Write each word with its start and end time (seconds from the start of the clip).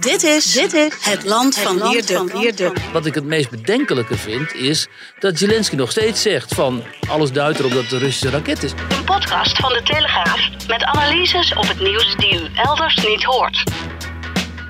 Dit 0.00 0.22
is, 0.22 0.52
dit 0.52 0.72
is 0.72 0.92
het 1.00 1.24
land 1.24 1.58
van 1.58 1.90
Wierduk. 2.32 2.78
Wat 2.92 3.06
ik 3.06 3.14
het 3.14 3.24
meest 3.24 3.50
bedenkelijke 3.50 4.16
vind 4.16 4.54
is 4.54 4.88
dat 5.18 5.38
Zelensky 5.38 5.74
nog 5.74 5.90
steeds 5.90 6.22
zegt 6.22 6.54
van 6.54 6.82
alles 7.08 7.32
duidt 7.32 7.58
erop 7.58 7.72
dat 7.72 7.82
het 7.82 7.92
een 7.92 7.98
Russische 7.98 8.30
raket 8.30 8.62
is. 8.62 8.70
Een 8.70 9.04
podcast 9.04 9.56
van 9.58 9.72
de 9.72 9.82
Telegraaf 9.82 10.48
met 10.68 10.82
analyses 10.82 11.54
op 11.54 11.68
het 11.68 11.80
nieuws 11.80 12.16
die 12.16 12.34
u 12.34 12.48
elders 12.54 12.96
niet 12.96 13.24
hoort. 13.24 13.62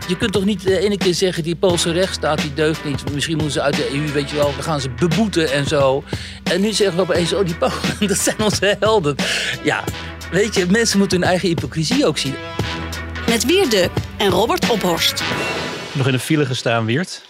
Je 0.08 0.16
kunt 0.16 0.32
toch 0.32 0.44
niet 0.44 0.62
de 0.62 0.78
ene 0.78 0.98
keer 0.98 1.14
zeggen 1.14 1.42
die 1.42 1.56
Poolse 1.56 1.92
rechtsstaat 1.92 2.40
die 2.40 2.54
deugt 2.54 2.84
niet. 2.84 3.12
Misschien 3.12 3.36
moeten 3.36 3.52
ze 3.52 3.62
uit 3.62 3.76
de 3.76 3.90
EU, 3.92 4.12
weet 4.12 4.30
je 4.30 4.36
wel, 4.36 4.52
dan 4.54 4.62
gaan 4.62 4.80
ze 4.80 4.90
beboeten 4.90 5.52
en 5.52 5.66
zo. 5.66 6.04
En 6.42 6.60
nu 6.60 6.72
zeggen 6.72 6.96
we 6.96 7.02
opeens, 7.02 7.32
oh 7.32 7.44
die 7.44 7.56
Polen, 7.56 7.74
dat 8.08 8.18
zijn 8.18 8.40
onze 8.40 8.76
helden. 8.80 9.14
Ja, 9.62 9.84
weet 10.30 10.54
je, 10.54 10.66
mensen 10.66 10.98
moeten 10.98 11.20
hun 11.20 11.28
eigen 11.28 11.48
hypocrisie 11.48 12.06
ook 12.06 12.18
zien. 12.18 12.34
Met 13.28 13.44
Wierduk 13.44 13.90
en 14.18 14.30
Robert 14.30 14.70
Ophorst. 14.70 15.20
Nog 15.96 16.06
in 16.06 16.12
een 16.12 16.18
file 16.18 16.46
gestaan, 16.46 16.84
Wiert? 16.84 17.24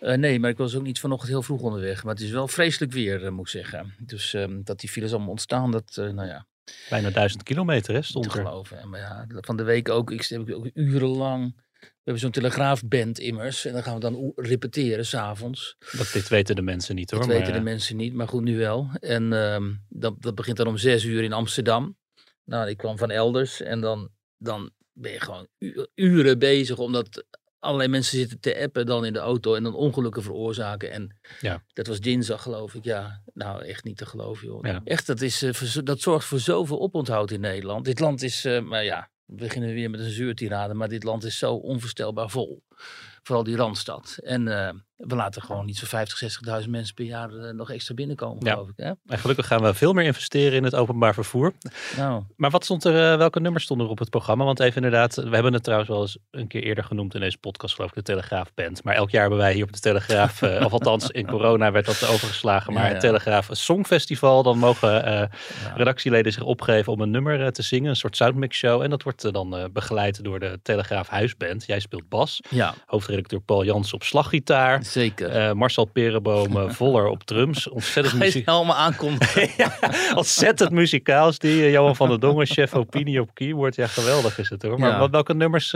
Uh, 0.00 0.14
nee, 0.14 0.40
maar 0.40 0.50
ik 0.50 0.56
was 0.56 0.74
ook 0.74 0.82
niet 0.82 1.00
vanochtend 1.00 1.30
heel 1.30 1.42
vroeg 1.42 1.60
onderweg. 1.60 2.04
Maar 2.04 2.14
het 2.14 2.22
is 2.22 2.30
wel 2.30 2.48
vreselijk 2.48 2.92
weer, 2.92 3.22
uh, 3.22 3.30
moet 3.30 3.40
ik 3.44 3.50
zeggen. 3.50 3.94
Dus 3.98 4.34
uh, 4.34 4.44
dat 4.50 4.80
die 4.80 4.88
files 4.88 5.10
allemaal 5.10 5.30
ontstaan, 5.30 5.70
dat, 5.70 5.92
nou 5.96 6.26
ja. 6.26 6.46
Bijna 6.90 7.10
duizend 7.10 7.42
kilometer, 7.42 7.94
hè, 7.94 8.02
stond 8.02 8.30
te 8.30 8.38
er. 8.38 8.44
geloven. 8.44 8.88
Maar 8.88 9.00
ja, 9.00 9.26
van 9.28 9.56
de 9.56 9.62
week 9.62 9.88
ook, 9.88 10.10
ik 10.10 10.26
heb 10.26 10.50
ook 10.50 10.70
urenlang... 10.74 11.54
We 11.80 12.06
hebben 12.16 12.22
zo'n 12.22 12.42
telegraafband 12.42 13.18
immers. 13.18 13.64
En 13.64 13.72
dan 13.72 13.82
gaan 13.82 13.94
we 13.94 14.00
dan 14.00 14.32
repeteren 14.34 15.06
s'avonds. 15.06 15.76
Dat 15.92 16.10
dit 16.12 16.28
weten 16.28 16.56
de 16.56 16.62
mensen 16.62 16.94
niet, 16.94 17.10
hoor. 17.10 17.20
Dat 17.20 17.28
weten 17.28 17.52
de 17.52 17.60
mensen 17.60 17.96
niet, 17.96 18.14
maar 18.14 18.28
goed, 18.28 18.42
nu 18.42 18.58
wel. 18.58 18.90
En 19.00 19.32
ehm, 19.32 19.72
dat, 19.88 20.22
dat 20.22 20.34
begint 20.34 20.56
dan 20.56 20.66
om 20.66 20.76
zes 20.76 21.04
uur 21.04 21.22
in 21.22 21.32
Amsterdam. 21.32 21.96
Nou, 22.44 22.68
ik 22.68 22.76
kwam 22.76 22.98
van 22.98 23.10
elders. 23.10 23.60
En 23.60 23.80
dan, 23.80 24.10
dan 24.38 24.72
ben 25.00 25.12
je 25.12 25.20
gewoon 25.20 25.48
uren 25.94 26.38
bezig 26.38 26.78
omdat 26.78 27.24
allerlei 27.58 27.88
mensen 27.88 28.18
zitten 28.18 28.40
te 28.40 28.62
appen 28.62 28.86
dan 28.86 29.04
in 29.04 29.12
de 29.12 29.18
auto 29.18 29.54
en 29.54 29.62
dan 29.62 29.74
ongelukken 29.74 30.22
veroorzaken. 30.22 30.90
En 30.90 31.18
ja. 31.40 31.62
dat 31.72 31.86
was 31.86 32.00
dinsdag 32.00 32.42
geloof 32.42 32.74
ik. 32.74 32.84
Ja, 32.84 33.22
nou 33.34 33.64
echt 33.64 33.84
niet 33.84 33.96
te 33.96 34.06
geloven 34.06 34.46
joh. 34.46 34.76
Echt, 34.84 35.06
dat, 35.06 35.20
is, 35.20 35.42
uh, 35.42 35.82
dat 35.84 36.00
zorgt 36.00 36.26
voor 36.26 36.40
zoveel 36.40 36.80
oponthoud 36.80 37.30
in 37.30 37.40
Nederland. 37.40 37.84
Dit 37.84 38.00
land 38.00 38.22
is, 38.22 38.44
uh, 38.44 38.60
maar 38.60 38.84
ja, 38.84 39.10
we 39.24 39.34
beginnen 39.34 39.74
weer 39.74 39.90
met 39.90 40.00
een 40.00 40.10
zuurtirade, 40.10 40.74
maar 40.74 40.88
dit 40.88 41.04
land 41.04 41.24
is 41.24 41.38
zo 41.38 41.54
onvoorstelbaar 41.54 42.30
vol. 42.30 42.62
Vooral 43.22 43.44
die 43.44 43.56
Randstad. 43.56 44.18
En 44.22 44.46
uh, 44.46 44.70
we 45.00 45.14
laten 45.14 45.42
gewoon 45.42 45.66
niet 45.66 45.76
zo'n 45.76 45.88
50, 45.88 46.38
60.000 46.62 46.68
mensen 46.68 46.94
per 46.94 47.04
jaar 47.04 47.30
uh, 47.30 47.50
nog 47.50 47.70
extra 47.70 47.94
binnenkomen, 47.94 48.44
ja. 48.44 48.52
geloof 48.52 48.68
ik. 48.68 48.74
Hè? 48.76 48.92
En 49.06 49.18
gelukkig 49.18 49.46
gaan 49.46 49.62
we 49.62 49.74
veel 49.74 49.92
meer 49.92 50.04
investeren 50.04 50.52
in 50.52 50.64
het 50.64 50.74
openbaar 50.74 51.14
vervoer. 51.14 51.52
Nou. 51.96 52.22
Maar 52.36 52.50
wat 52.50 52.64
stond 52.64 52.84
er, 52.84 53.12
uh, 53.12 53.18
welke 53.18 53.40
nummers 53.40 53.64
stonden 53.64 53.86
er 53.86 53.92
op 53.92 53.98
het 53.98 54.10
programma? 54.10 54.44
Want 54.44 54.60
even 54.60 54.76
inderdaad, 54.76 55.14
we 55.14 55.30
hebben 55.30 55.52
het 55.52 55.62
trouwens 55.62 55.90
wel 55.90 56.00
eens 56.00 56.18
een 56.30 56.46
keer 56.46 56.62
eerder 56.62 56.84
genoemd 56.84 57.14
in 57.14 57.20
deze 57.20 57.38
podcast, 57.38 57.74
geloof 57.74 57.90
ik, 57.90 57.96
de 57.96 58.02
Telegraaf 58.02 58.54
Band. 58.54 58.84
Maar 58.84 58.94
elk 58.94 59.10
jaar 59.10 59.20
hebben 59.20 59.38
wij 59.38 59.52
hier 59.52 59.64
op 59.64 59.72
de 59.72 59.80
Telegraaf, 59.80 60.42
of 60.42 60.72
althans 60.72 61.10
in 61.10 61.26
corona 61.34 61.72
werd 61.72 61.86
dat 61.86 62.08
overgeslagen, 62.08 62.72
maar 62.72 62.82
ja, 62.82 62.88
ja. 62.88 62.94
het 62.94 63.02
Telegraaf 63.02 63.48
Songfestival. 63.50 64.42
Dan 64.42 64.58
mogen 64.58 65.30
redactieleden 65.74 66.32
zich 66.32 66.42
opgeven 66.42 66.92
om 66.92 67.00
een 67.00 67.10
nummer 67.10 67.52
te 67.52 67.62
zingen, 67.62 67.90
een 67.90 67.96
soort 67.96 68.16
soundmix 68.16 68.56
show. 68.56 68.82
En 68.82 68.90
dat 68.90 69.02
wordt 69.02 69.32
dan 69.32 69.68
begeleid 69.72 70.24
door 70.24 70.38
de 70.38 70.58
Telegraaf 70.62 71.08
Huisband. 71.08 71.66
Jij 71.66 71.80
speelt 71.80 72.08
bas. 72.08 72.40
Ja. 72.48 72.74
Hoofdredacteur 72.86 73.40
Paul 73.40 73.64
Jans 73.64 73.92
op 73.92 74.02
slaggitaar. 74.02 74.82
Zeker. 74.90 75.36
Uh, 75.36 75.52
Marcel 75.52 75.84
Perenboom 75.84 76.56
uh, 76.56 76.70
voller 76.70 77.06
op 77.06 77.22
drums. 77.22 77.68
Ontzettend 77.68 78.18
muziek. 78.18 78.48
allemaal 78.48 78.76
aankomt. 78.76 79.32
ja, 79.56 79.76
ontzettend 80.14 80.70
muzikaals. 80.70 81.38
Die 81.38 81.56
uh, 81.56 81.72
Johan 81.72 81.96
van 81.96 82.08
der 82.08 82.20
Dongen, 82.20 82.46
chef 82.46 82.74
opinie 82.74 83.20
op 83.20 83.34
keyboard. 83.34 83.74
Ja, 83.74 83.86
geweldig 83.86 84.38
is 84.38 84.48
het 84.48 84.62
hoor. 84.62 84.78
Maar 84.78 84.90
ja. 84.90 85.10
welke 85.10 85.34
nummers 85.34 85.74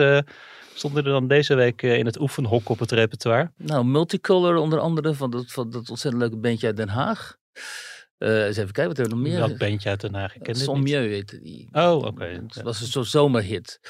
stonden 0.75 1.05
er 1.05 1.11
dan 1.11 1.29
deze 1.29 1.55
week 1.55 1.83
in 1.83 2.07
het 2.07 2.21
oefenhok 2.21 2.69
op 2.69 2.79
het 2.79 2.93
repertoire? 2.93 3.51
Nou, 3.57 3.85
Multicolor 3.85 4.57
onder 4.57 4.79
andere 4.79 5.15
van 5.15 5.31
dat, 5.31 5.45
van 5.47 5.71
dat 5.71 5.91
ontzettend 5.91 6.23
leuke 6.23 6.37
bandje 6.37 6.67
uit 6.67 6.77
Den 6.77 6.89
Haag. 6.89 7.37
Uh, 8.19 8.47
eens 8.47 8.57
even 8.57 8.73
kijken 8.73 8.97
wat 8.97 9.07
er 9.07 9.09
nog 9.09 9.19
meer 9.19 9.39
Welk 9.39 9.59
bandje 9.59 9.89
uit 9.89 10.01
Den 10.01 10.15
Haag? 10.15 10.35
Ik 10.35 10.43
ken 10.43 10.87
heette 10.87 11.41
die. 11.41 11.69
Oh, 11.73 11.95
oké. 11.95 12.07
Okay. 12.07 12.33
Het 12.33 12.63
was 12.63 12.81
een 12.81 12.87
soort 12.87 13.09
zomerhit. 13.09 13.81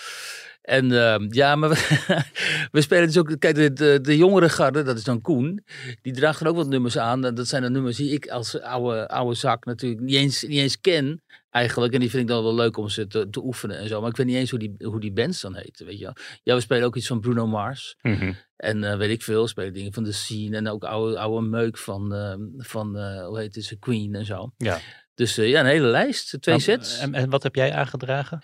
En 0.64 0.90
uh, 0.90 1.16
ja, 1.28 1.56
maar 1.56 1.68
we, 1.68 2.22
we, 2.72 2.80
spelen 2.80 3.06
dus 3.06 3.18
ook. 3.18 3.38
Kijk, 3.38 3.54
de, 3.54 3.72
de, 3.72 3.98
de 4.02 4.16
jongere 4.16 4.48
garde, 4.48 4.82
dat 4.82 4.96
is 4.96 5.04
dan 5.04 5.20
Koen. 5.20 5.64
Die 6.02 6.12
draagt 6.12 6.40
er 6.40 6.48
ook 6.48 6.56
wat 6.56 6.68
nummers 6.68 6.98
aan. 6.98 7.20
Dat 7.20 7.48
zijn 7.48 7.62
de 7.62 7.70
nummers 7.70 7.96
die 7.96 8.12
ik 8.12 8.26
als 8.28 8.60
oude, 8.60 9.08
oude 9.08 9.34
zak 9.34 9.64
natuurlijk 9.64 10.02
niet 10.02 10.14
eens, 10.14 10.42
niet 10.42 10.58
eens 10.58 10.80
ken. 10.80 11.22
Eigenlijk. 11.50 11.94
En 11.94 12.00
die 12.00 12.10
vind 12.10 12.22
ik 12.22 12.28
dan 12.28 12.42
wel 12.42 12.54
leuk 12.54 12.76
om 12.76 12.88
ze 12.88 13.06
te, 13.06 13.30
te 13.30 13.44
oefenen 13.44 13.78
en 13.78 13.88
zo. 13.88 14.00
Maar 14.00 14.10
ik 14.10 14.16
weet 14.16 14.26
niet 14.26 14.36
eens 14.36 14.50
hoe 14.50 14.58
die, 14.58 14.74
hoe 14.78 15.00
die 15.00 15.12
bands 15.12 15.40
dan 15.40 15.54
heten. 15.54 15.86
Weet 15.86 15.98
je 15.98 16.04
wel. 16.04 16.14
Ja, 16.42 16.54
we 16.54 16.60
spelen 16.60 16.84
ook 16.84 16.96
iets 16.96 17.06
van 17.06 17.20
Bruno 17.20 17.46
Mars. 17.46 17.96
Mm 18.02 18.14
-hmm. 18.14 18.36
En 18.56 18.82
uh, 18.82 18.96
weet 18.96 19.10
ik 19.10 19.22
veel, 19.22 19.48
spelen 19.48 19.72
dingen 19.72 19.92
van 19.92 20.04
de 20.04 20.12
scene. 20.12 20.56
En 20.56 20.68
ook 20.68 20.84
oude, 20.84 21.18
oude 21.18 21.46
meuk 21.46 21.78
van, 21.78 22.14
uh, 22.14 22.34
van 22.56 22.96
uh, 22.96 23.26
hoe 23.26 23.38
heet 23.38 23.54
het, 23.54 23.76
Queen 23.78 24.14
en 24.14 24.24
zo. 24.24 24.52
Ja. 24.56 24.78
Dus 25.14 25.34
ja, 25.34 25.60
een 25.60 25.66
hele 25.66 25.86
lijst. 25.86 26.36
Twee 26.40 26.58
sets. 26.58 26.98
En, 26.98 27.14
en 27.14 27.30
wat 27.30 27.42
heb 27.42 27.54
jij 27.54 27.72
aangedragen? 27.72 28.42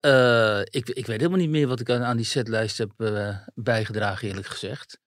Uh, 0.00 0.60
ik, 0.60 0.88
ik 0.88 1.06
weet 1.06 1.20
helemaal 1.20 1.38
niet 1.38 1.50
meer 1.50 1.68
wat 1.68 1.80
ik 1.80 1.90
aan, 1.90 2.02
aan 2.02 2.16
die 2.16 2.26
setlijst 2.26 2.78
heb 2.78 2.90
uh, 2.96 3.36
bijgedragen, 3.54 4.28
eerlijk 4.28 4.46
gezegd. 4.46 4.98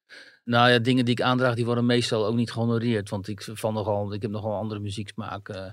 Nou 0.43 0.69
ja, 0.71 0.79
dingen 0.79 1.05
die 1.05 1.13
ik 1.13 1.21
aandraag, 1.21 1.55
die 1.55 1.65
worden 1.65 1.85
meestal 1.85 2.25
ook 2.25 2.35
niet 2.35 2.51
gehonoreerd. 2.51 3.09
Want 3.09 3.27
ik, 3.27 3.41
van 3.53 3.73
nogal, 3.73 4.13
ik 4.13 4.21
heb 4.21 4.31
nogal 4.31 4.55
andere 4.55 4.79
muzieksmaak, 4.79 5.49
uh, 5.49 5.65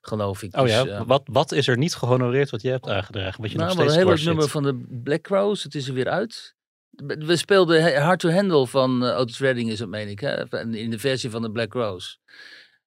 geloof 0.00 0.42
ik. 0.42 0.56
Oh 0.56 0.62
dus, 0.62 0.70
ja, 0.70 1.04
wat, 1.04 1.22
wat 1.24 1.52
is 1.52 1.68
er 1.68 1.78
niet 1.78 1.94
gehonoreerd 1.94 2.50
wat 2.50 2.62
jij 2.62 2.72
hebt 2.72 2.88
aangedragen? 2.88 3.42
Wat 3.42 3.50
je 3.50 3.56
nou, 3.56 3.68
nog 3.68 3.78
steeds 3.78 3.92
een 3.92 3.98
heel 3.98 4.08
leuk 4.08 4.18
zit? 4.18 4.26
nummer 4.26 4.48
van 4.48 4.62
de 4.62 5.00
Black 5.02 5.26
Rose, 5.26 5.62
het 5.62 5.74
is 5.74 5.88
er 5.88 5.94
weer 5.94 6.08
uit. 6.08 6.54
We 7.06 7.36
speelden 7.36 8.02
Hard 8.02 8.20
to 8.20 8.30
Handle 8.30 8.66
van 8.66 9.02
Otis 9.04 9.38
Redding, 9.38 9.70
is 9.70 9.78
het 9.78 9.88
meen 9.88 10.08
ik, 10.08 10.20
hè? 10.20 10.60
in 10.60 10.90
de 10.90 10.98
versie 10.98 11.30
van 11.30 11.42
de 11.42 11.50
Black 11.50 11.72
Rose. 11.72 12.16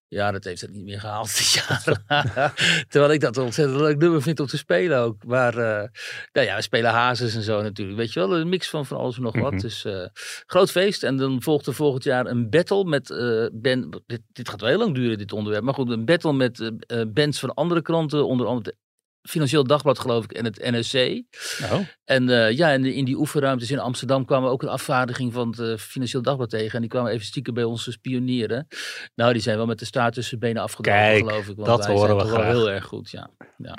Ja, 0.09 0.31
dat 0.31 0.43
heeft 0.43 0.61
het 0.61 0.71
niet 0.71 0.83
meer 0.83 0.99
gehaald 0.99 1.37
dit 1.37 1.51
jaar. 1.51 2.03
Terwijl 2.89 3.13
ik 3.13 3.19
dat 3.19 3.37
een 3.37 3.43
ontzettend 3.43 3.79
leuk 3.79 3.97
nummer 3.97 4.21
vind 4.21 4.39
om 4.39 4.47
te 4.47 4.57
spelen 4.57 4.99
ook. 4.99 5.23
Maar 5.25 5.53
uh, 5.53 5.83
nou 6.31 6.47
ja, 6.47 6.55
we 6.55 6.61
spelen 6.61 6.91
hazes 6.91 7.35
en 7.35 7.41
zo 7.41 7.61
natuurlijk. 7.61 7.97
Weet 7.97 8.13
je 8.13 8.19
wel, 8.19 8.37
een 8.37 8.49
mix 8.49 8.69
van 8.69 8.85
van 8.85 8.97
alles 8.97 9.15
en 9.15 9.21
nog 9.21 9.39
wat. 9.39 9.51
Mhm. 9.51 9.61
Dus 9.61 9.85
uh, 9.85 10.05
groot 10.45 10.71
feest. 10.71 11.03
En 11.03 11.17
dan 11.17 11.41
volgt 11.41 11.67
er 11.67 11.73
volgend 11.73 12.03
jaar 12.03 12.25
een 12.25 12.49
battle 12.49 12.83
met 12.83 13.09
uh, 13.09 13.47
Ben. 13.51 14.03
Dit, 14.05 14.21
dit, 14.31 14.49
gaat 14.49 14.61
wel 14.61 14.69
heel 14.69 14.79
lang 14.79 14.95
duren, 14.95 15.17
dit 15.17 15.33
onderwerp. 15.33 15.63
Maar 15.63 15.73
goed, 15.73 15.89
een 15.89 16.05
battle 16.05 16.33
met 16.33 16.71
bands 17.13 17.39
van 17.39 17.53
andere 17.53 17.81
kranten. 17.81 18.27
Onder 18.27 18.47
andere 18.47 18.75
Financieel 19.21 19.63
Dagblad, 19.63 19.99
geloof 19.99 20.23
ik, 20.23 20.31
en 20.31 20.45
het 20.45 20.57
NRC. 20.71 21.23
Oh. 21.71 21.79
En 22.05 22.29
uh, 22.29 22.51
ja, 22.51 22.69
in, 22.69 22.81
de, 22.81 22.95
in 22.95 23.05
die 23.05 23.17
oefenruimtes 23.17 23.71
in 23.71 23.79
Amsterdam 23.79 24.25
kwamen 24.25 24.49
ook 24.49 24.61
een 24.61 24.69
afvaardiging 24.69 25.33
van 25.33 25.49
het 25.49 25.59
uh, 25.59 25.77
Financieel 25.77 26.21
Dagblad 26.21 26.49
tegen. 26.49 26.73
En 26.73 26.81
die 26.81 26.89
kwamen 26.89 27.11
even 27.11 27.25
stiekem 27.25 27.53
bij 27.53 27.63
ons 27.63 27.91
spionieren. 27.91 28.67
Nou, 29.15 29.33
die 29.33 29.41
zijn 29.41 29.57
wel 29.57 29.65
met 29.65 29.79
de 29.79 29.85
staart 29.85 30.13
tussen 30.13 30.39
benen 30.39 30.61
afgedaan, 30.61 31.15
geloof 31.15 31.47
ik. 31.47 31.55
Want 31.55 31.67
dat 31.67 31.85
wij 31.85 31.95
horen 31.95 32.07
zijn 32.07 32.17
we 32.17 32.23
toch 32.23 32.31
wel 32.31 32.41
graag. 32.41 32.53
heel 32.53 32.69
erg 32.69 32.85
goed, 32.85 33.11
ja. 33.11 33.29
ja. 33.57 33.77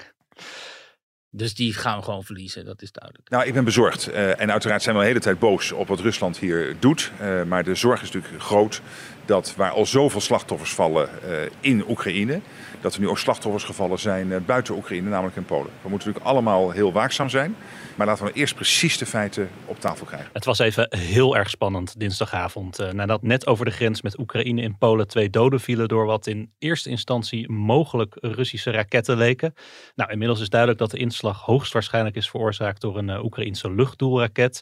Dus 1.32 1.54
die 1.54 1.74
gaan 1.74 1.98
we 1.98 2.04
gewoon 2.04 2.24
verliezen, 2.24 2.64
dat 2.64 2.82
is 2.82 2.92
duidelijk. 2.92 3.30
Nou, 3.30 3.46
ik 3.46 3.54
ben 3.54 3.64
bezorgd. 3.64 4.08
Uh, 4.08 4.40
en 4.40 4.52
uiteraard 4.52 4.82
zijn 4.82 4.94
we 4.94 5.00
de 5.00 5.06
hele 5.06 5.20
tijd 5.20 5.38
boos 5.38 5.72
op 5.72 5.88
wat 5.88 6.00
Rusland 6.00 6.38
hier 6.38 6.76
doet. 6.78 7.12
Uh, 7.20 7.42
maar 7.42 7.64
de 7.64 7.74
zorg 7.74 8.02
is 8.02 8.10
natuurlijk 8.10 8.42
groot 8.42 8.80
dat 9.24 9.54
waar 9.56 9.70
al 9.70 9.86
zoveel 9.86 10.20
slachtoffers 10.20 10.74
vallen 10.74 11.08
uh, 11.24 11.36
in 11.60 11.84
Oekraïne, 11.88 12.40
dat 12.80 12.94
er 12.94 13.00
nu 13.00 13.08
ook 13.08 13.18
slachtoffers 13.18 13.64
gevallen 13.64 13.98
zijn 13.98 14.44
buiten 14.44 14.74
Oekraïne, 14.74 15.08
namelijk 15.08 15.36
in 15.36 15.44
Polen. 15.44 15.70
We 15.82 15.88
moeten 15.88 16.08
natuurlijk 16.08 16.26
allemaal 16.26 16.70
heel 16.70 16.92
waakzaam 16.92 17.28
zijn. 17.28 17.56
Maar 17.94 18.06
laten 18.06 18.24
we 18.24 18.32
eerst 18.32 18.54
precies 18.54 18.98
de 18.98 19.06
feiten 19.06 19.50
op 19.64 19.80
tafel 19.80 20.06
krijgen. 20.06 20.30
Het 20.32 20.44
was 20.44 20.58
even 20.58 20.96
heel 20.96 21.36
erg 21.36 21.50
spannend 21.50 22.00
dinsdagavond. 22.00 22.80
Uh, 22.80 22.90
nadat 22.90 23.22
net 23.22 23.46
over 23.46 23.64
de 23.64 23.70
grens 23.70 24.02
met 24.02 24.18
Oekraïne 24.18 24.62
in 24.62 24.78
Polen 24.78 25.08
twee 25.08 25.30
doden 25.30 25.60
vielen 25.60 25.88
door 25.88 26.06
wat 26.06 26.26
in 26.26 26.52
eerste 26.58 26.90
instantie 26.90 27.50
mogelijk 27.50 28.16
Russische 28.20 28.70
raketten 28.70 29.16
leken. 29.16 29.54
Nou, 29.94 30.10
inmiddels 30.10 30.40
is 30.40 30.48
duidelijk 30.48 30.80
dat 30.80 30.90
de 30.90 30.98
inslag 30.98 31.40
hoogstwaarschijnlijk 31.40 32.16
is 32.16 32.30
veroorzaakt 32.30 32.80
door 32.80 32.98
een 32.98 33.24
Oekraïnse 33.24 33.70
luchtdoelraket. 33.72 34.60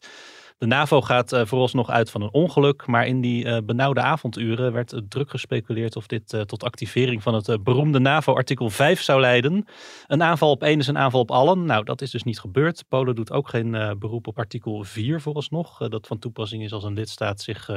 De 0.58 0.66
NAVO 0.66 1.00
gaat 1.00 1.32
uh, 1.32 1.44
vooralsnog 1.44 1.90
uit 1.90 2.10
van 2.10 2.22
een 2.22 2.32
ongeluk, 2.32 2.87
maar 2.87 3.06
in 3.06 3.20
die 3.20 3.44
uh, 3.44 3.58
benauwde 3.64 4.00
avonduren 4.00 4.72
werd 4.72 5.00
druk 5.08 5.31
gespeculeerd 5.31 5.96
of 5.96 6.06
dit 6.06 6.32
uh, 6.32 6.40
tot 6.40 6.64
activering 6.64 7.22
van 7.22 7.34
het 7.34 7.62
beroemde 7.64 7.99
NAVO-artikel 7.99 8.70
5 8.70 9.02
zou 9.02 9.20
leiden. 9.20 9.64
Een 10.06 10.22
aanval 10.22 10.50
op 10.50 10.62
één 10.62 10.78
is 10.78 10.87
een 10.87 10.99
aanval 10.99 11.20
op 11.20 11.31
allen. 11.31 11.64
Nou, 11.64 11.84
dat 11.84 12.00
is 12.00 12.10
dus 12.10 12.22
niet 12.22 12.40
gebeurd. 12.40 12.84
Polen 12.88 13.14
doet 13.14 13.32
ook 13.32 13.49
geen 13.49 13.96
beroep 13.99 14.26
op 14.26 14.38
artikel 14.38 14.84
4 14.84 15.20
vooralsnog, 15.20 15.88
dat 15.88 16.06
van 16.06 16.19
toepassing 16.19 16.62
is 16.62 16.72
als 16.72 16.84
een 16.84 16.94
lidstaat 16.94 17.40
zich 17.40 17.70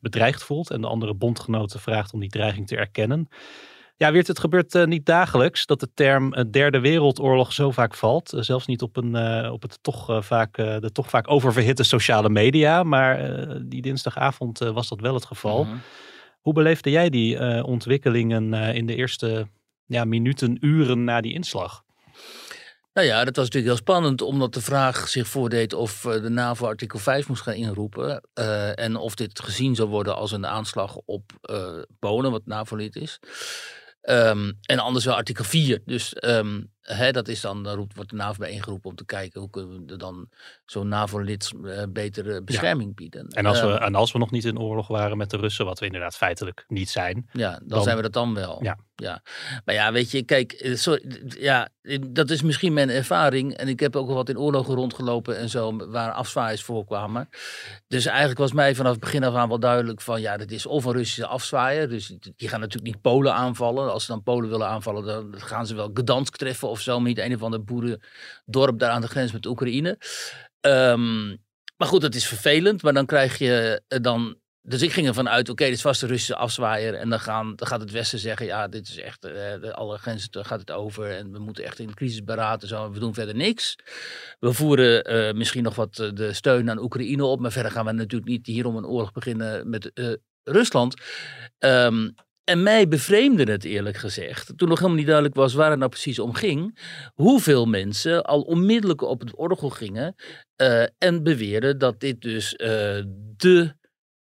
bedreigd 0.00 0.42
voelt 0.42 0.70
en 0.70 0.80
de 0.80 0.86
andere 0.86 1.14
bondgenoten 1.14 1.80
vraagt 1.80 2.12
om 2.12 2.20
die 2.20 2.28
dreiging 2.28 2.66
te 2.66 2.76
erkennen. 2.76 3.28
Ja, 4.00 4.12
Weert, 4.12 4.26
het 4.26 4.38
gebeurt 4.38 4.74
uh, 4.74 4.84
niet 4.84 5.06
dagelijks 5.06 5.66
dat 5.66 5.80
de 5.80 5.88
term 5.94 6.34
uh, 6.34 6.44
derde 6.50 6.80
wereldoorlog 6.80 7.52
zo 7.52 7.70
vaak 7.70 7.94
valt. 7.94 8.34
Uh, 8.34 8.40
zelfs 8.40 8.66
niet 8.66 8.82
op, 8.82 8.96
een, 8.96 9.16
op 9.50 9.62
het 9.62 9.78
toch, 9.82 10.24
vaak, 10.24 10.56
de 10.56 10.90
toch 10.92 11.10
vaak 11.10 11.30
oververhitte 11.30 11.82
sociale 11.82 12.28
media. 12.28 12.82
Maar 12.82 13.42
die 13.62 13.82
dinsdagavond 13.82 14.58
was 14.58 14.88
dat 14.88 15.00
wel 15.00 15.14
het 15.14 15.24
geval. 15.24 15.64
-huh. 15.64 15.74
Hoe 16.40 16.52
beleefde 16.52 16.90
jij 16.90 17.10
die 17.10 17.64
ontwikkelingen 17.64 18.54
in 18.74 18.86
de 18.86 18.94
eerste 18.94 19.46
ja, 19.86 20.04
minuten, 20.04 20.58
uren 20.60 21.04
na 21.04 21.20
die 21.20 21.34
inslag? 21.34 21.82
Nou 22.92 23.06
ja, 23.06 23.24
dat 23.24 23.36
was 23.36 23.44
natuurlijk 23.44 23.72
heel 23.72 23.82
spannend, 23.82 24.22
omdat 24.22 24.54
de 24.54 24.60
vraag 24.60 25.08
zich 25.08 25.26
voordeed 25.26 25.72
of 25.72 26.00
de 26.00 26.30
NAVO 26.30 26.66
artikel 26.66 26.98
5 26.98 27.28
moest 27.28 27.42
gaan 27.42 27.54
inroepen. 27.54 28.20
en 28.74 28.96
of 28.96 29.14
dit 29.14 29.40
gezien 29.40 29.74
zou 29.74 29.88
worden 29.88 30.16
als 30.16 30.32
een 30.32 30.46
aanslag 30.46 30.96
op 31.04 31.32
Polen, 31.98 32.30
wat 32.30 32.46
NAVO-lid 32.46 32.96
is. 32.96 33.20
Um, 34.02 34.58
en 34.62 34.78
anders 34.78 35.04
wel 35.04 35.14
artikel 35.14 35.44
4. 35.44 35.82
Dus 35.84 36.16
um, 36.20 36.72
hè, 36.96 37.12
dat 37.12 37.28
is 37.28 37.40
dan, 37.40 37.62
dan 37.62 37.76
roept, 37.76 37.94
wordt 37.94 38.10
de 38.10 38.16
NAVO 38.16 38.38
bijeengeroepen 38.38 38.90
om 38.90 38.96
te 38.96 39.04
kijken 39.04 39.40
hoe 39.40 39.50
kunnen 39.50 39.86
we 39.86 39.96
dan 39.96 40.28
zo'n 40.64 40.88
NAVO-lid 40.88 41.52
uh, 41.62 41.82
betere 41.88 42.42
bescherming 42.42 42.88
ja. 42.88 42.94
bieden. 42.94 43.28
En 43.28 43.46
als, 43.46 43.60
we, 43.60 43.72
en 43.72 43.94
als 43.94 44.12
we 44.12 44.18
nog 44.18 44.30
niet 44.30 44.44
in 44.44 44.58
oorlog 44.58 44.88
waren 44.88 45.16
met 45.16 45.30
de 45.30 45.36
Russen, 45.36 45.64
wat 45.64 45.78
we 45.78 45.86
inderdaad 45.86 46.16
feitelijk 46.16 46.64
niet 46.68 46.90
zijn. 46.90 47.28
Ja, 47.32 47.50
dan, 47.50 47.68
dan 47.68 47.82
zijn 47.82 47.96
we 47.96 48.02
dat 48.02 48.12
dan 48.12 48.34
wel. 48.34 48.58
Ja. 48.62 48.78
ja. 48.94 49.22
Maar 49.64 49.74
ja, 49.74 49.92
weet 49.92 50.10
je, 50.10 50.22
kijk, 50.22 50.52
eh, 50.52 50.74
sorry, 50.74 51.22
ja, 51.38 51.68
dat 52.08 52.30
is 52.30 52.42
misschien 52.42 52.72
mijn 52.72 52.90
ervaring. 52.90 53.54
En 53.54 53.68
ik 53.68 53.80
heb 53.80 53.96
ook 53.96 54.08
al 54.08 54.14
wat 54.14 54.28
in 54.28 54.38
oorlogen 54.38 54.74
rondgelopen 54.74 55.38
en 55.38 55.48
zo, 55.48 55.88
waar 55.88 56.12
afzwaaiers 56.12 56.62
voorkwamen. 56.62 57.28
Dus 57.88 58.06
eigenlijk 58.06 58.38
was 58.38 58.52
mij 58.52 58.74
vanaf 58.74 58.92
het 58.92 59.00
begin 59.00 59.24
af 59.24 59.34
aan 59.34 59.48
wel 59.48 59.60
duidelijk 59.60 60.00
van, 60.00 60.20
ja, 60.20 60.36
dat 60.36 60.50
is 60.50 60.66
of 60.66 60.84
een 60.84 60.92
Russische 60.92 61.26
afzwaaier. 61.26 61.88
Dus 61.88 62.06
die 62.36 62.48
gaan 62.48 62.60
natuurlijk 62.60 62.92
niet 62.92 63.02
Polen 63.02 63.34
aanvallen. 63.34 63.92
Als 63.92 64.04
ze 64.04 64.12
dan 64.12 64.22
Polen 64.22 64.50
willen 64.50 64.68
aanvallen, 64.68 65.04
dan 65.04 65.34
gaan 65.36 65.66
ze 65.66 65.74
wel 65.74 65.90
Gdansk 65.94 66.36
treffen 66.36 66.68
of 66.68 66.79
zo, 66.80 67.00
maar 67.00 67.08
niet 67.08 67.18
een 67.18 67.34
of 67.34 67.42
ander 67.42 67.64
boerendorp 67.64 68.78
daar 68.78 68.90
aan 68.90 69.00
de 69.00 69.08
grens 69.08 69.32
met 69.32 69.46
Oekraïne. 69.46 69.98
Um, 70.60 71.42
maar 71.76 71.88
goed, 71.88 72.00
dat 72.00 72.14
is 72.14 72.26
vervelend, 72.26 72.82
maar 72.82 72.92
dan 72.92 73.06
krijg 73.06 73.38
je 73.38 73.82
dan 73.86 74.40
dus 74.62 74.82
ik 74.82 74.92
ging 74.92 75.06
ervan 75.06 75.28
uit, 75.28 75.40
oké, 75.40 75.50
okay, 75.50 75.70
dit 75.70 75.80
vast 75.80 76.00
de 76.00 76.06
Russische 76.06 76.36
afzwaaier. 76.36 76.94
En 76.94 77.08
dan, 77.08 77.20
gaan, 77.20 77.56
dan 77.56 77.68
gaat 77.68 77.80
het 77.80 77.90
Westen 77.90 78.18
zeggen, 78.18 78.46
ja, 78.46 78.68
dit 78.68 78.88
is 78.88 78.96
echt, 78.96 79.26
uh, 79.26 79.70
alle 79.70 79.98
grenzen 79.98 80.44
gaat 80.44 80.60
het 80.60 80.70
over. 80.70 81.10
En 81.10 81.32
we 81.32 81.38
moeten 81.38 81.64
echt 81.64 81.78
in 81.78 81.94
crisis 81.94 82.24
beraten. 82.24 82.68
Zo. 82.68 82.90
We 82.90 82.98
doen 82.98 83.14
verder 83.14 83.34
niks. 83.34 83.76
We 84.38 84.52
voeren 84.52 85.12
uh, 85.12 85.32
misschien 85.32 85.62
nog 85.62 85.74
wat 85.74 85.94
de 85.94 86.32
steun 86.32 86.70
aan 86.70 86.82
Oekraïne 86.82 87.24
op. 87.24 87.40
Maar 87.40 87.52
verder 87.52 87.72
gaan 87.72 87.84
we 87.84 87.92
natuurlijk 87.92 88.30
niet 88.30 88.46
hier 88.46 88.66
om 88.66 88.76
een 88.76 88.86
oorlog 88.86 89.12
beginnen 89.12 89.70
met 89.70 89.90
Rusland. 90.44 90.94
Um, 91.58 92.14
en 92.44 92.62
mij 92.62 92.88
bevreemde 92.88 93.52
het 93.52 93.64
eerlijk 93.64 93.96
gezegd, 93.96 94.52
toen 94.56 94.68
nog 94.68 94.78
helemaal 94.78 94.98
niet 94.98 95.06
duidelijk 95.06 95.36
was 95.36 95.54
waar 95.54 95.70
het 95.70 95.78
nou 95.78 95.90
precies 95.90 96.18
om 96.18 96.34
ging, 96.34 96.78
hoeveel 97.14 97.66
mensen 97.66 98.24
al 98.24 98.40
onmiddellijk 98.40 99.02
op 99.02 99.20
het 99.20 99.36
orgel 99.36 99.70
gingen 99.70 100.14
uh, 100.56 100.82
en 100.98 101.22
beweerden 101.22 101.78
dat 101.78 102.00
dit 102.00 102.20
dus 102.20 102.52
uh, 102.52 102.58
de 103.36 103.78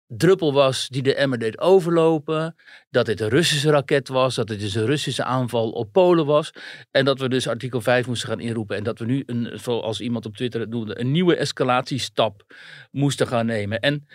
druppel 0.07 0.53
was 0.53 0.89
die 0.89 1.03
de 1.03 1.15
emmer 1.15 1.39
deed 1.39 1.61
overlopen, 1.61 2.55
dat 2.91 3.07
dit 3.07 3.21
een 3.21 3.29
Russische 3.29 3.71
raket 3.71 4.09
was, 4.09 4.35
dat 4.35 4.47
dit 4.47 4.61
dus 4.61 4.75
een 4.75 4.87
Russische 4.87 5.25
aanval 5.25 5.71
op 5.71 5.93
Polen 5.93 6.27
was 6.27 6.51
en 6.91 7.05
dat 7.05 7.19
we 7.19 7.29
dus 7.29 7.49
artikel 7.49 7.81
5 7.81 8.07
moesten 8.07 8.29
gaan 8.29 8.41
inroepen 8.41 8.77
en 8.77 8.85
dat 8.85 8.99
we 8.99 9.05
nu, 9.05 9.23
een, 9.27 9.59
zoals 9.59 10.01
iemand 10.01 10.27
op 10.27 10.37
Twitter 10.37 10.61
het 10.61 10.71
noemde, 10.71 11.01
een 11.01 11.11
nieuwe 11.11 11.37
escalatiestap 11.37 12.55
moesten 12.91 13.27
gaan 13.27 13.47
nemen. 13.47 13.81
En 13.81 14.07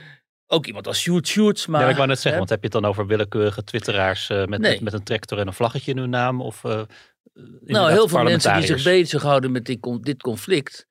ook 0.51 0.65
iemand 0.65 0.87
als 0.87 0.99
Sjoerd 0.99 1.27
Sjoerds. 1.27 1.67
Maar, 1.67 1.81
ja, 1.81 1.89
ik 1.89 1.95
wou 1.95 2.07
net 2.07 2.19
zeggen, 2.19 2.31
hè? 2.31 2.37
want 2.37 2.49
heb 2.49 2.59
je 2.59 2.65
het 2.65 2.81
dan 2.81 2.85
over 2.85 3.07
willekeurige 3.07 3.63
twitteraars 3.63 4.29
uh, 4.29 4.45
met, 4.45 4.59
nee. 4.59 4.71
met, 4.71 4.81
met, 4.81 4.93
een 4.93 5.03
tractor 5.03 5.39
en 5.39 5.47
een 5.47 5.53
vlaggetje 5.53 5.91
in 5.91 5.97
hun 5.97 6.09
naam? 6.09 6.41
Of, 6.41 6.63
uh, 6.63 6.81
nou, 7.65 7.91
heel 7.91 8.07
veel 8.07 8.23
mensen 8.23 8.53
die 8.53 8.65
zich 8.65 8.83
bezighouden 8.83 9.51
met 9.51 9.65
dit, 9.65 9.87
dit 10.01 10.21
conflict. 10.21 10.87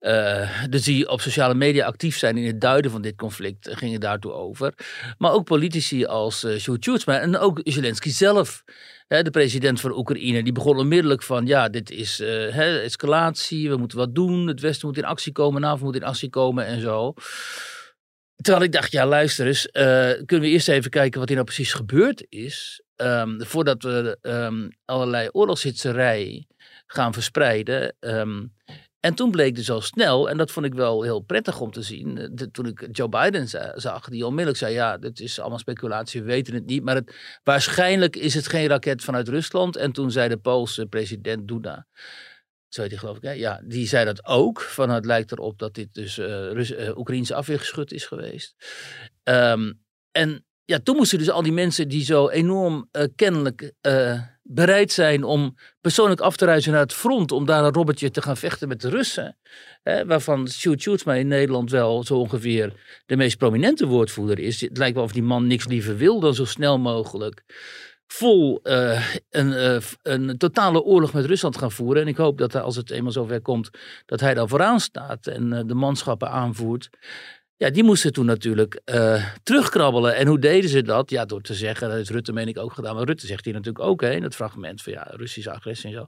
Uh, 0.00 0.50
dus 0.68 0.82
die 0.82 1.08
op 1.08 1.20
sociale 1.20 1.54
media 1.54 1.86
actief 1.86 2.18
zijn 2.18 2.36
in 2.36 2.46
het 2.46 2.60
duiden 2.60 2.90
van 2.90 3.02
dit 3.02 3.16
conflict, 3.16 3.68
gingen 3.72 4.00
daartoe 4.00 4.32
over. 4.32 4.74
Maar 5.18 5.32
ook 5.32 5.44
politici 5.44 6.04
als 6.04 6.44
uh, 6.44 6.58
Sjoerd 6.58 6.84
Sjoerdsma 6.84 7.20
en 7.20 7.38
ook 7.38 7.60
Zelensky 7.64 8.10
zelf. 8.10 8.64
Hè, 9.06 9.22
de 9.22 9.30
president 9.30 9.80
van 9.80 9.96
Oekraïne, 9.96 10.42
die 10.42 10.52
begon 10.52 10.78
onmiddellijk 10.78 11.22
van, 11.22 11.46
ja, 11.46 11.68
dit 11.68 11.90
is 11.90 12.20
uh, 12.20 12.28
hè, 12.28 12.80
escalatie, 12.80 13.68
we 13.68 13.76
moeten 13.76 13.98
wat 13.98 14.14
doen, 14.14 14.46
het 14.46 14.60
Westen 14.60 14.88
moet 14.88 14.96
in 14.96 15.04
actie 15.04 15.32
komen, 15.32 15.60
NAVO 15.60 15.84
moet 15.84 15.96
in 15.96 16.04
actie 16.04 16.30
komen 16.30 16.66
en 16.66 16.80
zo. 16.80 17.14
Terwijl 18.42 18.64
ik 18.64 18.72
dacht, 18.72 18.92
ja 18.92 19.06
luister 19.06 19.46
eens, 19.46 19.66
uh, 19.72 19.72
kunnen 20.26 20.40
we 20.40 20.48
eerst 20.48 20.68
even 20.68 20.90
kijken 20.90 21.18
wat 21.18 21.28
hier 21.28 21.36
nou 21.36 21.48
precies 21.48 21.72
gebeurd 21.72 22.26
is. 22.28 22.82
Um, 22.96 23.44
voordat 23.44 23.82
we 23.82 24.18
um, 24.22 24.68
allerlei 24.84 25.28
oorlogshitserij 25.32 26.46
gaan 26.86 27.12
verspreiden. 27.12 27.96
Um, 28.00 28.52
en 29.00 29.14
toen 29.14 29.30
bleek 29.30 29.54
dus 29.54 29.70
al 29.70 29.80
snel, 29.80 30.30
en 30.30 30.36
dat 30.36 30.50
vond 30.50 30.66
ik 30.66 30.74
wel 30.74 31.02
heel 31.02 31.20
prettig 31.20 31.60
om 31.60 31.72
te 31.72 31.82
zien, 31.82 32.28
de, 32.32 32.50
toen 32.50 32.66
ik 32.66 32.88
Joe 32.92 33.08
Biden 33.08 33.48
zag, 33.74 34.08
die 34.08 34.26
onmiddellijk 34.26 34.58
zei, 34.58 34.74
ja, 34.74 34.98
dit 34.98 35.20
is 35.20 35.40
allemaal 35.40 35.58
speculatie, 35.58 36.20
we 36.20 36.26
weten 36.26 36.54
het 36.54 36.66
niet, 36.66 36.82
maar 36.82 36.94
het, 36.94 37.14
waarschijnlijk 37.42 38.16
is 38.16 38.34
het 38.34 38.48
geen 38.48 38.68
raket 38.68 39.02
vanuit 39.02 39.28
Rusland. 39.28 39.76
En 39.76 39.92
toen 39.92 40.10
zei 40.10 40.28
de 40.28 40.36
Poolse 40.36 40.86
president 40.86 41.48
Duda, 41.48 41.86
zo 42.70 42.82
heet 42.82 42.98
geloof 42.98 43.16
ik, 43.16 43.34
ja, 43.36 43.60
die 43.64 43.86
zei 43.86 44.04
dat 44.04 44.26
ook. 44.26 44.60
Van 44.60 44.90
het 44.90 45.04
lijkt 45.04 45.32
erop 45.32 45.58
dat 45.58 45.74
dit 45.74 45.94
dus 45.94 46.18
uh, 46.18 46.26
Rus 46.26 46.70
uh, 46.70 47.30
afweergeschut 47.30 47.92
is 47.92 48.04
geweest. 48.04 48.54
Um, 49.24 49.82
en 50.10 50.44
ja, 50.64 50.78
toen 50.78 50.96
moesten 50.96 51.18
dus 51.18 51.30
al 51.30 51.42
die 51.42 51.52
mensen 51.52 51.88
die 51.88 52.04
zo 52.04 52.28
enorm 52.28 52.88
uh, 52.92 53.04
kennelijk 53.14 53.72
bereid 54.42 54.92
zijn 54.92 55.24
om 55.24 55.56
persoonlijk 55.80 56.20
af 56.20 56.36
te 56.36 56.44
reizen 56.44 56.72
naar 56.72 56.80
het 56.80 56.92
front, 56.92 57.32
om 57.32 57.46
daar 57.46 57.64
een 57.64 57.72
robbertje 57.72 58.10
te 58.10 58.22
gaan 58.22 58.36
vechten 58.36 58.68
met 58.68 58.80
de 58.80 58.88
Russen. 58.88 59.36
Hè, 59.82 60.06
waarvan 60.06 60.48
Sjoerd 60.48 60.80
Sjoerdsma 60.80 61.14
in 61.14 61.28
Nederland 61.28 61.70
wel 61.70 62.04
zo 62.04 62.18
ongeveer 62.18 62.72
de 63.06 63.16
meest 63.16 63.36
prominente 63.36 63.86
woordvoerder 63.86 64.38
is. 64.38 64.60
Het 64.60 64.78
lijkt 64.78 64.94
wel 64.94 65.04
of 65.04 65.12
die 65.12 65.22
man 65.22 65.46
niks 65.46 65.66
liever 65.66 65.96
wil 65.96 66.20
dan 66.20 66.34
zo 66.34 66.44
snel 66.44 66.78
mogelijk 66.78 67.44
vol 68.12 68.60
uh, 68.62 69.14
een, 69.30 69.52
uh, 69.52 69.76
een 70.02 70.38
totale 70.38 70.82
oorlog 70.82 71.12
met 71.12 71.24
Rusland 71.24 71.58
gaan 71.58 71.72
voeren. 71.72 72.02
En 72.02 72.08
ik 72.08 72.16
hoop 72.16 72.38
dat 72.38 72.54
als 72.54 72.76
het 72.76 72.90
eenmaal 72.90 73.12
zover 73.12 73.40
komt, 73.40 73.70
dat 74.06 74.20
hij 74.20 74.34
daar 74.34 74.48
vooraan 74.48 74.80
staat 74.80 75.26
en 75.26 75.52
uh, 75.52 75.60
de 75.66 75.74
manschappen 75.74 76.30
aanvoert. 76.30 76.88
Ja, 77.56 77.70
die 77.70 77.82
moesten 77.82 78.12
toen 78.12 78.26
natuurlijk 78.26 78.80
terugkrabbelen. 79.42 80.16
En 80.16 80.26
hoe 80.26 80.38
deden 80.38 80.70
ze 80.70 80.82
dat? 80.82 81.10
Ja, 81.10 81.24
door 81.24 81.40
te 81.40 81.54
zeggen, 81.54 81.88
dat 81.88 81.98
is 81.98 82.10
Rutte 82.10 82.32
meen 82.32 82.48
ik 82.48 82.58
ook 82.58 82.72
gedaan. 82.72 82.94
Maar 82.94 83.04
Rutte 83.04 83.26
zegt 83.26 83.44
hier 83.44 83.54
natuurlijk 83.54 83.84
ook 83.84 84.00
hè, 84.00 84.10
in 84.10 84.22
het 84.22 84.34
fragment 84.34 84.82
van 84.82 84.92
ja, 84.92 85.06
Russische 85.10 85.50
agressie 85.50 85.88
en 85.88 85.96
zo. 85.96 86.06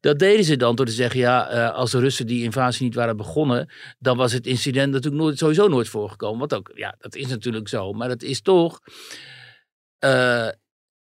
Dat 0.00 0.18
deden 0.18 0.44
ze 0.44 0.56
dan 0.56 0.76
door 0.76 0.86
te 0.86 0.92
zeggen, 0.92 1.20
ja, 1.20 1.68
als 1.68 1.90
de 1.90 1.98
Russen 1.98 2.26
die 2.26 2.42
invasie 2.42 2.84
niet 2.84 2.94
waren 2.94 3.16
begonnen, 3.16 3.70
dan 3.98 4.16
was 4.16 4.32
het 4.32 4.46
incident 4.46 4.92
natuurlijk 4.92 5.22
nooit, 5.22 5.38
sowieso 5.38 5.68
nooit 5.68 5.88
voorgekomen. 5.88 6.38
Wat 6.38 6.54
ook, 6.54 6.70
ja, 6.74 6.94
dat 6.98 7.14
is 7.14 7.26
natuurlijk 7.26 7.68
zo. 7.68 7.92
Maar 7.92 8.08
het 8.08 8.22
is 8.22 8.40
toch 8.40 8.80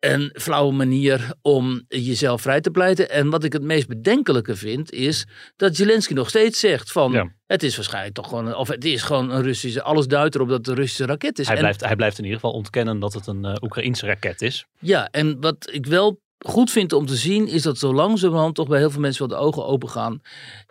een 0.01 0.29
flauwe 0.33 0.73
manier 0.73 1.33
om 1.41 1.85
jezelf 1.87 2.41
vrij 2.41 2.61
te 2.61 2.71
pleiten. 2.71 3.09
En 3.09 3.29
wat 3.29 3.43
ik 3.43 3.53
het 3.53 3.61
meest 3.61 3.87
bedenkelijke 3.87 4.55
vind, 4.55 4.91
is 4.91 5.25
dat 5.55 5.75
Zelensky 5.75 6.13
nog 6.13 6.29
steeds 6.29 6.59
zegt 6.59 6.91
van... 6.91 7.11
Ja. 7.11 7.31
Het 7.45 7.63
is 7.63 7.75
waarschijnlijk 7.75 8.13
toch 8.13 8.27
gewoon, 8.27 8.55
of 8.55 8.67
het 8.67 8.85
is 8.85 9.01
gewoon 9.01 9.31
een 9.31 9.41
Russische, 9.41 9.81
alles 9.81 10.07
duidt 10.07 10.35
erop 10.35 10.47
dat 10.47 10.57
het 10.57 10.67
een 10.67 10.75
Russische 10.75 11.05
raket 11.05 11.39
is. 11.39 11.47
Hij, 11.47 11.55
en, 11.55 11.61
blijft, 11.61 11.85
hij 11.85 11.95
blijft 11.95 12.17
in 12.17 12.23
ieder 12.23 12.39
geval 12.39 12.55
ontkennen 12.55 12.99
dat 12.99 13.13
het 13.13 13.27
een 13.27 13.45
uh, 13.45 13.55
Oekraïense 13.61 14.05
raket 14.05 14.41
is. 14.41 14.65
Ja, 14.79 15.07
en 15.11 15.41
wat 15.41 15.69
ik 15.71 15.85
wel 15.85 16.19
goed 16.45 16.71
vind 16.71 16.93
om 16.93 17.05
te 17.05 17.15
zien, 17.15 17.47
is 17.47 17.61
dat 17.61 17.77
zo 17.77 17.93
langzamerhand 17.93 18.55
toch 18.55 18.67
bij 18.67 18.79
heel 18.79 18.89
veel 18.89 19.01
mensen 19.01 19.27
wel 19.27 19.37
de 19.37 19.43
ogen 19.43 19.65
open 19.65 19.89
gaan. 19.89 20.21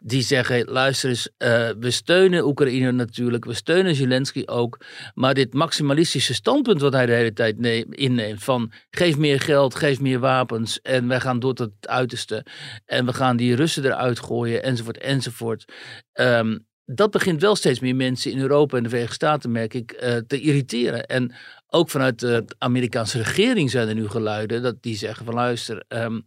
Die 0.03 0.23
zeggen, 0.23 0.65
luister 0.65 1.09
eens, 1.09 1.29
uh, 1.39 1.69
we 1.81 1.91
steunen 1.91 2.47
Oekraïne 2.47 2.93
natuurlijk, 2.93 3.45
we 3.45 3.55
steunen 3.55 3.95
Zelensky 3.95 4.43
ook. 4.47 4.81
Maar 5.15 5.35
dit 5.35 5.55
maximalistische 5.55 6.35
standpunt 6.35 6.81
wat 6.81 6.93
hij 6.93 7.07
de 7.07 7.13
hele 7.13 7.33
tijd 7.33 7.57
inneemt 7.91 8.45
van 8.45 8.73
geef 8.91 9.17
meer 9.17 9.41
geld, 9.41 9.75
geef 9.75 10.01
meer 10.01 10.19
wapens 10.19 10.81
en 10.81 11.09
wij 11.09 11.21
gaan 11.21 11.41
door 11.41 11.55
tot 11.55 11.71
het 11.81 11.89
uiterste. 11.89 12.47
En 12.85 13.07
we 13.07 13.13
gaan 13.13 13.37
die 13.37 13.55
Russen 13.55 13.85
eruit 13.85 14.21
gooien 14.21 14.63
enzovoort 14.63 14.99
enzovoort. 14.99 15.73
Um, 16.13 16.69
dat 16.95 17.11
begint 17.11 17.41
wel 17.41 17.57
steeds 17.57 17.81
meer 17.81 17.97
mensen 17.97 18.33
in 18.33 18.41
Europa 18.41 18.77
en 18.77 18.83
de 18.83 18.89
Verenigde 18.89 19.15
Staten, 19.15 19.53
merk 19.53 19.75
ik, 19.75 20.01
uh, 20.03 20.17
te 20.17 20.41
irriteren. 20.41 21.07
En 21.07 21.35
ook 21.71 21.91
vanuit 21.91 22.19
de 22.19 22.45
Amerikaanse 22.59 23.19
regering 23.19 23.71
zijn 23.71 23.89
er 23.89 23.95
nu 23.95 24.09
geluiden 24.09 24.63
dat 24.63 24.83
die 24.83 24.97
zeggen 24.97 25.25
van 25.25 25.35
luister, 25.35 25.85
um, 25.89 26.25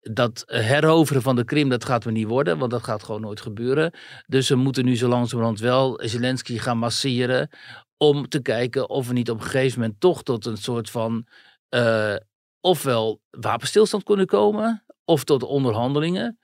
dat 0.00 0.42
heroveren 0.46 1.22
van 1.22 1.36
de 1.36 1.44
Krim, 1.44 1.68
dat 1.68 1.84
gaat 1.84 2.04
er 2.04 2.12
niet 2.12 2.26
worden, 2.26 2.58
want 2.58 2.70
dat 2.70 2.82
gaat 2.82 3.02
gewoon 3.02 3.20
nooit 3.20 3.40
gebeuren. 3.40 3.92
Dus 4.26 4.48
we 4.48 4.54
moeten 4.54 4.84
nu 4.84 4.96
zo 4.96 5.08
langzamerhand 5.08 5.60
wel 5.60 6.00
Zelensky 6.04 6.58
gaan 6.58 6.78
masseren 6.78 7.50
om 7.96 8.28
te 8.28 8.42
kijken 8.42 8.88
of 8.88 9.06
we 9.06 9.12
niet 9.12 9.30
op 9.30 9.38
een 9.40 9.46
gegeven 9.46 9.80
moment 9.80 10.00
toch 10.00 10.22
tot 10.22 10.46
een 10.46 10.56
soort 10.56 10.90
van 10.90 11.26
uh, 11.74 12.16
ofwel 12.60 13.20
wapenstilstand 13.30 14.02
kunnen 14.02 14.26
komen, 14.26 14.84
of 15.04 15.24
tot 15.24 15.42
onderhandelingen. 15.42 16.38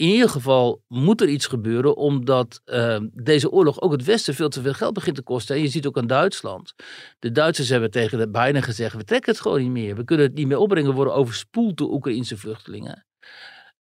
In 0.00 0.08
ieder 0.08 0.28
geval 0.28 0.82
moet 0.88 1.20
er 1.20 1.28
iets 1.28 1.46
gebeuren, 1.46 1.96
omdat 1.96 2.60
uh, 2.64 2.98
deze 3.12 3.50
oorlog 3.50 3.80
ook 3.80 3.92
het 3.92 4.04
Westen 4.04 4.34
veel 4.34 4.48
te 4.48 4.62
veel 4.62 4.72
geld 4.72 4.94
begint 4.94 5.16
te 5.16 5.22
kosten. 5.22 5.56
En 5.56 5.62
je 5.62 5.68
ziet 5.68 5.86
ook 5.86 5.98
aan 5.98 6.06
Duitsland. 6.06 6.74
De 7.18 7.32
Duitsers 7.32 7.68
hebben 7.68 7.90
tegen 7.90 8.18
de 8.18 8.30
Biden 8.30 8.62
gezegd: 8.62 8.96
we 8.96 9.04
trekken 9.04 9.32
het 9.32 9.40
gewoon 9.40 9.60
niet 9.60 9.70
meer. 9.70 9.96
We 9.96 10.04
kunnen 10.04 10.26
het 10.26 10.34
niet 10.34 10.46
meer 10.46 10.58
opbrengen, 10.58 10.90
we 10.90 10.96
worden 10.96 11.14
overspoeld 11.14 11.76
door 11.76 11.90
Oekraïnse 11.92 12.36
vluchtelingen. 12.36 13.06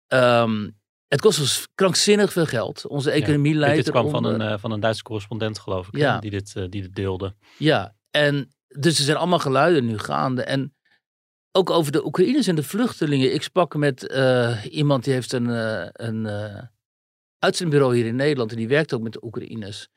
Um, 0.08 0.78
het 1.08 1.22
kost 1.22 1.40
ons 1.40 1.68
krankzinnig 1.76 2.32
veel 2.32 2.46
geld. 2.46 2.88
Onze 2.88 3.12
economie 3.12 3.54
ja, 3.54 3.60
leidt 3.60 3.84
Dit 3.84 3.90
kwam 3.90 4.10
van 4.10 4.24
een, 4.24 4.42
uh, 4.42 4.58
van 4.58 4.72
een 4.72 4.80
Duitse 4.80 5.04
correspondent, 5.04 5.60
geloof 5.60 5.88
ik, 5.88 5.98
ja. 5.98 6.20
die, 6.20 6.32
dit, 6.32 6.54
uh, 6.58 6.66
die 6.70 6.82
dit 6.82 6.96
deelde. 6.96 7.36
Ja, 7.58 7.96
en 8.12 8.54
dus 8.68 8.98
er 8.98 9.04
zijn 9.04 9.18
allemaal 9.18 9.40
geluiden 9.40 9.86
nu 9.86 9.98
gaande. 9.98 10.44
En 10.44 10.74
ook 11.52 11.70
over 11.70 11.92
de 11.92 12.06
Oekraïners 12.06 12.48
en 12.48 12.56
de 12.56 12.64
vluchtelingen. 12.64 13.34
Ik 13.34 13.44
sprak 13.44 13.76
met 13.76 14.12
uh, 14.12 14.66
iemand 14.70 15.04
die 15.04 15.14
heeft 15.14 15.34
een, 15.34 15.50
uh, 15.50 15.88
een 15.92 16.26
uh, 16.26 16.62
uitzendbureau 17.40 17.96
hier 17.96 18.06
in 18.06 18.16
Nederland. 18.16 18.52
En 18.52 18.58
die 18.58 18.68
werkt 18.68 18.94
ook 18.94 19.02
met 19.02 19.14
de 19.14 19.24
Oekraïners. 19.24 19.88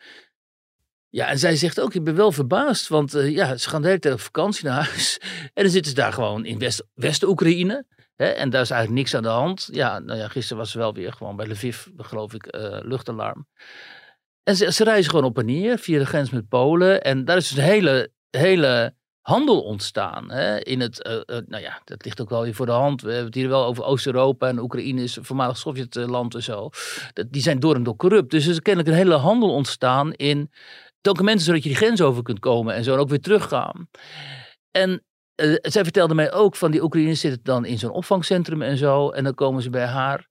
Ja, 1.09 1.29
en 1.29 1.39
zij 1.39 1.57
zegt 1.57 1.81
ook, 1.81 1.95
ik 1.95 2.05
ben 2.05 2.15
wel 2.15 2.33
verbaasd. 2.33 2.89
Want 2.89 3.13
ja, 3.13 3.57
ze 3.57 3.69
gaan 3.69 3.83
de 3.83 3.89
hele 3.89 4.01
tijd 4.01 4.15
op 4.15 4.21
vakantie 4.21 4.65
naar 4.65 4.85
huis. 4.85 5.19
En 5.55 5.63
dan 5.63 5.73
zitten 5.73 5.91
ze 5.91 5.97
daar 5.97 6.13
gewoon 6.13 6.45
in 6.45 6.59
West-Oekraïne. 6.95 7.85
West 8.17 8.37
en 8.37 8.51
daar 8.51 8.63
is 8.63 8.71
eigenlijk 8.71 9.01
niks 9.01 9.15
aan 9.15 9.23
de 9.23 9.29
hand. 9.29 9.69
Ja, 9.73 9.99
nou 9.99 10.19
ja, 10.19 10.29
gisteren 10.29 10.59
was 10.59 10.71
ze 10.71 10.79
wel 10.79 10.95
weer 10.95 11.13
gewoon 11.13 11.37
bij 11.37 11.47
Lviv, 11.47 11.87
geloof 11.97 12.35
ik, 12.35 12.47
luchtalarm. 12.83 13.47
En 14.43 14.57
ze, 14.57 14.73
ze 14.73 14.85
reizen 14.85 15.11
gewoon 15.11 15.27
op 15.27 15.39
en 15.39 15.47
neer 15.47 15.79
via 15.79 15.99
de 15.99 16.07
grens 16.07 16.31
met 16.31 16.49
Polen. 16.49 17.03
En 17.03 17.25
daar 17.25 17.37
is 17.37 17.49
dus 17.49 17.59
een 17.59 17.65
hele, 17.65 18.13
hele 18.31 18.95
handel 19.23 19.63
ontstaan. 19.63 20.31
Hè? 20.31 20.59
In 20.59 20.81
het, 20.81 21.07
uh, 21.07 21.13
uh, 21.13 21.43
nou 21.47 21.63
ja, 21.63 21.81
dat 21.85 22.05
ligt 22.05 22.21
ook 22.21 22.31
wel 22.31 22.43
weer 22.43 22.55
voor 22.55 22.67
de 22.67 22.73
hand. 22.73 23.03
We 23.03 23.09
hebben 23.09 23.27
het 23.27 23.35
hier 23.35 23.49
wel 23.49 23.65
over 23.65 23.85
Oost-Europa 23.85 24.49
en 24.49 24.59
Oekraïne 24.59 25.03
is 25.03 25.19
voormalig 25.21 25.57
Sovjetland 25.57 26.35
en 26.35 26.43
zo. 26.43 26.71
Dat, 27.13 27.33
die 27.33 27.43
zijn 27.43 27.61
door 27.61 27.75
en 27.75 27.83
door 27.83 27.97
corrupt. 27.97 28.31
Dus 28.31 28.45
er 28.45 28.51
is 28.51 28.61
kennelijk 28.61 28.93
een 28.93 29.03
hele 29.03 29.15
handel 29.15 29.51
ontstaan 29.51 30.13
in 30.13 30.51
documenten 31.01 31.45
zodat 31.45 31.63
je 31.63 31.69
die 31.69 31.79
grens 31.79 32.01
over 32.01 32.23
kunt 32.23 32.39
komen 32.39 32.75
en 32.75 32.85
zo 32.85 32.93
en 32.95 32.99
ook 32.99 33.09
weer 33.09 33.21
teruggaan. 33.21 33.89
En 34.71 35.03
uh, 35.37 35.57
zij 35.61 35.83
vertelde 35.83 36.15
mij 36.15 36.33
ook 36.33 36.57
van 36.57 36.71
die 36.71 36.83
Oekraïners 36.83 37.21
zitten 37.21 37.41
dan 37.43 37.65
in 37.65 37.79
zo'n 37.79 37.91
opvangcentrum 37.91 38.63
en 38.63 38.77
zo. 38.77 39.11
En 39.11 39.25
dan 39.25 39.35
komen 39.35 39.63
ze 39.63 39.71
bij 39.71 39.87
haar, 39.87 40.27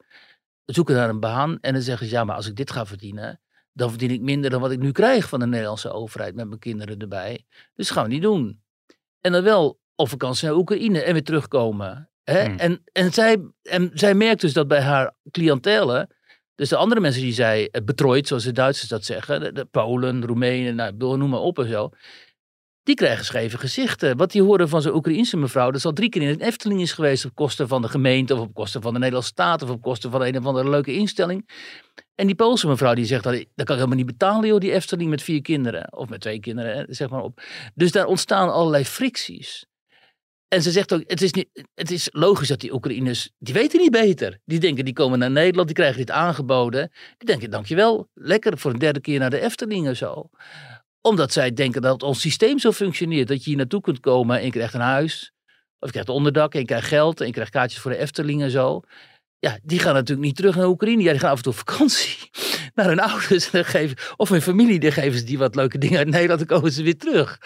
zoeken 0.65 0.95
naar 0.95 1.09
een 1.09 1.19
baan 1.19 1.57
en 1.61 1.73
dan 1.73 1.81
zeggen 1.81 2.07
ze 2.07 2.13
ja, 2.13 2.23
maar 2.23 2.35
als 2.35 2.47
ik 2.47 2.55
dit 2.55 2.71
ga 2.71 2.85
verdienen, 2.85 3.41
dan 3.73 3.89
verdien 3.89 4.11
ik 4.11 4.21
minder 4.21 4.49
dan 4.49 4.61
wat 4.61 4.71
ik 4.71 4.79
nu 4.79 4.91
krijg 4.91 5.29
van 5.29 5.39
de 5.39 5.47
Nederlandse 5.47 5.91
overheid 5.91 6.35
met 6.35 6.47
mijn 6.47 6.59
kinderen 6.59 6.99
erbij. 6.99 7.45
Dus 7.75 7.87
dat 7.87 7.95
gaan 7.97 8.03
we 8.05 8.13
niet 8.13 8.21
doen. 8.21 8.60
En 9.21 9.31
dan 9.31 9.43
wel 9.43 9.79
op 9.95 10.09
vakantie 10.09 10.47
naar 10.47 10.57
Oekraïne 10.57 11.01
en 11.01 11.13
weer 11.13 11.23
terugkomen. 11.23 12.09
Hè? 12.23 12.45
Hmm. 12.45 12.57
En, 12.57 12.81
en, 12.91 13.13
zij, 13.13 13.37
en 13.61 13.91
zij 13.93 14.13
merkt 14.13 14.41
dus 14.41 14.53
dat 14.53 14.67
bij 14.67 14.81
haar 14.81 15.15
cliëntelen, 15.31 16.15
dus 16.55 16.69
de 16.69 16.75
andere 16.75 17.01
mensen 17.01 17.21
die 17.21 17.33
zij 17.33 17.69
eh, 17.69 17.83
betrooit, 17.83 18.27
zoals 18.27 18.43
de 18.43 18.51
Duitsers 18.51 18.89
dat 18.89 19.05
zeggen, 19.05 19.53
de, 19.53 19.65
Polen, 19.65 20.25
Roemenen, 20.25 20.75
nou, 20.75 21.17
noem 21.17 21.29
maar 21.29 21.39
op 21.39 21.59
en 21.59 21.67
zo, 21.67 21.89
die 22.83 22.95
krijgen 22.95 23.25
scheve 23.25 23.57
gezichten. 23.57 24.17
Wat 24.17 24.31
die 24.31 24.41
horen 24.41 24.69
van 24.69 24.81
zo'n 24.81 24.95
Oekraïense 24.95 25.37
mevrouw, 25.37 25.71
dat 25.71 25.85
al 25.85 25.93
drie 25.93 26.09
keer 26.09 26.21
in 26.21 26.27
een 26.27 26.41
Efteling 26.41 26.81
is 26.81 26.91
geweest 26.91 27.25
op 27.25 27.35
kosten 27.35 27.67
van 27.67 27.81
de 27.81 27.87
gemeente 27.87 28.33
of 28.33 28.39
op 28.39 28.53
kosten 28.53 28.81
van 28.81 28.93
de 28.93 28.99
Nederlandse 28.99 29.31
staat 29.31 29.61
of 29.61 29.69
op 29.69 29.81
kosten 29.81 30.11
van 30.11 30.21
een 30.21 30.37
of 30.37 30.45
andere 30.45 30.69
leuke 30.69 30.93
instelling. 30.93 31.49
En 32.21 32.27
die 32.27 32.35
Poolse 32.35 32.67
mevrouw 32.67 32.93
die 32.93 33.05
zegt, 33.05 33.23
dat, 33.23 33.33
dat 33.33 33.45
kan 33.55 33.75
ik 33.75 33.81
helemaal 33.81 33.95
niet 33.95 34.05
betalen 34.05 34.47
joh, 34.47 34.59
die 34.59 34.71
Efteling 34.71 35.09
met 35.09 35.23
vier 35.23 35.41
kinderen. 35.41 35.93
Of 35.93 36.09
met 36.09 36.21
twee 36.21 36.39
kinderen, 36.39 36.85
zeg 36.89 37.09
maar 37.09 37.21
op. 37.21 37.41
Dus 37.75 37.91
daar 37.91 38.05
ontstaan 38.05 38.51
allerlei 38.51 38.85
fricties. 38.85 39.65
En 40.47 40.61
ze 40.61 40.71
zegt 40.71 40.93
ook, 40.93 41.03
het 41.05 41.21
is, 41.21 41.31
niet, 41.31 41.49
het 41.73 41.91
is 41.91 42.09
logisch 42.11 42.47
dat 42.47 42.59
die 42.59 42.73
Oekraïners, 42.73 43.31
die 43.37 43.53
weten 43.53 43.79
niet 43.79 43.91
beter. 43.91 44.39
Die 44.45 44.59
denken, 44.59 44.85
die 44.85 44.93
komen 44.93 45.19
naar 45.19 45.31
Nederland, 45.31 45.67
die 45.67 45.75
krijgen 45.75 45.97
dit 45.97 46.11
aangeboden. 46.11 46.91
Die 47.17 47.27
denken, 47.27 47.49
dankjewel, 47.49 48.09
lekker 48.13 48.57
voor 48.57 48.71
een 48.71 48.79
derde 48.79 49.01
keer 49.01 49.19
naar 49.19 49.29
de 49.29 49.41
Efteling 49.41 49.87
en 49.87 49.97
zo 49.97 50.29
omdat 51.01 51.33
zij 51.33 51.53
denken 51.53 51.81
dat 51.81 52.03
ons 52.03 52.21
systeem 52.21 52.59
zo 52.59 52.71
functioneert. 52.71 53.27
Dat 53.27 53.43
je 53.43 53.49
hier 53.49 53.57
naartoe 53.57 53.81
kunt 53.81 53.99
komen 53.99 54.39
en 54.39 54.45
je 54.45 54.51
krijgt 54.51 54.73
een 54.73 54.79
huis. 54.79 55.31
Of 55.79 55.87
je 55.87 55.91
krijgt 55.91 56.09
onderdak 56.09 56.53
en 56.53 56.59
je 56.59 56.65
krijgt 56.65 56.87
geld 56.87 57.19
en 57.19 57.25
je 57.25 57.31
krijgt 57.31 57.51
kaartjes 57.51 57.81
voor 57.81 57.91
de 57.91 57.97
Efteling 57.97 58.41
en 58.41 58.51
zo. 58.51 58.81
Ja, 59.41 59.57
die 59.63 59.79
gaan 59.79 59.93
natuurlijk 59.93 60.27
niet 60.27 60.35
terug 60.35 60.55
naar 60.55 60.67
Oekraïne. 60.67 61.01
Ja, 61.01 61.11
die 61.11 61.19
gaan 61.19 61.31
af 61.31 61.37
en 61.37 61.43
toe 61.43 61.51
op 61.51 61.57
vakantie 61.57 62.17
naar 62.75 62.85
hun 62.85 62.99
ouders. 62.99 63.51
En 63.51 63.65
geven, 63.65 63.97
of 64.15 64.29
hun 64.29 64.41
familie, 64.41 64.79
dan 64.79 64.91
geven 64.91 65.19
ze 65.19 65.25
die 65.25 65.37
wat 65.37 65.55
leuke 65.55 65.77
dingen 65.77 65.97
uit 65.97 66.09
Nederland. 66.09 66.39
Dan 66.39 66.57
komen 66.57 66.71
ze 66.71 66.83
weer 66.83 66.97
terug. 66.97 67.39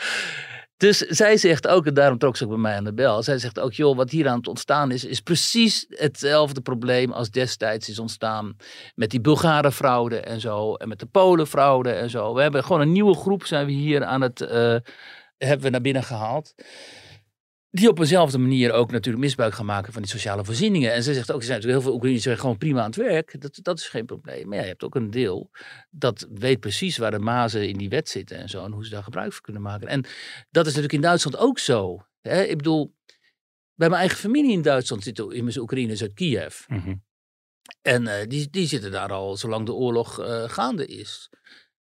Dus 0.78 0.98
zij 0.98 1.38
zegt 1.38 1.68
ook, 1.68 1.86
en 1.86 1.94
daarom 1.94 2.18
trok 2.18 2.38
ze 2.38 2.44
ook 2.44 2.50
bij 2.50 2.60
mij 2.60 2.76
aan 2.76 2.84
de 2.84 2.94
bel. 2.94 3.24
Zij 3.24 3.38
zegt 3.38 3.60
ook, 3.60 3.74
joh, 3.74 3.96
wat 3.96 4.10
hier 4.10 4.28
aan 4.28 4.38
het 4.38 4.48
ontstaan 4.48 4.92
is, 4.92 5.06
is 5.06 5.20
precies 5.20 5.86
hetzelfde 5.90 6.62
probleem 6.62 7.12
als 7.12 7.30
destijds 7.30 7.90
is 7.90 8.00
ontstaan 8.00 8.56
met 8.96 9.10
die 9.10 9.22
Bulgare 9.22 9.72
fraude 9.72 10.20
en 10.20 10.40
zo. 10.40 10.74
En 10.74 10.88
met 10.88 11.00
de 11.00 11.06
Polen 11.06 11.48
fraude 11.48 11.92
en 11.92 12.10
zo. 12.10 12.34
We 12.34 12.42
hebben 12.42 12.64
gewoon 12.64 12.82
een 12.82 12.92
nieuwe 12.92 13.16
groep, 13.16 13.46
zijn 13.46 13.66
we 13.66 13.72
hier 13.72 14.06
aan 14.06 14.22
het, 14.22 14.42
uh, 14.42 14.48
hebben 15.38 15.62
we 15.62 15.70
naar 15.70 15.82
binnen 15.82 16.04
gehaald 16.04 16.54
die 17.76 17.90
op 17.90 18.00
eenzelfde 18.00 18.38
manier 18.38 18.72
ook 18.72 18.92
natuurlijk 18.92 19.24
misbruik 19.24 19.54
gaan 19.54 19.66
maken 19.66 19.94
van 19.94 20.02
die 20.02 20.12
sociale 20.12 20.46
voorzieningen. 20.46 20.94
En 20.94 21.04
ze 21.04 21.14
zegt 21.14 21.32
ook, 21.32 21.40
er 21.40 21.46
zijn 21.46 21.58
natuurlijk 21.58 21.84
heel 21.84 21.92
veel 21.92 22.00
Oekraïners 22.00 22.40
gewoon 22.40 22.58
prima 22.58 22.80
aan 22.80 22.86
het 22.86 22.96
werk. 22.96 23.42
Dat, 23.42 23.60
dat 23.62 23.80
is 23.80 23.88
geen 23.88 24.06
probleem. 24.06 24.48
Maar 24.48 24.58
ja, 24.58 24.64
je 24.64 24.70
hebt 24.70 24.84
ook 24.84 24.96
een 24.96 25.12
deel 25.12 25.50
dat 25.90 26.28
weet 26.34 26.60
precies 26.60 26.98
waar 26.98 27.12
de 27.12 27.20
mazen 27.20 27.68
in 27.68 27.78
die 27.78 27.90
wet 27.90 28.10
zitten 28.10 28.38
en 28.38 28.50
zo. 28.50 28.66
En 28.66 28.72
hoe 28.72 28.86
ze 28.86 28.90
daar 28.90 29.04
gebruik 29.04 29.34
van 29.34 29.42
kunnen 29.42 29.62
maken. 29.62 29.88
En 29.88 30.02
dat 30.50 30.66
is 30.66 30.74
natuurlijk 30.74 30.94
in 30.94 31.02
Duitsland 31.02 31.38
ook 31.38 31.60
zo. 31.60 32.06
Hè? 32.22 32.44
Ik 32.44 32.58
bedoel, 32.58 32.94
bij 33.76 33.90
mijn 33.90 34.02
eigen 34.02 34.18
familie 34.18 34.52
in 34.52 34.62
Duitsland 34.62 35.04
zitten 35.04 35.32
immers 35.32 35.58
Oekraïners 35.58 36.02
uit 36.02 36.14
Kiev. 36.14 36.68
Mm 36.68 37.04
En 37.82 38.04
uh, 38.04 38.14
die, 38.28 38.50
die 38.50 38.68
zitten 38.68 38.92
daar 38.92 39.12
al 39.12 39.38
zolang 39.38 39.66
de 39.66 39.74
oorlog 39.74 40.20
uh, 40.20 40.44
gaande 40.50 40.86
is. 40.86 41.30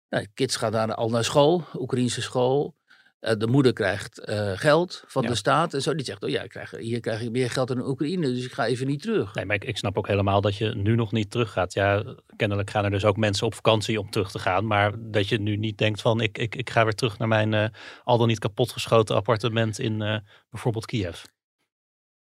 Nou, 0.10 0.28
kids 0.34 0.56
gaan 0.56 0.72
daar 0.72 0.96
al 0.96 1.10
naar 1.10 1.24
school, 1.24 1.64
Oekraïnse 1.74 2.22
school. 2.22 2.76
Eh, 3.20 3.38
de 3.38 3.48
moeder 3.48 3.74
krijgt 3.74 4.20
eh, 4.20 4.52
geld 4.56 5.04
van 5.08 5.26
de 5.26 5.36
staat 5.36 5.74
en 5.74 5.82
zo. 5.82 5.96
Die 5.96 6.06
zegt, 6.06 6.24
oh 6.24 6.30
ja, 6.30 6.42
ik 6.42 6.50
krijg, 6.50 6.72
hier 6.72 7.00
krijg 7.00 7.22
ik 7.22 7.32
meer 7.32 7.50
geld 7.50 7.68
dan 7.68 7.88
Oekraïne, 7.88 8.34
dus 8.34 8.46
ik 8.46 8.52
ga 8.52 8.66
even 8.66 8.88
niet 8.88 9.02
terug. 9.02 9.34
Nee, 9.34 9.46
maar 9.46 9.56
ik, 9.56 9.64
ik, 9.64 9.78
snap 9.78 9.98
ook 9.98 10.08
helemaal 10.08 10.42
dat 10.42 10.58
je 10.58 10.76
nu 10.76 10.96
nog 10.96 11.12
niet 11.12 11.32
teruggaat. 11.32 11.74
Ja, 11.74 12.16
kennelijk 12.36 12.70
gaan 12.70 12.84
er 12.84 12.92
dus 12.92 13.06
ook 13.06 13.18
mensen 13.18 13.46
op 13.46 13.54
vakantie 13.54 14.00
om 14.00 14.10
terug 14.10 14.32
te 14.32 14.40
gaan. 14.40 14.68
Maar 14.68 14.94
dat 15.12 15.28
je 15.28 15.40
nu 15.40 15.56
niet 15.56 15.78
denkt 15.78 16.02
van, 16.02 16.22
ik, 16.22 16.38
ik, 16.38 16.56
ik 16.56 16.70
ga 16.70 16.84
weer 16.84 16.96
terug 16.96 17.18
naar 17.18 17.28
mijn 17.28 17.54
uh, 17.54 17.68
al 18.04 18.18
dan 18.18 18.28
niet 18.28 18.40
kapotgeschoten 18.40 19.16
appartement 19.16 19.80
in 19.80 20.24
bijvoorbeeld 20.50 20.86
Kiev. 20.86 21.24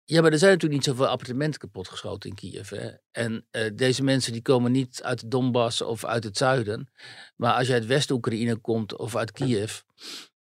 Ja, 0.03 0.21
maar 0.21 0.31
er 0.31 0.37
zijn 0.37 0.51
natuurlijk 0.51 0.81
niet 0.81 0.95
zoveel 0.95 1.11
appartementen 1.11 1.59
kapotgeschoten 1.59 2.29
in 2.29 2.35
Kiev. 2.35 2.69
Hè? 2.69 2.89
En 3.11 3.47
deze 3.75 4.03
mensen 4.03 4.33
die 4.33 4.41
komen 4.41 4.71
niet 4.71 5.03
uit 5.03 5.19
de 5.19 5.27
Donbass 5.27 5.81
of 5.81 6.05
uit 6.05 6.23
het 6.23 6.37
zuiden. 6.37 6.89
Maar 7.35 7.53
als 7.53 7.67
je 7.67 7.73
uit 7.73 7.85
West-Oekraïne 7.85 8.55
komt 8.55 8.97
of 8.97 9.15
uit 9.15 9.31
Kiev, 9.31 9.79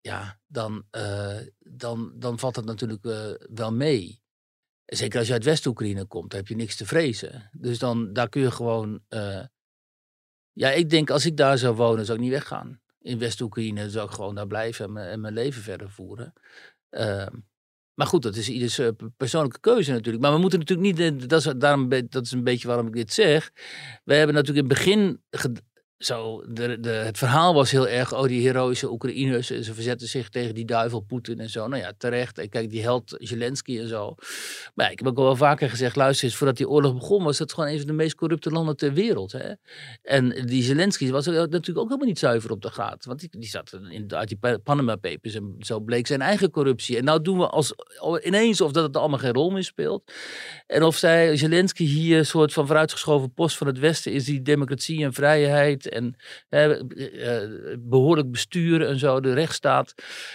ja, 0.04 0.38
dan, 0.46 0.84
uh, 0.96 1.40
dan, 1.58 2.12
dan 2.16 2.38
valt 2.38 2.56
het 2.56 2.64
natuurlijk 2.64 3.04
uh, 3.04 3.30
wel 3.54 3.73
mee. 3.73 4.23
Zeker 4.84 5.18
als 5.18 5.26
je 5.26 5.32
uit 5.32 5.44
West-Oekraïne 5.44 6.04
komt, 6.04 6.32
heb 6.32 6.49
je 6.49 6.56
niks 6.56 6.76
te 6.76 6.87
vrezen. 6.87 7.50
Dus 7.52 7.78
dan, 7.78 8.12
daar 8.12 8.28
kun 8.28 8.40
je 8.40 8.50
gewoon... 8.50 9.00
Uh, 9.08 9.44
ja, 10.52 10.70
ik 10.70 10.90
denk 10.90 11.11
als 11.11 11.26
ik 11.26 11.37
daar 11.37 11.58
zou 11.58 11.75
wonen, 11.75 12.04
zou 12.04 12.18
ik 12.18 12.25
niet 12.25 12.32
weggaan. 12.32 12.80
In 13.00 13.18
West-Oekraïne 13.18 13.90
zou 13.90 14.06
ik 14.08 14.14
gewoon 14.14 14.34
daar 14.34 14.46
blijven 14.46 14.84
en 14.84 14.92
mijn, 14.92 15.08
en 15.08 15.20
mijn 15.20 15.34
leven 15.34 15.62
verder 15.62 15.90
voeren. 15.90 16.32
Ehm, 16.90 17.37
maar 17.94 18.06
goed, 18.06 18.23
dat 18.23 18.37
is 18.37 18.49
ieders 18.49 18.80
persoonlijke 19.16 19.61
keuze 19.61 19.92
natuurlijk. 19.92 20.23
Maar 20.23 20.32
we 20.32 20.38
moeten 20.38 20.58
natuurlijk 20.58 20.99
niet, 20.99 21.28
dat 21.28 21.46
is, 21.46 21.52
daarom, 21.56 21.88
dat 21.88 22.25
is 22.25 22.32
een 22.32 22.44
beetje 22.44 22.68
waarom 22.68 22.87
ik 22.87 22.92
dit 22.92 23.12
zeg. 23.12 23.50
We 24.04 24.14
hebben 24.14 24.34
natuurlijk 24.34 24.66
in 24.66 24.70
het 24.70 24.84
begin 24.84 25.23
zo, 26.04 26.42
de, 26.49 26.90
het 26.90 27.18
verhaal 27.18 27.54
was 27.54 27.70
heel 27.70 27.88
erg, 27.88 28.14
oh 28.14 28.26
die 28.26 28.46
heroïsche 28.46 28.90
Oekraïners, 28.90 29.46
ze 29.46 29.75
verzetten 29.75 30.08
zich 30.08 30.28
tegen 30.28 30.54
die 30.54 30.64
duivel 30.64 31.00
Poetin 31.00 31.40
en 31.40 31.50
zo. 31.50 31.68
Nou 31.68 31.82
ja, 31.82 31.92
terecht. 31.99 32.38
En 32.38 32.49
kijk, 32.49 32.70
die 32.70 32.82
held 32.82 33.16
Zelensky 33.18 33.78
en 33.78 33.88
zo. 33.88 34.14
Maar 34.75 34.90
ik 34.90 34.99
heb 34.99 35.08
ook 35.08 35.18
al 35.18 35.37
vaker 35.37 35.70
gezegd, 35.70 35.96
luister 35.96 36.25
eens, 36.25 36.37
voordat 36.37 36.56
die 36.56 36.68
oorlog 36.68 36.94
begon 36.94 37.25
was 37.25 37.38
het 37.38 37.52
gewoon 37.52 37.70
een 37.70 37.78
van 37.78 37.87
de 37.87 37.92
meest 37.92 38.14
corrupte 38.14 38.50
landen 38.50 38.76
ter 38.76 38.92
wereld. 38.92 39.32
Hè? 39.32 39.52
En 40.02 40.46
die 40.46 40.62
Zelensky 40.62 41.11
was 41.11 41.26
natuurlijk 41.26 41.78
ook 41.78 41.84
helemaal 41.84 42.06
niet 42.06 42.18
zuiver 42.18 42.50
op 42.50 42.62
de 42.62 42.70
graad. 42.70 43.04
Want 43.04 43.28
die, 43.30 43.49
zat 43.49 43.78
in, 43.90 44.14
uit 44.14 44.28
die 44.28 44.58
Panama 44.58 44.96
Papers 44.96 45.34
en 45.34 45.54
zo 45.58 45.80
bleek 45.80 46.06
zijn 46.06 46.20
eigen 46.20 46.50
corruptie. 46.50 46.96
En 46.96 47.04
nou 47.04 47.23
doen 47.23 47.38
we 47.38 47.49
als, 47.49 47.75
ineens 48.23 48.61
of 48.61 48.73
dat 48.73 48.84
het 48.84 48.96
allemaal 48.96 49.18
geen 49.18 49.32
rol 49.32 49.50
meer 49.50 49.64
speelt. 49.64 50.12
En 50.66 50.82
of 50.82 50.96
zij, 50.96 51.37
Zelensky 51.37 51.84
hier 51.84 52.18
een 52.18 52.26
soort 52.26 52.52
van 52.52 52.66
vooruitgeschoven 52.66 53.32
post 53.32 53.56
van 53.56 53.66
het 53.66 53.78
Westen 53.78 54.12
is 54.12 54.25
die 54.25 54.42
democratie 54.42 55.04
en 55.04 55.12
vrijheid 55.12 55.88
en 55.95 56.17
eh, 56.49 56.71
behoorlijk 57.79 58.31
besturen 58.31 58.89
en 58.89 58.99
zo, 58.99 59.21
de 59.21 59.33
rechtsstaat, 59.33 59.95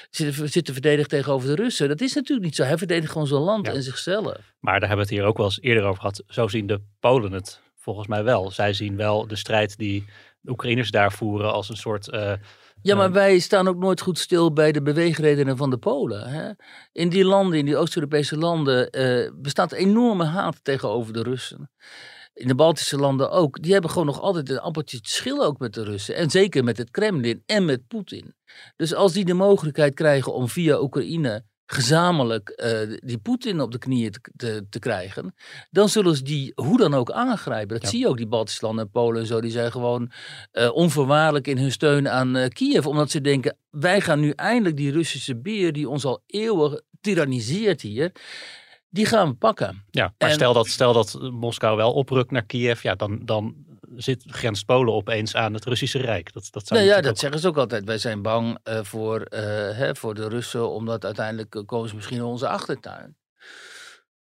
zit, 0.10 0.34
zit 0.44 0.66
te 0.66 0.74
verdedigen 0.74 1.10
tegenover 1.10 1.48
de 1.48 1.62
Russen. 1.62 1.88
Dat 1.88 2.02
is 2.02 2.14
natuurlijk 2.14 2.46
niet 2.46 2.56
zo. 2.56 2.64
Hij 2.64 2.78
verdedigt 2.78 3.12
gewoon 3.12 3.28
zijn 3.28 3.42
land 3.42 3.68
en 3.68 3.84
zichzelf. 3.84 4.54
Maar 4.60 4.80
daar 4.80 4.90
hebben 4.90 5.08
we 5.08 5.12
het 5.12 5.22
hier 5.22 5.24
ook 5.24 5.38
wel 5.38 5.46
eens 5.46 5.62
eerder 5.62 5.84
over 5.84 6.00
gehad. 6.00 6.24
Zo 6.28 6.48
zien 6.48 6.68
de 6.68 6.82
Polen 7.00 7.32
het 7.32 7.62
volgens 7.76 8.08
mij 8.08 8.24
wel. 8.24 8.52
Zij 8.52 8.74
zien 8.74 8.96
wel 8.96 9.28
de 9.28 9.36
strijd 9.36 9.78
die 9.78 10.06
de 10.42 10.52
Oekraïners 10.52 10.92
daar 10.92 11.12
voeren 11.12 11.54
als 11.54 11.70
een 11.70 11.78
soort... 11.78 12.08
Uh, 12.08 12.34
ja, 12.82 12.96
maar 12.96 13.12
wij 13.12 13.40
staan 13.40 13.68
ook 13.68 13.78
nooit 13.78 14.02
goed 14.02 14.20
stil 14.20 14.54
bij 14.54 14.72
de 14.72 14.82
beweegredenen 14.82 15.58
van 15.58 15.70
de 15.70 15.78
Polen. 15.78 16.30
Hè? 16.30 16.52
In 16.92 17.10
die 17.10 17.26
landen, 17.26 17.60
in 17.60 17.66
die 17.66 17.78
Oost-Europese 17.78 18.38
landen, 18.38 19.00
uh, 19.00 19.30
bestaat 19.36 19.72
enorme 19.72 20.24
haat 20.24 20.64
tegenover 20.64 21.14
de 21.14 21.24
Russen. 21.24 21.72
In 22.40 22.48
de 22.48 22.56
Baltische 22.56 22.98
landen 22.98 23.32
ook. 23.32 23.62
Die 23.62 23.72
hebben 23.72 23.90
gewoon 23.90 24.06
nog 24.06 24.22
altijd 24.22 24.50
een 24.50 24.60
appeltje 24.60 25.02
te 25.02 25.10
schillen 25.10 25.46
ook 25.46 25.60
met 25.60 25.74
de 25.74 25.84
Russen. 25.84 26.16
En 26.16 26.30
zeker 26.30 26.64
met 26.64 26.78
het 26.78 26.92
Kremlin 26.92 27.44
en 27.46 27.66
met 27.66 27.88
Poetin. 27.88 28.36
Dus 28.76 28.94
als 28.94 29.14
die 29.14 29.26
de 29.26 29.34
mogelijkheid 29.34 29.94
krijgen 29.94 30.34
om 30.34 30.48
via 30.48 30.82
Oekraïne 30.82 31.44
gezamenlijk 31.72 32.62
uh, 32.64 32.98
die 33.00 33.18
Poetin 33.18 33.62
op 33.62 33.72
de 33.72 33.78
knieën 33.78 34.12
te, 34.12 34.20
te, 34.36 34.66
te, 34.70 34.80
krijgen, 34.80 35.36
dan 35.70 35.90
zullen 35.90 36.16
ze 36.16 36.24
die 36.24 36.52
hoe 36.56 36.78
dan 36.78 36.94
ook 36.94 37.12
aangrijpen. 37.12 37.80
Dat 37.80 37.90
zie 37.90 38.00
je 38.00 38.08
ook, 38.08 38.18
die 38.18 38.28
Baltische 38.28 38.66
landen 38.66 38.86
en 38.86 38.92
Polen 38.92 39.22
en 39.22 39.28
zo, 39.28 39.42
die 39.42 39.52
zijn 39.52 39.72
gewoon 39.72 40.12
uh, 40.54 40.72
onvoorwaardelijk 40.74 41.48
in 41.48 41.58
hun 41.58 41.72
steun 41.72 42.10
aan 42.10 42.38
uh, 42.38 42.48
Kiev, 42.48 42.86
omdat 42.86 43.12
ze 43.12 43.22
denken, 43.22 43.58
wij 43.70 44.02
gaan 44.02 44.20
nu 44.20 44.32
eindelijk 44.32 44.78
die 44.78 44.92
Russische 44.92 45.36
beer 45.36 45.74
die 45.74 45.90
ons 45.90 46.06
al 46.06 46.24
eeuwen 46.26 46.84
tyranniseert 47.02 47.82
hier, 47.82 48.12
die 48.90 49.06
gaan 49.06 49.30
we 49.30 49.34
pakken. 49.34 49.84
Ja, 49.92 50.14
maar 50.18 50.32
stel, 50.32 50.54
dat, 50.54 50.68
stel 50.68 50.94
dat 50.94 51.18
Moskou 51.32 51.78
wel 51.78 51.94
oprukt 51.94 52.32
naar 52.32 52.46
Kiev, 52.46 52.84
ja, 52.84 52.96
dan, 52.96 53.20
dan 53.26 53.56
zit, 53.96 54.24
grenst 54.28 54.66
Polen 54.66 54.94
opeens 54.94 55.36
aan 55.36 55.54
het 55.54 55.66
Russische 55.66 56.00
Rijk. 56.00 56.34
Dat, 56.34 56.48
dat 56.52 56.68
zou 56.68 56.80
nou 56.80 56.92
ja, 56.92 57.02
dat 57.02 57.20
zeggen 57.20 57.40
ze 57.40 57.48
ook 57.48 57.58
altijd. 57.58 57.84
Wij 57.84 57.98
zijn 57.98 58.22
bang 58.22 58.58
uh, 58.64 58.84
voor, 58.84 59.20
uh, 59.20 59.40
hè, 59.78 59.96
voor 59.96 60.14
de 60.14 60.28
Russen, 60.28 60.70
omdat 60.70 61.06
uiteindelijk 61.06 61.64
komen 61.66 61.90
ze 61.90 61.96
misschien 61.96 62.24
onze 62.24 62.48
achtertuin. 62.48 63.18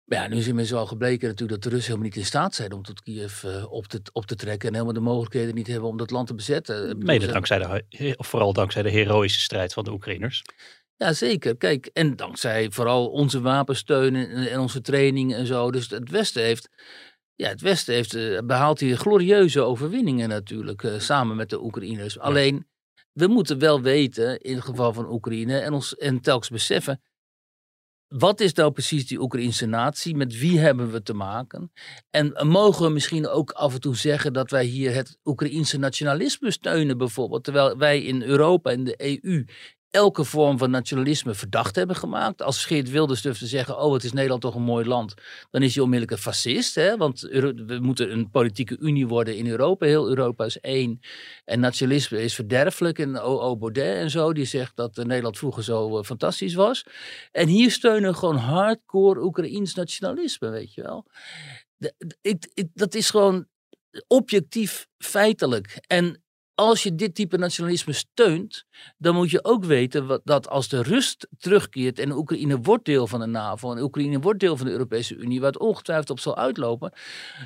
Maar 0.04 0.22
ja, 0.22 0.28
nu 0.28 0.36
is 0.36 0.46
inmiddels 0.46 0.80
al 0.80 0.86
gebleken 0.86 1.28
natuurlijk 1.28 1.62
dat 1.62 1.62
de 1.62 1.76
Russen 1.76 1.92
helemaal 1.92 2.10
niet 2.10 2.22
in 2.22 2.28
staat 2.28 2.54
zijn 2.54 2.72
om 2.72 2.82
tot 2.82 3.02
Kiev 3.02 3.44
op, 3.68 3.86
te, 3.86 4.00
op 4.12 4.26
te 4.26 4.34
trekken. 4.34 4.68
En 4.68 4.74
helemaal 4.74 4.94
de 4.94 5.00
mogelijkheden 5.00 5.54
niet 5.54 5.66
hebben 5.66 5.88
om 5.88 5.96
dat 5.96 6.10
land 6.10 6.26
te 6.26 6.34
bezetten. 6.34 6.98
Mede 6.98 7.26
dankzij 7.26 7.58
de, 7.58 8.14
of 8.16 8.26
vooral 8.26 8.52
dankzij 8.52 8.82
de 8.82 8.90
heroïsche 8.90 9.40
strijd 9.40 9.72
van 9.72 9.84
de 9.84 9.92
Oekraïners. 9.92 10.42
Ja, 11.02 11.12
zeker. 11.12 11.56
Kijk, 11.56 11.86
en 11.86 12.16
dankzij 12.16 12.70
vooral 12.70 13.08
onze 13.08 13.40
wapensteun 13.40 14.14
en, 14.14 14.30
en 14.30 14.60
onze 14.60 14.80
training 14.80 15.34
en 15.34 15.46
zo. 15.46 15.70
Dus 15.70 15.90
het 15.90 16.10
Westen 16.10 16.42
heeft 16.42 16.68
ja, 17.34 17.48
het 17.48 17.60
Westen 17.60 17.94
heeft, 17.94 18.14
uh, 18.14 18.38
behaalt 18.44 18.80
hier 18.80 18.96
glorieuze 18.96 19.60
overwinningen 19.60 20.28
natuurlijk, 20.28 20.82
uh, 20.82 20.98
samen 20.98 21.36
met 21.36 21.50
de 21.50 21.62
Oekraïners. 21.62 22.18
Alleen, 22.18 22.66
we 23.12 23.26
moeten 23.26 23.58
wel 23.58 23.80
weten, 23.80 24.40
in 24.40 24.54
het 24.54 24.64
geval 24.64 24.92
van 24.92 25.12
Oekraïne, 25.12 25.58
en, 25.58 25.72
ons, 25.72 25.96
en 25.96 26.20
telkens 26.20 26.50
beseffen, 26.50 27.02
wat 28.06 28.40
is 28.40 28.52
nou 28.52 28.72
precies 28.72 29.06
die 29.06 29.20
Oekraïnse 29.20 29.66
natie? 29.66 30.16
Met 30.16 30.38
wie 30.38 30.58
hebben 30.58 30.90
we 30.90 31.02
te 31.02 31.14
maken? 31.14 31.72
En 32.10 32.46
mogen 32.46 32.84
we 32.86 32.92
misschien 32.92 33.28
ook 33.28 33.50
af 33.50 33.74
en 33.74 33.80
toe 33.80 33.96
zeggen 33.96 34.32
dat 34.32 34.50
wij 34.50 34.64
hier 34.64 34.94
het 34.94 35.18
Oekraïense 35.24 35.78
nationalisme 35.78 36.50
steunen, 36.50 36.98
bijvoorbeeld, 36.98 37.44
terwijl 37.44 37.76
wij 37.76 38.02
in 38.02 38.22
Europa 38.22 38.70
en 38.70 38.84
de 38.84 39.22
EU 39.24 39.44
elke 39.92 40.24
vorm 40.24 40.58
van 40.58 40.70
nationalisme 40.70 41.34
verdacht 41.34 41.76
hebben 41.76 41.96
gemaakt. 41.96 42.42
Als 42.42 42.64
Geert 42.64 42.90
Wilders 42.90 43.22
durft 43.22 43.38
te 43.38 43.46
zeggen, 43.46 43.78
oh 43.78 43.92
het 43.92 44.04
is 44.04 44.12
Nederland 44.12 44.40
toch 44.40 44.54
een 44.54 44.62
mooi 44.62 44.86
land, 44.86 45.14
dan 45.50 45.62
is 45.62 45.74
hij 45.74 45.82
onmiddellijk 45.82 46.16
een 46.16 46.22
fascist. 46.22 46.74
Hè? 46.74 46.96
Want 46.96 47.20
we 47.20 47.78
moeten 47.82 48.12
een 48.12 48.30
politieke 48.30 48.76
unie 48.78 49.06
worden 49.06 49.36
in 49.36 49.46
Europa. 49.46 49.86
Heel 49.86 50.08
Europa 50.08 50.44
is 50.44 50.60
één. 50.60 51.00
En 51.44 51.60
nationalisme 51.60 52.22
is 52.22 52.34
verderfelijk. 52.34 52.98
En 52.98 53.18
O.O. 53.18 53.56
Baudet 53.56 53.96
en 53.96 54.10
zo, 54.10 54.32
die 54.32 54.44
zegt 54.44 54.76
dat 54.76 54.96
Nederland 54.96 55.38
vroeger 55.38 55.64
zo 55.64 55.98
uh, 55.98 56.04
fantastisch 56.04 56.54
was. 56.54 56.84
En 57.32 57.48
hier 57.48 57.70
steunen 57.70 58.14
gewoon 58.14 58.36
hardcore 58.36 59.22
Oekraïns 59.22 59.74
nationalisme, 59.74 60.48
weet 60.48 60.74
je 60.74 60.82
wel. 60.82 61.06
ik, 62.20 62.68
dat 62.74 62.94
is 62.94 63.10
gewoon 63.10 63.46
objectief 64.06 64.88
feitelijk. 64.98 65.78
En 65.86 66.22
als 66.54 66.82
je 66.82 66.94
dit 66.94 67.14
type 67.14 67.36
nationalisme 67.36 67.92
steunt, 67.92 68.64
dan 68.98 69.14
moet 69.14 69.30
je 69.30 69.44
ook 69.44 69.64
weten 69.64 70.20
dat 70.24 70.48
als 70.48 70.68
de 70.68 70.82
rust 70.82 71.28
terugkeert 71.38 71.98
en 71.98 72.12
Oekraïne 72.12 72.60
wordt 72.60 72.84
deel 72.84 73.06
van 73.06 73.20
de 73.20 73.26
NAVO 73.26 73.72
en 73.72 73.82
Oekraïne 73.82 74.20
wordt 74.20 74.40
deel 74.40 74.56
van 74.56 74.66
de 74.66 74.72
Europese 74.72 75.16
Unie, 75.16 75.44
het 75.44 75.58
ongetwijfeld 75.58 76.10
op 76.10 76.20
zal 76.20 76.36
uitlopen, 76.36 76.92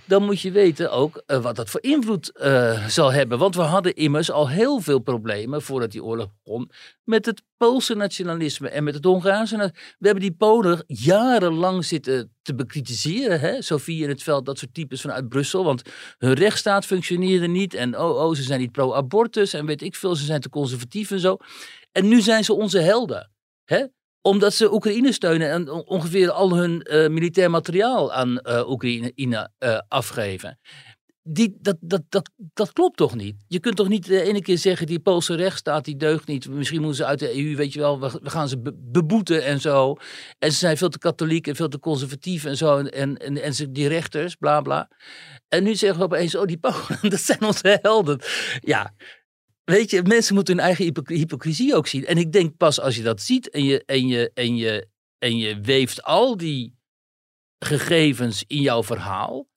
dan 0.05 0.25
moet 0.25 0.41
je 0.41 0.51
weten 0.51 0.93
ook 0.93 1.23
uh, 1.27 1.43
wat 1.43 1.57
dat 1.57 1.71
voor 1.71 1.83
invloed 1.83 2.31
uh, 2.35 2.87
zal 2.87 3.13
hebben. 3.13 3.39
Want 3.39 3.55
we 3.55 3.63
hadden 3.63 3.95
immers 3.95 4.31
al 4.31 4.49
heel 4.49 4.81
veel 4.81 4.99
problemen 4.99 5.63
voordat 5.63 5.91
die 5.91 6.05
oorlog 6.05 6.29
begon 6.45 6.71
met 7.05 7.27
het 7.27 7.43
Poolse 7.57 7.95
nationalisme 7.95 8.69
en 8.69 8.85
met 8.85 8.95
het 8.95 9.05
Hongaarse. 9.05 9.57
We 9.99 10.07
hebben 10.07 10.23
die 10.23 10.35
Polen 10.35 10.85
jarenlang 10.87 11.85
zitten 11.85 12.36
te 12.47 12.55
bekritiseren. 12.55 13.41
Hè? 13.41 13.63
Sofie 13.63 14.03
in 14.03 14.09
het 14.09 14.23
veld, 14.23 14.47
dat 14.47 14.59
soort 14.59 14.75
types 14.75 15.01
vanuit 15.01 15.29
Brussel. 15.29 15.65
Want 15.65 15.83
hun 16.19 16.33
rechtsstaat 16.33 16.87
functioneerde 16.87 17.47
niet. 17.47 17.75
En 17.75 17.99
oh, 17.99 18.25
oh, 18.25 18.35
ze 18.35 18.43
zijn 18.43 18.61
niet 18.61 18.73
pro-abortus. 18.73 19.53
En 19.53 19.67
weet 19.67 19.83
ik 19.83 19.95
veel, 19.95 20.17
ze 20.17 20.25
zijn 20.25 20.41
te 20.41 20.49
conservatief 20.49 21.11
en 21.11 21.21
zo. 21.21 21.37
En 21.93 22.09
nu 22.09 22.21
zijn 22.21 22.45
ze 22.45 22.53
onze 22.53 22.79
helden. 22.79 23.31
Hè? 23.65 23.85
Omdat 24.21 24.55
ze 24.55 24.73
Oekraïne 24.73 25.13
steunen 25.13 25.51
en 25.51 25.71
ongeveer 25.71 26.31
al 26.31 26.57
hun 26.57 26.87
uh, 26.91 27.09
militair 27.09 27.51
materiaal 27.51 28.13
aan 28.13 28.41
uh, 28.43 28.69
Oekraïne 28.69 29.51
uh, 29.59 29.79
afgeven 29.89 30.59
die, 31.29 31.57
dat, 31.61 31.77
dat, 31.81 32.03
dat, 32.09 32.31
dat 32.37 32.73
klopt 32.73 32.97
toch 32.97 33.15
niet? 33.15 33.45
Je 33.49 33.61
kunt 33.61 33.77
toch 33.77 33.89
niet 33.89 34.07
de 34.07 34.23
ene 34.23 34.43
keer 34.43 34.59
zeggen, 34.59 34.87
die 34.87 34.99
Poolse 34.99 35.35
rechtsstaat 35.35 35.85
die 35.85 35.97
deugt 35.97 36.27
niet. 36.27 36.49
Misschien 36.49 36.81
moeten 36.81 36.97
ze 36.97 37.05
uit 37.05 37.19
de 37.19 37.37
EU, 37.37 37.57
weet 37.57 37.73
je 37.73 37.79
wel, 37.79 38.01
we, 38.01 38.21
gaan 38.23 38.49
ze 38.49 38.75
beboeten 38.75 39.45
en 39.45 39.61
zo. 39.61 39.97
En 40.39 40.53
ze 40.53 40.59
zijn 40.59 40.77
veel 40.77 40.89
te 40.89 40.99
katholiek 40.99 41.47
en 41.47 41.57
veel 41.57 41.69
te 41.69 41.79
conservatief 41.79 42.45
en 42.45 42.57
zo. 42.57 42.79
En, 42.79 43.17
en, 43.17 43.43
en, 43.43 43.73
die 43.73 43.89
rechters, 43.89 44.35
bla 44.35 44.61
bla. 44.61 44.91
En 45.49 45.63
nu 45.63 45.75
zeggen 45.75 45.99
we 45.99 46.05
opeens, 46.05 46.35
oh 46.35 46.45
die 46.45 46.59
Polen, 46.59 46.99
dat 47.11 47.21
zijn 47.21 47.43
onze 47.43 47.79
helden. 47.83 48.21
Ja, 48.61 48.95
weet 49.65 49.91
je, 49.91 50.03
mensen 50.03 50.35
moeten 50.35 50.57
hun 50.57 50.65
eigen 50.65 51.05
hypocrisie 51.07 51.75
ook 51.75 51.87
zien. 51.87 52.07
En 52.07 52.19
ik 52.19 52.33
denk 52.33 52.57
pas 52.57 52.81
als 52.81 52.97
je 52.97 53.03
dat 53.03 53.21
ziet 53.21 53.51
en 53.51 53.65
je, 53.65 53.85
en 53.85 54.07
je, 54.07 54.31
en 54.35 54.57
je, 54.57 54.89
en 55.19 55.39
je 55.39 55.61
weeft 55.61 56.03
al 56.03 56.37
die 56.37 56.75
gegevens 57.59 58.45
in 58.47 58.61
jouw 58.61 58.83
verhaal... 58.83 59.49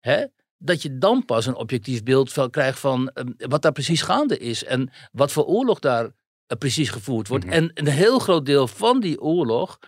Hè, 0.00 0.24
dat 0.62 0.82
je 0.82 0.98
dan 0.98 1.24
pas 1.24 1.46
een 1.46 1.54
objectief 1.54 2.02
beeld 2.02 2.50
krijgt 2.50 2.78
van 2.78 3.08
ehm, 3.08 3.30
wat 3.36 3.62
daar 3.62 3.72
precies 3.72 4.02
gaande 4.02 4.38
is 4.38 4.64
en 4.64 4.90
wat 5.12 5.32
voor 5.32 5.44
oorlog 5.44 5.78
daar 5.78 6.04
eh, 6.04 6.58
precies 6.58 6.90
gevoerd 6.90 7.28
wordt. 7.28 7.44
Mhm. 7.44 7.54
En 7.54 7.70
een 7.74 7.86
heel 7.86 8.18
groot 8.18 8.46
deel 8.46 8.66
van 8.66 9.00
die 9.00 9.20
oorlog 9.20 9.78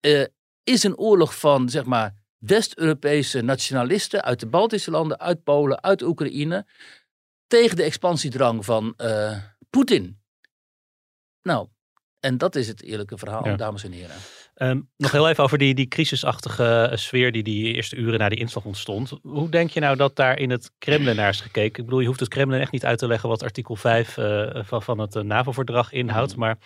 uh, 0.00 0.24
is 0.62 0.82
een 0.82 0.96
oorlog 0.96 1.38
van, 1.38 1.68
zeg 1.68 1.84
maar, 1.84 2.14
West-Europese 2.38 3.40
nationalisten 3.40 4.22
uit 4.22 4.40
de 4.40 4.46
Baltische 4.46 4.90
landen, 4.90 5.20
uit 5.20 5.42
Polen, 5.42 5.82
uit 5.82 6.02
Oekraïne, 6.02 6.66
tegen 7.46 7.76
de 7.76 7.82
expansiedrang 7.82 8.64
van 8.64 8.94
uh, 8.96 9.38
Poetin. 9.70 10.20
Nou, 11.42 11.68
en 12.20 12.38
dat 12.38 12.56
is 12.56 12.68
het 12.68 12.82
eerlijke 12.82 13.18
verhaal, 13.18 13.56
dames 13.56 13.84
en 13.84 13.92
heren. 13.92 14.16
Ehm, 14.56 14.80
nog 14.96 15.12
heel 15.12 15.28
even 15.28 15.44
over 15.44 15.58
die, 15.58 15.74
die 15.74 15.88
crisisachtige 15.88 16.88
eh, 16.90 16.96
sfeer 16.96 17.32
die 17.32 17.42
die 17.42 17.74
eerste 17.74 17.96
uren 17.96 18.18
na 18.18 18.28
die 18.28 18.38
inslag 18.38 18.64
ontstond. 18.64 19.12
Hoe 19.22 19.48
denk 19.48 19.70
je 19.70 19.80
nou 19.80 19.96
dat 19.96 20.16
daar 20.16 20.38
in 20.38 20.50
het 20.50 20.72
Kremlin 20.78 21.16
naar 21.16 21.28
is 21.28 21.40
gekeken? 21.40 21.78
Ik 21.78 21.84
bedoel, 21.84 22.00
je 22.00 22.06
hoeft 22.06 22.20
het 22.20 22.28
Kremlin 22.28 22.60
echt 22.60 22.72
niet 22.72 22.84
uit 22.84 22.98
te 22.98 23.06
leggen 23.06 23.28
wat 23.28 23.42
artikel 23.42 23.76
5 23.76 24.16
uh, 24.16 24.56
eh, 24.56 24.64
van, 24.64 24.82
van 24.82 24.98
het 24.98 25.14
uh, 25.14 25.22
NAVO-verdrag 25.22 25.92
inhoudt. 25.92 26.32
Mm. 26.32 26.38
Maar 26.38 26.58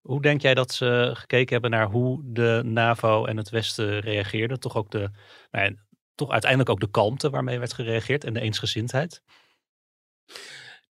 hoe 0.00 0.22
denk 0.22 0.42
jij 0.42 0.54
dat 0.54 0.72
ze 0.72 1.10
gekeken 1.14 1.52
hebben 1.52 1.70
naar 1.70 1.86
hoe 1.86 2.20
de 2.24 2.62
NAVO 2.64 3.24
en 3.24 3.36
het 3.36 3.50
Westen 3.50 4.00
reageerden? 4.00 4.60
Toch 4.60 4.76
ook 4.76 4.90
de, 4.90 5.10
nou 5.50 5.64
ja, 5.64 5.74
toch 6.14 6.30
uiteindelijk 6.30 6.70
ook 6.70 6.80
de 6.80 6.90
kalmte 6.90 7.30
waarmee 7.30 7.58
werd 7.58 7.72
gereageerd 7.72 8.24
en 8.24 8.34
de 8.34 8.40
eensgezindheid? 8.40 9.22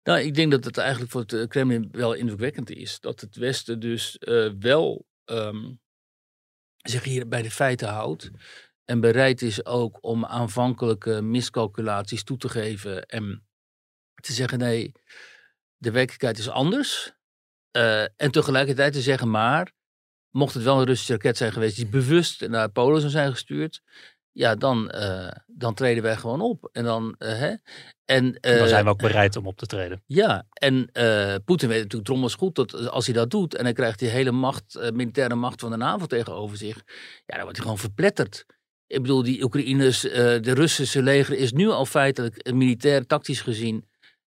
Nou, 0.03 0.21
ik 0.21 0.35
denk 0.35 0.51
dat 0.51 0.64
het 0.64 0.79
eigenlijk 0.79 1.11
voor 1.11 1.25
het 1.27 1.49
Kremlin 1.49 1.88
wel 1.92 2.12
indrukwekkend 2.12 2.71
is. 2.71 3.01
Dat 3.01 3.21
het 3.21 3.37
Westen 3.37 3.81
dus 3.81 4.16
wel 4.59 5.07
ehm, 5.25 5.64
zich 6.90 7.05
hier 7.05 7.29
bij 7.29 7.42
de 7.42 7.51
feiten 7.51 7.88
houdt. 7.88 8.31
En 8.85 9.01
bereid 9.01 9.42
is 9.42 9.64
ook 9.64 9.98
om 10.01 10.24
aanvankelijke 10.24 11.22
miscalculaties 11.22 12.24
toe 12.24 12.37
te 12.37 12.48
geven. 12.48 13.07
En 13.07 13.48
te 14.14 14.33
zeggen: 14.33 14.59
nee, 14.59 14.92
de 15.77 15.90
werkelijkheid 15.90 16.38
is 16.38 16.48
anders. 16.48 17.12
Uh, 17.72 18.03
en 18.03 18.31
tegelijkertijd 18.31 18.92
te 18.92 19.01
zeggen: 19.01 19.31
maar. 19.31 19.77
Mocht 20.31 20.55
het 20.55 20.62
wel 20.62 20.79
een 20.79 20.87
Russische 20.87 21.12
raket 21.12 21.37
zijn 21.37 21.53
geweest 21.53 21.77
die 21.77 21.88
bewust 21.88 22.48
naar 22.48 22.70
Polen 22.70 23.01
zou 23.01 23.12
zijn 23.12 23.31
gestuurd, 23.31 23.83
ja, 24.38 24.55
dan, 24.55 24.92
uh, 24.94 25.29
dan 25.46 25.74
treden 25.74 26.03
wij 26.03 26.16
gewoon 26.16 26.40
op. 26.40 26.68
En 26.72 26.85
dan, 26.85 27.14
uh, 27.18 27.29
hè? 27.29 27.55
En, 28.05 28.24
uh, 28.24 28.59
dan 28.59 28.68
zijn 28.68 28.85
we 28.85 28.90
ook 28.90 28.98
bereid 28.98 29.37
om 29.37 29.46
op 29.46 29.57
te 29.57 29.66
treden. 29.66 30.03
Ja, 30.07 30.46
en 30.53 30.90
Poetin 31.44 31.68
weet 31.68 31.83
natuurlijk 31.83 32.05
drommels 32.05 32.35
goed 32.35 32.55
dat 32.55 32.88
als 32.88 33.07
hij 33.07 33.14
dat 33.14 33.31
doet 33.31 33.55
en 33.55 33.64
hij 33.64 33.72
krijgt 33.72 33.98
die 33.98 34.09
hele 34.09 34.31
macht, 34.31 34.90
militaire 34.92 35.35
macht 35.35 35.61
van 35.61 35.70
de 35.70 35.77
NAVO 35.77 36.07
tegenover 36.07 36.57
zich, 36.57 36.83
ja, 37.27 37.35
dan 37.35 37.42
wordt 37.42 37.57
hij 37.57 37.62
gewoon 37.62 37.79
verpletterd. 37.79 38.46
Ik 38.87 39.03
bedoel, 39.03 39.22
die 39.22 39.42
Oekraïners, 39.42 40.01
de 40.01 40.55
Russische 40.55 41.03
leger 41.03 41.37
is 41.37 41.53
nu 41.53 41.68
al 41.68 41.87
feitelijk 41.87 42.53
militair, 42.53 43.07
tactisch 43.07 43.40
gezien, 43.40 43.85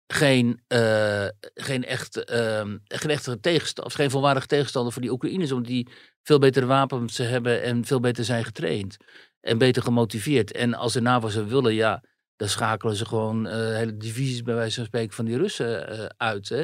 geen, 0.06 0.60
uh, 0.68 1.26
geen, 1.54 1.84
echt, 1.84 2.16
uh, 2.16 2.60
geen 2.84 3.10
echte 3.10 3.40
tegenstander, 3.40 3.92
of 3.92 3.92
geen 3.92 4.10
volwaardige 4.10 4.46
tegenstander 4.46 4.92
voor 4.92 5.02
die 5.02 5.10
Oekraïners, 5.10 5.52
omdat 5.52 5.68
die 5.68 5.88
veel 6.22 6.38
betere 6.38 6.66
wapens 6.66 7.18
hebben 7.18 7.62
en 7.62 7.84
veel 7.84 8.00
beter 8.00 8.24
zijn 8.24 8.44
getraind. 8.44 8.96
En 9.40 9.58
beter 9.58 9.82
gemotiveerd. 9.82 10.52
En 10.52 10.74
als 10.74 10.92
de 10.92 11.00
NAVO 11.00 11.28
ze 11.28 11.44
willen, 11.44 11.74
ja, 11.74 12.02
dan 12.36 12.48
schakelen 12.48 12.96
ze 12.96 13.06
gewoon 13.06 13.46
uh, 13.46 13.52
hele 13.52 13.96
divisies 13.96 14.42
bij 14.42 14.54
wijze 14.54 14.74
van 14.74 14.84
spreken 14.84 15.14
van 15.14 15.24
die 15.24 15.36
Russen 15.36 15.92
uh, 15.92 16.06
uit. 16.16 16.48
Hè? 16.48 16.62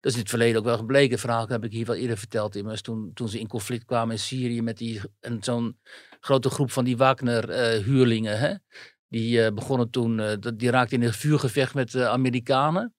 Dat 0.00 0.10
is 0.10 0.12
in 0.12 0.20
het 0.20 0.28
verleden 0.28 0.58
ook 0.58 0.64
wel 0.64 0.76
gebleken. 0.76 1.18
Verhaal 1.18 1.48
heb 1.48 1.64
ik 1.64 1.72
hier 1.72 1.86
wel 1.86 1.96
eerder 1.96 2.18
verteld. 2.18 2.56
Immers 2.56 2.82
toen, 2.82 3.10
toen 3.14 3.28
ze 3.28 3.40
in 3.40 3.48
conflict 3.48 3.84
kwamen 3.84 4.12
in 4.12 4.18
Syrië 4.20 4.62
met 4.62 4.78
die, 4.78 5.00
en 5.20 5.42
zo'n 5.42 5.78
grote 6.20 6.50
groep 6.50 6.70
van 6.70 6.84
die 6.84 6.96
Wagner-huurlingen. 6.96 8.38
hè? 8.38 8.54
Die 9.08 9.52
begonnen 9.52 9.90
toen, 9.90 10.38
die 10.56 10.70
raakten 10.70 11.00
in 11.00 11.06
een 11.06 11.12
vuurgevecht 11.12 11.74
met 11.74 11.90
de 11.90 12.08
Amerikanen. 12.08 12.94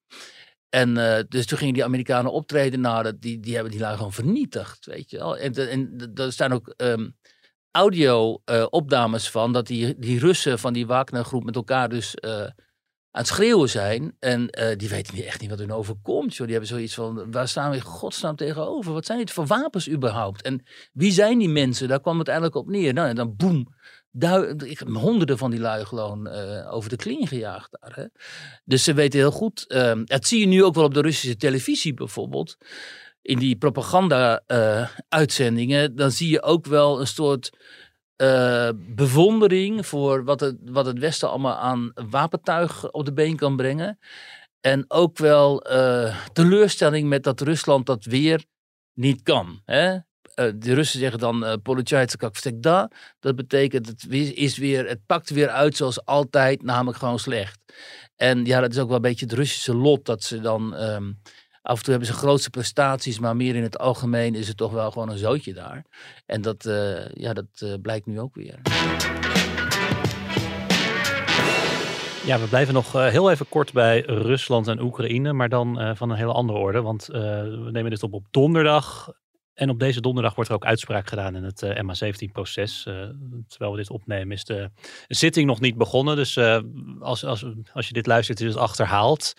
En 0.70 0.94
dus 1.30 1.46
toen 1.46 1.58
gingen 1.58 1.74
die 1.74 1.84
Amerikanen 1.84 2.32
optreden. 2.32 2.80
Nou, 2.80 3.20
die, 3.20 3.40
die 3.40 3.54
hebben 3.54 3.72
die 3.72 3.82
lui 3.82 3.96
gewoon 3.98 4.14
vernietigd, 4.14 4.86
weet 4.86 5.10
je 5.10 5.18
wel. 5.18 5.38
En, 5.38 5.54
en 5.70 6.12
er 6.16 6.32
staan 6.32 6.52
ook 6.52 6.74
um, 6.78 7.16
audio-opnames 7.74 9.30
van 9.30 9.54
dat 9.54 9.68
die, 9.68 10.00
die 10.00 10.20
Russen 10.20 10.60
van 10.60 10.74
die 10.74 10.88
Wagner-groep 10.88 11.44
met 11.44 11.56
elkaar 11.56 11.90
dus 11.90 12.16
aan 13.14 13.22
het 13.22 13.28
schreeuwen 13.28 13.70
zijn. 13.70 14.16
En 14.20 14.42
uh, 14.42 14.76
die 14.78 14.90
weten 14.90 15.26
echt 15.26 15.42
niet 15.42 15.50
wat 15.50 15.60
hun 15.60 15.72
overkomt. 15.72 16.36
Joh. 16.36 16.48
Die 16.48 16.56
hebben 16.56 16.76
zoiets 16.76 16.94
van, 16.94 17.32
waar 17.32 17.48
staan 17.48 17.70
we 17.70 17.76
in 17.76 17.82
godsnaam 17.82 18.36
tegenover? 18.36 18.94
Wat 18.94 19.06
zijn 19.06 19.18
dit 19.18 19.32
voor 19.32 19.46
wapens 19.46 19.90
überhaupt? 19.90 20.42
En 20.42 20.64
wie 20.94 21.12
zijn 21.12 21.38
die 21.40 21.50
mensen? 21.50 21.88
Daar 21.88 22.02
kwam 22.02 22.20
het 22.20 22.28
eigenlijk 22.28 22.58
op 22.58 22.68
neer. 22.68 22.94
Nou, 22.94 23.08
en 23.08 23.16
dan 23.16 23.36
boem, 23.36 23.68
ik 24.66 24.80
heb 24.80 24.88
honderden 24.88 25.38
van 25.38 25.52
die 25.52 25.60
lui 25.60 25.86
gewoon 25.86 26.28
over 26.66 26.90
de 26.90 26.96
kling 26.96 27.28
gejaagd 27.28 27.78
daar. 27.80 27.96
Hè? 27.96 28.06
Dus 28.66 28.84
ze 28.84 28.94
weten 28.94 29.20
heel 29.20 29.32
goed. 29.32 29.66
Uh, 29.68 30.02
dat 30.04 30.28
zie 30.28 30.40
je 30.40 30.46
nu 30.46 30.64
ook 30.64 30.76
wel 30.76 30.84
op 30.84 30.94
de 30.94 31.02
Russische 31.02 31.38
televisie 31.38 31.94
bijvoorbeeld. 31.94 32.58
In 33.24 33.40
die 33.40 33.56
propaganda-uitzendingen. 33.56 35.92
Uh, 35.92 35.98
dan 35.98 36.12
zie 36.12 36.30
je 36.30 36.42
ook 36.42 36.66
wel 36.66 37.00
een 37.00 37.08
soort 37.08 37.58
uh, 38.18 38.70
bewondering 38.76 39.88
voor 39.88 40.24
wat 40.24 40.40
het, 40.40 40.58
wat 40.64 40.86
het 40.86 41.00
Westen 41.00 41.30
allemaal 41.30 41.56
aan 41.56 41.92
wapentuig 42.10 42.92
op 42.92 43.06
de 43.06 43.14
been 43.14 43.36
kan 43.36 43.56
brengen. 43.56 44.00
En 44.62 44.86
ook 44.88 45.18
wel 45.18 45.72
uh, 45.72 46.18
teleurstelling 46.34 47.10
met 47.10 47.24
dat 47.24 47.42
Rusland 47.42 47.86
dat 47.86 48.06
weer 48.06 48.46
niet 48.94 49.24
kan. 49.24 49.62
Hè? 49.66 49.98
De 50.36 50.74
Russen 50.74 51.00
zeggen 51.00 51.20
dan 51.20 51.44
uh, 51.44 51.54
da. 52.54 52.92
Dat 53.20 53.36
betekent 53.36 53.88
het 53.88 54.06
is 54.34 54.58
weer, 54.58 54.88
het 54.88 55.06
pakt 55.06 55.30
weer 55.30 55.50
uit 55.50 55.78
zoals 55.78 56.06
altijd, 56.06 56.64
namelijk 56.64 56.98
gewoon 56.98 57.20
slecht. 57.20 57.60
En 58.16 58.46
ja, 58.46 58.60
dat 58.60 58.72
is 58.72 58.80
ook 58.80 58.88
wel 58.88 58.96
een 58.96 59.02
beetje 59.02 59.26
het 59.26 59.34
Russische 59.34 59.76
lot 59.76 60.06
dat 60.06 60.24
ze 60.24 60.40
dan 60.40 60.82
um, 60.82 61.22
Af 61.64 61.78
en 61.78 61.84
toe 61.84 61.94
hebben 61.94 62.12
ze 62.14 62.20
grootste 62.20 62.50
prestaties, 62.50 63.20
maar 63.20 63.36
meer 63.36 63.56
in 63.56 63.64
het 63.64 63.80
algemeen 63.80 64.36
is 64.36 64.48
het 64.48 64.58
toch 64.58 64.72
wel 64.72 64.92
gewoon 64.92 65.10
een 65.10 65.18
zootje 65.18 65.54
daar. 65.54 65.86
En 66.26 66.42
dat, 66.42 66.66
uh, 66.66 67.08
ja, 67.08 67.34
dat 67.34 67.46
uh, 67.64 67.74
blijkt 67.82 68.06
nu 68.06 68.20
ook 68.20 68.36
weer. 68.36 68.60
Ja, 72.26 72.40
we 72.40 72.48
blijven 72.50 72.74
nog 72.74 72.96
uh, 72.96 73.08
heel 73.08 73.32
even 73.32 73.50
kort 73.50 73.74
bij 73.74 74.02
Rusland 74.02 74.68
en 74.68 74.82
Oekraïne, 74.82 75.34
maar 75.34 75.50
dan 75.50 75.96
van 75.96 76.10
een 76.10 76.18
hele 76.18 76.32
andere 76.32 76.60
orde. 76.60 76.82
Want 76.82 77.06
we 77.06 77.70
nemen 77.72 77.92
dit 77.92 78.04
op 78.04 78.14
op 78.14 78.26
donderdag. 78.32 79.10
En 79.54 79.70
op 79.70 79.80
deze 79.80 80.02
donderdag 80.02 80.36
wordt 80.36 80.50
er 80.50 80.56
ook 80.56 80.66
uitspraak 80.66 81.10
gedaan 81.10 81.36
in 81.36 81.44
het 81.44 81.64
MH17-proces. 81.66 82.84
terwijl 83.48 83.72
we 83.72 83.78
dit 83.78 83.90
opnemen 83.90 84.36
is 84.36 84.44
de 84.44 84.70
zitting 85.08 85.48
nog 85.48 85.60
niet 85.60 85.78
begonnen. 85.78 86.16
Dus 86.16 86.38
als, 87.00 87.26
als, 87.26 87.46
als 87.74 87.88
je 87.88 87.94
dit 87.94 88.08
luistert 88.08 88.40
is 88.40 88.48
het 88.48 88.58
achterhaald. 88.58 89.34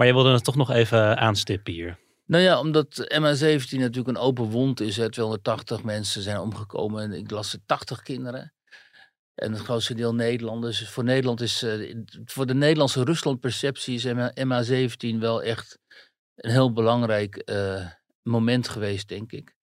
Maar 0.00 0.08
je 0.08 0.14
wilde 0.14 0.32
het 0.32 0.44
toch 0.44 0.56
nog 0.56 0.70
even 0.70 1.16
aanstippen 1.16 1.72
hier. 1.72 1.98
Nou 2.26 2.42
ja, 2.42 2.60
omdat 2.60 3.14
MH17 3.14 3.78
natuurlijk 3.78 4.08
een 4.08 4.16
open 4.16 4.44
wond 4.44 4.80
is. 4.80 4.96
Hè. 4.96 5.10
280 5.10 5.82
mensen 5.82 6.22
zijn 6.22 6.38
omgekomen 6.38 7.02
en 7.02 7.12
ik 7.12 7.30
las 7.30 7.58
80 7.66 8.02
kinderen. 8.02 8.52
En 9.34 9.52
het 9.52 9.60
grootste 9.60 9.94
deel 9.94 10.14
Nederlanders. 10.14 10.88
Voor 10.88 11.04
Nederland 11.04 11.40
is, 11.40 11.62
uh, 11.62 11.96
voor 12.24 12.46
de 12.46 12.54
Nederlandse 12.54 13.04
Rusland-perceptie 13.04 13.94
is 13.94 14.06
MH17 14.06 15.18
wel 15.18 15.42
echt 15.42 15.78
een 16.34 16.50
heel 16.50 16.72
belangrijk 16.72 17.42
uh, 17.44 17.86
moment 18.22 18.68
geweest, 18.68 19.08
denk 19.08 19.32
ik. 19.32 19.54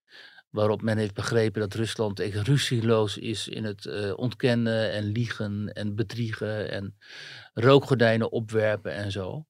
Waarop 0.49 0.81
men 0.81 0.97
heeft 0.97 1.13
begrepen 1.13 1.61
dat 1.61 1.73
Rusland 1.73 2.19
echt 2.19 2.47
ruzieloos 2.47 3.17
is 3.17 3.47
in 3.47 3.63
het 3.63 3.85
uh, 3.85 4.17
ontkennen 4.17 4.91
en 4.91 5.03
liegen 5.03 5.73
en 5.73 5.95
bedriegen 5.95 6.71
en 6.71 6.97
rookgordijnen 7.53 8.31
opwerpen 8.31 8.93
en 8.93 9.11
zo. 9.11 9.45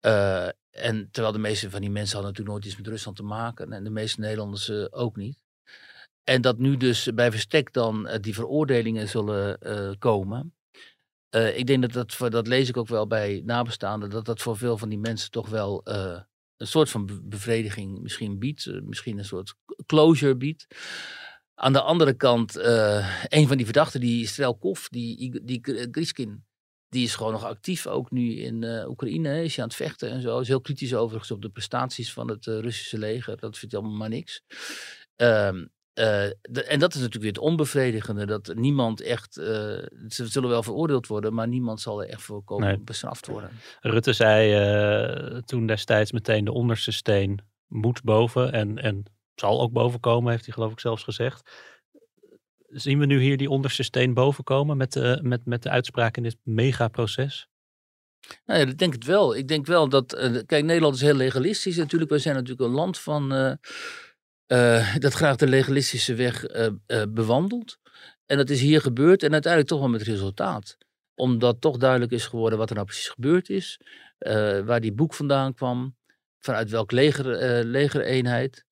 Uh, 0.00 0.48
en 0.70 1.08
terwijl 1.10 1.32
de 1.32 1.38
meeste 1.38 1.70
van 1.70 1.80
die 1.80 1.90
mensen 1.90 2.14
hadden 2.14 2.30
natuurlijk 2.30 2.56
nooit 2.56 2.66
iets 2.66 2.76
met 2.82 2.92
Rusland 2.92 3.16
te 3.16 3.22
maken. 3.22 3.72
En 3.72 3.84
de 3.84 3.90
meeste 3.90 4.20
Nederlanders 4.20 4.68
uh, 4.68 4.86
ook 4.90 5.16
niet. 5.16 5.44
En 6.24 6.40
dat 6.40 6.58
nu 6.58 6.76
dus 6.76 7.14
bij 7.14 7.30
verstek 7.30 7.72
dan 7.72 8.08
uh, 8.08 8.14
die 8.20 8.34
veroordelingen 8.34 9.08
zullen 9.08 9.58
komen. 9.98 10.54
ik 11.54 11.66
denk 11.66 11.82
dat 11.82 11.92
dat, 11.92 12.14
voor, 12.14 12.30
dat 12.30 12.46
lees 12.46 12.68
ik 12.68 12.76
ook 12.76 12.88
wel 12.88 13.06
bij 13.06 13.42
nabestaanden, 13.44 14.10
dat 14.10 14.24
dat 14.24 14.42
voor 14.42 14.56
veel 14.56 14.78
van 14.78 14.88
die 14.88 14.98
mensen 14.98 15.30
toch 15.30 15.48
wel 15.48 15.80
een 16.56 16.66
soort 16.66 16.90
van 16.90 17.20
bevrediging 17.22 18.00
misschien 18.00 18.38
biedt. 18.38 18.82
misschien 18.82 19.18
een 19.18 19.24
soort 19.24 19.54
closure 19.86 20.36
biedt. 20.36 20.66
Aan 21.54 21.72
de 21.72 21.80
andere 21.80 22.12
kant, 22.12 22.56
een 23.28 23.46
van 23.46 23.56
die 23.56 23.64
verdachten, 23.64 24.00
die 24.00 24.26
Strelkov, 24.26 24.86
die, 24.86 25.44
die 25.44 25.60
Griskin, 25.90 26.45
die 26.96 27.04
is 27.04 27.14
gewoon 27.14 27.32
nog 27.32 27.44
actief, 27.44 27.86
ook 27.86 28.10
nu 28.10 28.34
in 28.34 28.62
uh, 28.62 28.88
Oekraïne. 28.88 29.44
Is 29.44 29.54
hij 29.54 29.64
aan 29.64 29.70
het 29.70 29.78
vechten 29.78 30.10
en 30.10 30.20
zo. 30.20 30.38
Is 30.38 30.48
heel 30.48 30.60
kritisch 30.60 30.94
overigens 30.94 31.30
op 31.30 31.42
de 31.42 31.48
prestaties 31.48 32.12
van 32.12 32.28
het 32.28 32.46
uh, 32.46 32.58
Russische 32.60 32.98
leger. 32.98 33.36
Dat 33.36 33.58
vindt 33.58 33.74
allemaal 33.74 33.96
maar 33.96 34.08
niks. 34.08 34.42
Um, 35.16 35.58
uh, 35.94 36.04
de, 36.42 36.64
en 36.64 36.78
dat 36.78 36.94
is 36.94 37.00
natuurlijk 37.00 37.22
weer 37.22 37.32
het 37.32 37.38
onbevredigende. 37.50 38.26
Dat 38.26 38.54
niemand 38.54 39.00
echt. 39.00 39.34
ze 39.34 40.26
zullen 40.26 40.48
wel 40.48 40.62
veroordeeld 40.62 41.06
worden, 41.06 41.34
maar 41.34 41.48
niemand 41.48 41.80
zal 41.80 42.02
er 42.02 42.08
echt 42.08 42.22
voor 42.22 42.44
komen 42.44 42.66
nee. 42.66 42.78
bestraft 42.78 43.26
worden. 43.26 43.50
Rutte 43.80 44.12
zei 44.12 45.42
toen 45.44 45.66
destijds 45.66 46.12
meteen 46.12 46.44
de 46.44 46.52
onderste 46.52 46.92
steen 46.92 47.40
moet 47.66 48.02
boven. 48.02 48.52
En, 48.52 48.78
en 48.78 49.04
zal 49.34 49.60
ook 49.60 49.72
boven 49.72 50.00
komen, 50.00 50.30
heeft 50.30 50.44
hij 50.44 50.54
geloof 50.54 50.72
ik 50.72 50.80
zelfs 50.80 51.02
gezegd 51.02 51.50
zien 52.76 52.98
we 52.98 53.06
nu 53.06 53.20
hier 53.20 53.36
die 53.36 53.50
onderste 53.50 53.82
steen 53.82 54.14
boven 54.14 54.44
komen 54.44 54.76
met, 54.76 54.96
uh, 54.96 55.20
met, 55.20 55.44
met 55.44 55.62
de 55.62 55.70
uitspraak 55.70 56.16
in 56.16 56.22
dit 56.22 56.36
megaproces? 56.42 57.48
Nou 58.44 58.60
ja, 58.60 58.66
ik 58.66 58.78
denk 58.78 58.92
het 58.92 59.04
wel. 59.04 59.36
Ik 59.36 59.48
denk 59.48 59.66
wel 59.66 59.88
dat, 59.88 60.14
uh, 60.14 60.38
kijk, 60.46 60.64
Nederland 60.64 60.94
is 60.94 61.00
heel 61.00 61.14
legalistisch 61.14 61.76
natuurlijk. 61.76 62.10
We 62.10 62.18
zijn 62.18 62.34
natuurlijk 62.34 62.68
een 62.68 62.74
land 62.74 62.98
van, 62.98 63.32
uh, 63.32 64.98
dat 64.98 65.12
graag 65.12 65.36
de 65.36 65.46
legalistische 65.46 66.14
weg 66.14 66.44
bewandelt. 67.08 67.78
En 68.26 68.36
dat 68.36 68.50
is 68.50 68.60
hier 68.60 68.80
gebeurd 68.80 69.22
en 69.22 69.32
uiteindelijk 69.32 69.72
toch 69.72 69.80
wel 69.80 69.90
met 69.90 70.02
resultaat. 70.02 70.76
Omdat 71.14 71.60
toch 71.60 71.76
duidelijk 71.76 72.12
is 72.12 72.26
geworden 72.26 72.58
wat 72.58 72.68
er 72.68 72.74
nou 72.74 72.86
precies 72.86 73.08
gebeurd 73.08 73.48
is. 73.48 73.80
waar 74.64 74.80
die 74.80 74.92
boek 74.92 75.14
vandaan 75.14 75.54
kwam. 75.54 75.96
Vanuit 76.38 76.70
welk 76.70 76.92
leger, 76.92 77.64
legereenheid. 77.64 78.65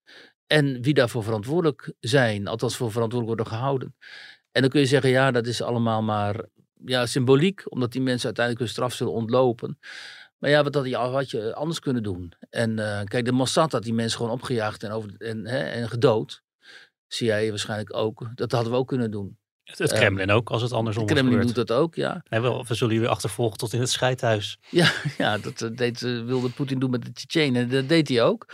En 0.46 0.82
wie 0.82 0.94
daarvoor 0.94 1.22
verantwoordelijk 1.22 1.92
zijn, 2.00 2.46
althans 2.46 2.76
voor 2.76 2.92
verantwoordelijk 2.92 3.38
worden 3.38 3.58
gehouden. 3.58 3.94
En 4.52 4.60
dan 4.60 4.70
kun 4.70 4.80
je 4.80 4.86
zeggen, 4.86 5.10
ja, 5.10 5.30
dat 5.30 5.46
is 5.46 5.62
allemaal 5.62 6.02
maar 6.02 6.44
ja, 6.84 7.06
symboliek, 7.06 7.72
omdat 7.72 7.92
die 7.92 8.00
mensen 8.00 8.26
uiteindelijk 8.26 8.64
hun 8.64 8.74
straf 8.74 8.92
zullen 8.92 9.12
ontlopen. 9.12 9.78
Maar 10.38 10.50
ja, 10.50 10.62
wat 10.62 10.74
had 10.74 11.30
je, 11.30 11.54
anders 11.54 11.80
kunnen 11.80 12.02
doen? 12.02 12.32
En 12.50 12.70
uh, 12.78 13.02
kijk, 13.04 13.24
de 13.24 13.32
Mossad 13.32 13.72
had 13.72 13.82
die 13.82 13.94
mensen 13.94 14.18
gewoon 14.18 14.32
opgejaagd 14.32 14.82
en, 14.82 14.90
over, 14.90 15.14
en, 15.18 15.46
hè, 15.46 15.58
en 15.58 15.88
gedood. 15.88 16.42
CIA 17.08 17.48
waarschijnlijk 17.48 17.96
ook. 17.96 18.30
Dat 18.34 18.52
hadden 18.52 18.72
we 18.72 18.78
ook 18.78 18.88
kunnen 18.88 19.10
doen. 19.10 19.38
Het, 19.64 19.78
het 19.78 19.92
Kremlin 19.92 20.30
ook, 20.30 20.50
als 20.50 20.62
het 20.62 20.72
andersom 20.72 21.04
Het 21.04 21.12
Kremlin 21.12 21.40
doet 21.40 21.54
dat 21.54 21.72
ook, 21.72 21.94
ja. 21.94 22.22
Nee, 22.28 22.40
we, 22.40 22.64
we 22.68 22.74
zullen 22.74 22.94
jullie 22.94 23.08
achtervolgen 23.08 23.58
tot 23.58 23.72
in 23.72 23.80
het 23.80 23.90
scheidhuis. 23.90 24.58
Ja, 24.68 24.90
ja 25.18 25.38
dat 25.38 25.70
deed, 25.76 26.00
wilde 26.00 26.50
Poetin 26.50 26.78
doen 26.78 26.90
met 26.90 27.04
de 27.04 27.12
Tsjetsjenen. 27.12 27.70
Dat 27.70 27.88
deed 27.88 28.08
hij 28.08 28.22
ook. 28.22 28.46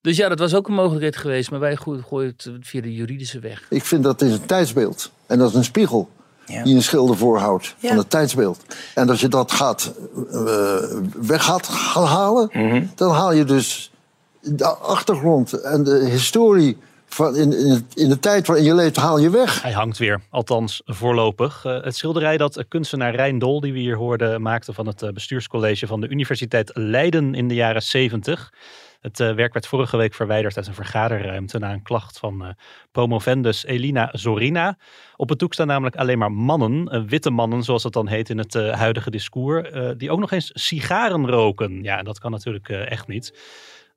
Dus 0.00 0.16
ja, 0.16 0.28
dat 0.28 0.38
was 0.38 0.54
ook 0.54 0.68
een 0.68 0.74
mogelijkheid 0.74 1.16
geweest. 1.16 1.50
Maar 1.50 1.60
wij 1.60 1.76
gooien 1.76 2.34
het 2.36 2.50
via 2.60 2.80
de 2.80 2.94
juridische 2.94 3.38
weg. 3.38 3.66
Ik 3.68 3.84
vind 3.84 4.02
dat 4.04 4.22
is 4.22 4.32
een 4.32 4.46
tijdsbeeld. 4.46 5.10
En 5.26 5.38
dat 5.38 5.48
is 5.48 5.54
een 5.54 5.64
spiegel. 5.64 6.10
Ja. 6.46 6.62
die 6.62 6.74
een 6.74 6.82
schilder 6.82 7.16
voorhoudt 7.16 7.74
ja. 7.78 7.88
van 7.88 7.98
het 7.98 8.10
tijdsbeeld. 8.10 8.64
En 8.94 9.08
als 9.08 9.20
je 9.20 9.28
dat 9.28 9.52
gaat, 9.52 9.94
uh, 10.32 10.76
weg 11.20 11.44
gaat 11.44 11.66
halen, 11.92 12.50
mm 12.52 12.70
-hmm. 12.70 12.90
dan 12.94 13.10
haal 13.10 13.32
je 13.32 13.44
dus 13.44 13.92
de 14.40 14.66
achtergrond 14.66 15.52
en 15.52 15.84
de 15.84 16.08
historie 16.10 16.78
van 17.12 17.36
in, 17.36 17.52
in, 17.94 18.08
de 18.08 18.18
tijd 18.18 18.46
waarin 18.46 18.64
je 18.64 18.74
leeft, 18.74 18.96
haal 18.96 19.18
je 19.18 19.30
weg. 19.30 19.62
Hij 19.62 19.72
hangt 19.72 19.98
weer, 19.98 20.20
althans 20.30 20.82
voorlopig. 20.84 21.64
Uh, 21.64 21.82
het 21.82 21.96
schilderij 21.96 22.36
dat 22.36 22.64
kunstenaar 22.68 23.14
Rijn 23.14 23.38
Dol, 23.38 23.60
die 23.60 23.72
we 23.72 23.78
hier 23.78 23.96
hoorden, 23.96 24.42
maakte 24.42 24.72
van 24.72 24.86
het 24.86 25.14
bestuurscollege 25.14 25.86
van 25.86 26.00
de 26.00 26.08
Universiteit 26.08 26.70
Leiden 26.74 27.34
in 27.34 27.48
de 27.48 27.54
jaren 27.54 27.82
70 27.82 28.52
Het 29.00 29.18
werk 29.18 29.52
werd 29.52 29.66
vorige 29.66 29.96
week 29.96 30.14
verwijderd 30.14 30.56
uit 30.56 30.66
een 30.66 30.74
vergaderruimte 30.74 31.58
na 31.58 31.72
een 31.72 31.82
klacht 31.82 32.18
van 32.18 32.56
promovendus 32.92 33.64
Elina 33.64 34.08
Zorina. 34.12 34.76
Op 35.16 35.28
het 35.28 35.38
doek 35.38 35.52
staan 35.52 35.66
namelijk 35.66 35.96
alleen 35.96 36.18
maar 36.18 36.32
mannen, 36.32 37.06
witte 37.08 37.30
mannen 37.30 37.62
zoals 37.62 37.82
het 37.82 37.92
dan 37.92 38.08
heet 38.08 38.30
in 38.30 38.38
het 38.38 38.54
huidige 38.54 39.10
discours, 39.10 39.68
die 39.96 40.10
ook 40.10 40.20
nog 40.20 40.30
eens 40.30 40.50
sigaren 40.54 41.30
roken. 41.30 41.82
Ja, 41.82 42.02
dat 42.02 42.18
kan 42.18 42.30
natuurlijk 42.30 42.68
echt 42.68 43.06
niet. 43.06 43.32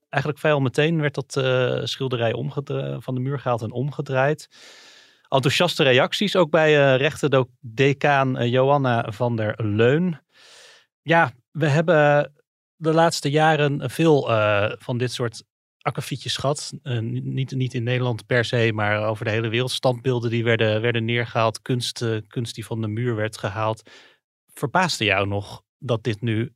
Eigenlijk 0.10 0.44
vrijwel 0.44 0.62
meteen 0.64 1.02
werd 1.02 1.14
dat 1.14 1.32
schilderij 1.90 2.34
van 3.00 3.16
de 3.16 3.20
muur 3.20 3.40
gehaald 3.40 3.62
en 3.62 3.72
omgedraaid 3.72 4.48
enthousiaste 5.36 5.84
reacties. 5.84 6.36
Ook 6.36 6.50
bij 6.50 6.94
uh, 6.94 6.98
rechterdecaan 6.98 8.42
uh, 8.42 8.52
Johanna 8.52 9.12
van 9.12 9.36
der 9.36 9.66
Leun. 9.66 10.22
Ja, 11.02 11.32
we 11.52 11.68
hebben 11.68 12.34
de 12.76 12.94
laatste 12.94 13.30
jaren 13.30 13.90
veel 13.90 14.32
uh, 14.32 14.72
van 14.78 14.98
dit 14.98 15.12
soort 15.12 15.44
akkefietjes 15.82 16.38
gehad. 16.38 16.74
niet, 17.02 17.52
niet 17.52 17.74
in 17.74 17.84
Nederland 17.84 18.26
per 18.26 18.46
se, 18.46 18.72
maar 18.74 19.08
over 19.08 19.26
de 19.26 19.32
hele 19.32 19.48
wereld. 19.48 19.72
Standbeelden 19.72 20.30
die 20.30 20.44
werden, 20.44 20.82
werden 20.82 21.06
neergehaald. 21.06 21.62
Kunst, 21.62 22.06
kunst 22.28 22.56
die 22.56 22.66
van 22.66 22.82
de 22.82 22.88
muur 22.88 23.16
werd 23.16 23.38
gehaald. 23.38 23.90
Verbaasde 24.54 25.06
jou 25.06 25.28
nog 25.28 25.64
dat 25.78 26.04
dit 26.04 26.22
nu 26.22 26.54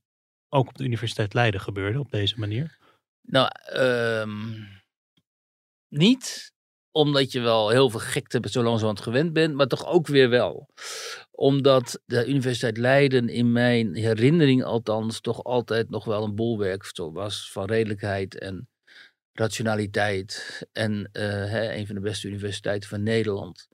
ook 0.50 0.68
op 0.68 0.78
de 0.78 0.84
Universiteit 0.84 1.34
Leiden 1.34 1.62
gebeurde 1.62 2.00
op 2.00 2.12
deze 2.12 2.40
manier? 2.40 2.79
Nou, 3.22 3.50
um, 3.74 4.68
niet 5.88 6.52
omdat 6.92 7.32
je 7.32 7.40
wel 7.40 7.70
heel 7.70 7.90
veel 7.90 8.00
gekte 8.00 8.40
zo 8.50 8.64
langzamerhand 8.64 9.02
gewend 9.02 9.34
bent, 9.34 9.56
maar 9.56 9.68
toch 9.68 9.86
ook 9.86 10.08
weer 10.08 10.30
wel. 10.30 10.70
Omdat 11.32 12.02
de 12.06 12.28
Universiteit 12.28 12.78
Leiden 12.78 13.30
in 13.30 13.52
mijn 13.52 13.96
herinnering 13.96 14.64
althans 14.64 15.22
toch 15.22 15.44
altijd 15.44 15.90
nog 15.90 16.06
wel 16.06 16.24
een 16.24 16.36
bolwerk 16.36 16.92
was 16.96 17.52
van 17.52 17.66
redelijkheid 17.66 18.40
en 18.40 18.70
rationaliteit. 19.34 20.62
En 20.72 21.10
hè, 21.12 21.74
een 21.74 21.86
van 21.86 21.96
de 21.96 22.02
beste 22.02 22.28
universiteiten 22.28 22.90
van 22.90 23.04
Nederland. 23.04 23.68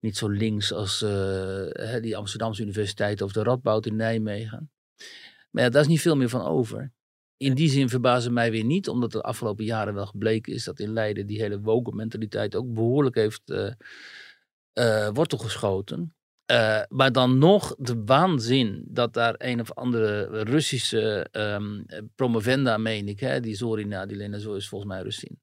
Niet 0.00 0.16
zo 0.16 0.28
links 0.28 0.72
als 0.72 1.02
uh, 1.02 2.00
die 2.00 2.16
Amsterdamse 2.16 2.62
Universiteit 2.62 3.22
of 3.22 3.32
de 3.32 3.42
Radboud 3.42 3.86
in 3.86 3.96
Nijmegen. 3.96 4.70
Maar 5.50 5.62
ja, 5.62 5.68
daar 5.68 5.82
is 5.82 5.88
niet 5.88 6.00
veel 6.00 6.16
meer 6.16 6.28
van 6.28 6.42
over 6.42 6.92
in 7.36 7.54
die 7.54 7.70
zin 7.70 7.88
verbazen 7.88 8.32
mij 8.32 8.50
weer 8.50 8.64
niet, 8.64 8.88
omdat 8.88 9.12
de 9.12 9.22
afgelopen 9.22 9.64
jaren 9.64 9.94
wel 9.94 10.06
gebleken 10.06 10.52
is 10.52 10.64
dat 10.64 10.78
in 10.78 10.92
Leiden 10.92 11.26
die 11.26 11.40
hele 11.40 11.60
woke 11.60 11.94
mentaliteit 11.94 12.54
ook 12.54 12.72
behoorlijk 12.72 13.14
heeft 13.14 13.42
uh, 13.50 13.70
uh, 14.74 15.08
wortel 15.12 15.38
geschoten. 15.38 16.14
Uh, 16.52 16.82
maar 16.88 17.12
dan 17.12 17.38
nog 17.38 17.74
de 17.78 18.02
waanzin 18.04 18.84
dat 18.88 19.12
daar 19.12 19.34
een 19.38 19.60
of 19.60 19.72
andere 19.72 20.42
Russische 20.42 21.28
um, 21.32 21.84
promovenda, 22.14 22.76
meen 22.76 23.08
ik, 23.08 23.20
hè, 23.20 23.40
die 23.40 23.56
Zorina, 23.56 24.06
die 24.06 24.16
Lena 24.16 24.38
zo 24.38 24.54
is 24.54 24.68
volgens 24.68 24.90
mij 24.90 25.02
Russin 25.02 25.38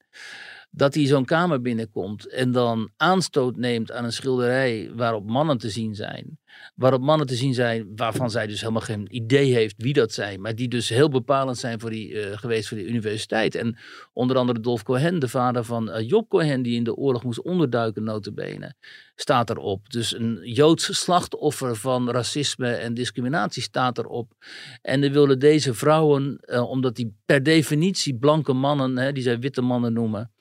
dat 0.71 0.93
hij 0.93 1.05
zo'n 1.05 1.25
kamer 1.25 1.61
binnenkomt 1.61 2.27
en 2.27 2.51
dan 2.51 2.91
aanstoot 2.97 3.55
neemt 3.55 3.91
aan 3.91 4.03
een 4.03 4.13
schilderij 4.13 4.91
waarop 4.95 5.29
mannen 5.29 5.57
te 5.57 5.69
zien 5.69 5.95
zijn. 5.95 6.39
Waarop 6.75 7.01
mannen 7.01 7.27
te 7.27 7.35
zien 7.35 7.53
zijn 7.53 7.91
waarvan 7.95 8.29
zij 8.29 8.47
dus 8.47 8.59
helemaal 8.59 8.81
geen 8.81 9.07
idee 9.09 9.53
heeft 9.53 9.75
wie 9.77 9.93
dat 9.93 10.13
zijn. 10.13 10.41
Maar 10.41 10.55
die 10.55 10.67
dus 10.67 10.89
heel 10.89 11.09
bepalend 11.09 11.57
zijn 11.57 11.79
voor 11.79 11.89
die, 11.89 12.09
uh, 12.09 12.37
geweest 12.37 12.67
voor 12.67 12.77
die 12.77 12.87
universiteit. 12.87 13.55
En 13.55 13.77
onder 14.13 14.37
andere 14.37 14.59
Dolf 14.59 14.83
Cohen, 14.83 15.19
de 15.19 15.27
vader 15.27 15.63
van 15.63 15.89
uh, 15.89 16.09
Job 16.09 16.29
Cohen, 16.29 16.61
die 16.61 16.75
in 16.75 16.83
de 16.83 16.95
oorlog 16.95 17.23
moest 17.23 17.41
onderduiken 17.41 18.03
notabene, 18.03 18.73
staat 19.15 19.49
erop. 19.49 19.89
Dus 19.89 20.15
een 20.15 20.39
Joods 20.43 20.99
slachtoffer 20.99 21.75
van 21.75 22.09
racisme 22.09 22.71
en 22.71 22.93
discriminatie 22.93 23.61
staat 23.61 23.97
erop. 23.97 24.33
En 24.81 25.01
dan 25.01 25.11
willen 25.11 25.39
deze 25.39 25.73
vrouwen, 25.73 26.39
uh, 26.41 26.69
omdat 26.69 26.95
die 26.95 27.15
per 27.25 27.43
definitie 27.43 28.17
blanke 28.17 28.53
mannen, 28.53 28.97
hè, 28.97 29.11
die 29.11 29.23
zij 29.23 29.39
witte 29.39 29.61
mannen 29.61 29.93
noemen, 29.93 30.31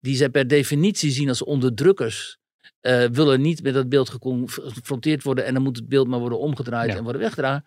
die 0.00 0.16
zij 0.16 0.28
per 0.28 0.46
definitie 0.46 1.10
zien 1.10 1.28
als 1.28 1.44
onderdrukkers 1.44 2.39
uh, 2.82 3.04
willen 3.04 3.40
niet 3.40 3.62
met 3.62 3.74
dat 3.74 3.88
beeld 3.88 4.08
geconfronteerd 4.08 5.22
worden 5.22 5.44
en 5.44 5.54
dan 5.54 5.62
moet 5.62 5.76
het 5.76 5.88
beeld 5.88 6.08
maar 6.08 6.18
worden 6.18 6.38
omgedraaid 6.38 6.94
en 6.94 7.02
worden 7.02 7.20
weggedragen. 7.20 7.64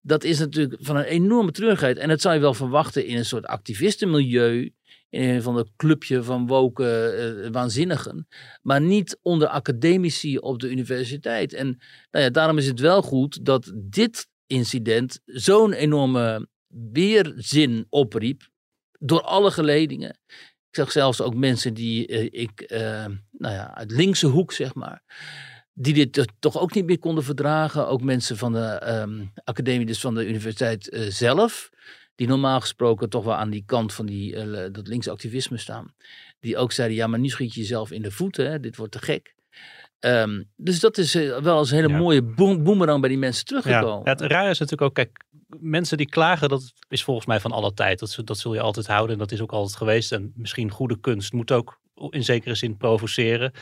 Dat 0.00 0.24
is 0.24 0.38
natuurlijk 0.38 0.76
van 0.80 0.96
een 0.96 1.04
enorme 1.04 1.50
treurigheid. 1.50 1.96
En 1.96 2.08
dat 2.08 2.20
zou 2.20 2.34
je 2.34 2.40
wel 2.40 2.54
verwachten 2.54 3.06
in 3.06 3.16
een 3.16 3.24
soort 3.24 3.46
activistenmilieu, 3.46 4.72
in 5.08 5.28
een 5.28 5.42
van 5.42 5.56
de 5.56 5.66
clubje 5.76 6.22
van 6.22 6.46
woke 6.46 7.14
uh, 7.44 7.50
waanzinnigen, 7.50 8.26
maar 8.62 8.80
niet 8.80 9.18
onder 9.22 9.48
academici 9.48 10.38
op 10.38 10.58
de 10.60 10.70
universiteit. 10.70 11.52
En 11.52 11.66
nou 12.10 12.24
ja, 12.24 12.30
daarom 12.30 12.58
is 12.58 12.66
het 12.66 12.80
wel 12.80 13.02
goed 13.02 13.44
dat 13.44 13.72
dit 13.74 14.26
incident 14.46 15.20
zo'n 15.24 15.72
enorme 15.72 16.48
weerzin 16.92 17.86
opriep 17.88 18.48
door 18.98 19.20
alle 19.20 19.50
geledingen. 19.50 20.18
Ik 20.74 20.80
zag 20.80 20.92
zelfs 20.92 21.20
ook 21.20 21.34
mensen 21.34 21.74
die 21.74 22.08
uh, 22.08 22.42
ik, 22.42 22.70
uh, 22.72 22.78
nou 23.30 23.54
ja, 23.54 23.74
uit 23.74 23.90
linkse 23.90 24.26
hoek, 24.26 24.52
zeg 24.52 24.74
maar, 24.74 25.02
die 25.72 25.94
dit 25.94 26.32
toch 26.38 26.58
ook 26.58 26.74
niet 26.74 26.86
meer 26.86 26.98
konden 26.98 27.24
verdragen. 27.24 27.88
Ook 27.88 28.02
mensen 28.02 28.36
van 28.36 28.52
de 28.52 29.00
um, 29.00 29.32
academie, 29.44 29.86
dus 29.86 30.00
van 30.00 30.14
de 30.14 30.26
universiteit 30.28 30.92
uh, 30.92 31.00
zelf, 31.08 31.70
die 32.14 32.26
normaal 32.26 32.60
gesproken 32.60 33.08
toch 33.08 33.24
wel 33.24 33.34
aan 33.34 33.50
die 33.50 33.62
kant 33.66 33.92
van 33.92 34.06
die, 34.06 34.70
dat 34.70 34.86
linkse 34.86 35.10
activisme 35.10 35.58
staan. 35.58 35.94
Die 36.40 36.56
ook 36.56 36.72
zeiden, 36.72 36.96
ja, 36.96 37.06
maar 37.06 37.18
nu 37.18 37.28
schiet 37.28 37.54
je 37.54 37.60
jezelf 37.60 37.90
in 37.90 38.02
de 38.02 38.10
voeten, 38.10 38.62
dit 38.62 38.76
wordt 38.76 38.92
te 38.92 38.98
gek. 38.98 39.34
Um, 40.04 40.50
dus 40.56 40.80
dat 40.80 40.98
is 40.98 41.14
wel 41.14 41.58
eens 41.58 41.70
een 41.70 41.76
hele 41.76 41.88
ja. 41.88 41.96
mooie 41.96 42.22
boemerang 42.22 43.00
bij 43.00 43.08
die 43.08 43.18
mensen 43.18 43.44
teruggekomen. 43.44 44.04
Ja, 44.04 44.10
het 44.10 44.20
raar 44.20 44.50
is 44.50 44.58
natuurlijk 44.58 44.88
ook, 44.88 44.94
kijk, 44.94 45.24
mensen 45.60 45.96
die 45.96 46.08
klagen, 46.08 46.48
dat 46.48 46.72
is 46.88 47.04
volgens 47.04 47.26
mij 47.26 47.40
van 47.40 47.52
alle 47.52 47.74
tijd. 47.74 47.98
Dat, 47.98 48.18
dat 48.24 48.38
zul 48.38 48.54
je 48.54 48.60
altijd 48.60 48.86
houden 48.86 49.12
en 49.12 49.18
dat 49.18 49.32
is 49.32 49.40
ook 49.40 49.52
altijd 49.52 49.76
geweest. 49.76 50.12
En 50.12 50.32
misschien 50.36 50.70
goede 50.70 51.00
kunst 51.00 51.32
moet 51.32 51.52
ook 51.52 51.80
in 52.10 52.24
zekere 52.24 52.54
zin 52.54 52.76
provoceren. 52.76 53.52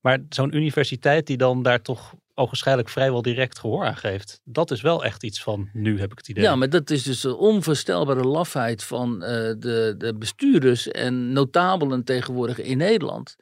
Maar 0.00 0.18
zo'n 0.28 0.56
universiteit 0.56 1.26
die 1.26 1.36
dan 1.36 1.62
daar 1.62 1.82
toch 1.82 2.14
ogenschijnlijk 2.34 2.88
vrijwel 2.88 3.22
direct 3.22 3.58
gehoor 3.58 3.84
aan 3.84 3.96
geeft. 3.96 4.40
Dat 4.44 4.70
is 4.70 4.80
wel 4.80 5.04
echt 5.04 5.22
iets 5.22 5.42
van 5.42 5.68
nu, 5.72 6.00
heb 6.00 6.12
ik 6.12 6.18
het 6.18 6.28
idee. 6.28 6.44
Ja, 6.44 6.56
maar 6.56 6.70
dat 6.70 6.90
is 6.90 7.02
dus 7.02 7.20
de 7.20 7.36
onvoorstelbare 7.36 8.24
lafheid 8.24 8.84
van 8.84 9.12
uh, 9.14 9.28
de, 9.28 9.94
de 9.98 10.14
bestuurders 10.18 10.88
en 10.88 11.32
notabelen 11.32 12.04
tegenwoordig 12.04 12.58
in 12.58 12.76
Nederland 12.76 13.36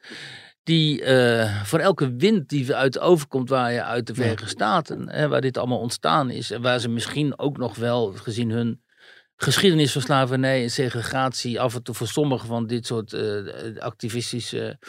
die 0.63 1.01
uh, 1.01 1.63
voor 1.63 1.79
elke 1.79 2.15
wind 2.15 2.49
die 2.49 2.75
uit 2.75 2.99
overkomt 2.99 3.49
waar 3.49 3.71
je 3.71 3.83
uit 3.83 4.07
de 4.07 4.13
Verenigde 4.13 4.47
Staten, 4.47 5.09
hè, 5.09 5.27
waar 5.27 5.41
dit 5.41 5.57
allemaal 5.57 5.79
ontstaan 5.79 6.29
is, 6.29 6.51
en 6.51 6.61
waar 6.61 6.79
ze 6.79 6.89
misschien 6.89 7.39
ook 7.39 7.57
nog 7.57 7.75
wel, 7.75 8.11
gezien 8.13 8.49
hun 8.49 8.81
geschiedenis 9.35 9.91
van 9.91 10.01
slavernij 10.01 10.63
en 10.63 10.71
segregatie, 10.71 11.59
af 11.59 11.75
en 11.75 11.83
toe 11.83 11.95
voor 11.95 12.07
sommige 12.07 12.45
van 12.45 12.67
dit 12.67 12.85
soort 12.85 13.13
uh, 13.13 13.77
activistische 13.77 14.79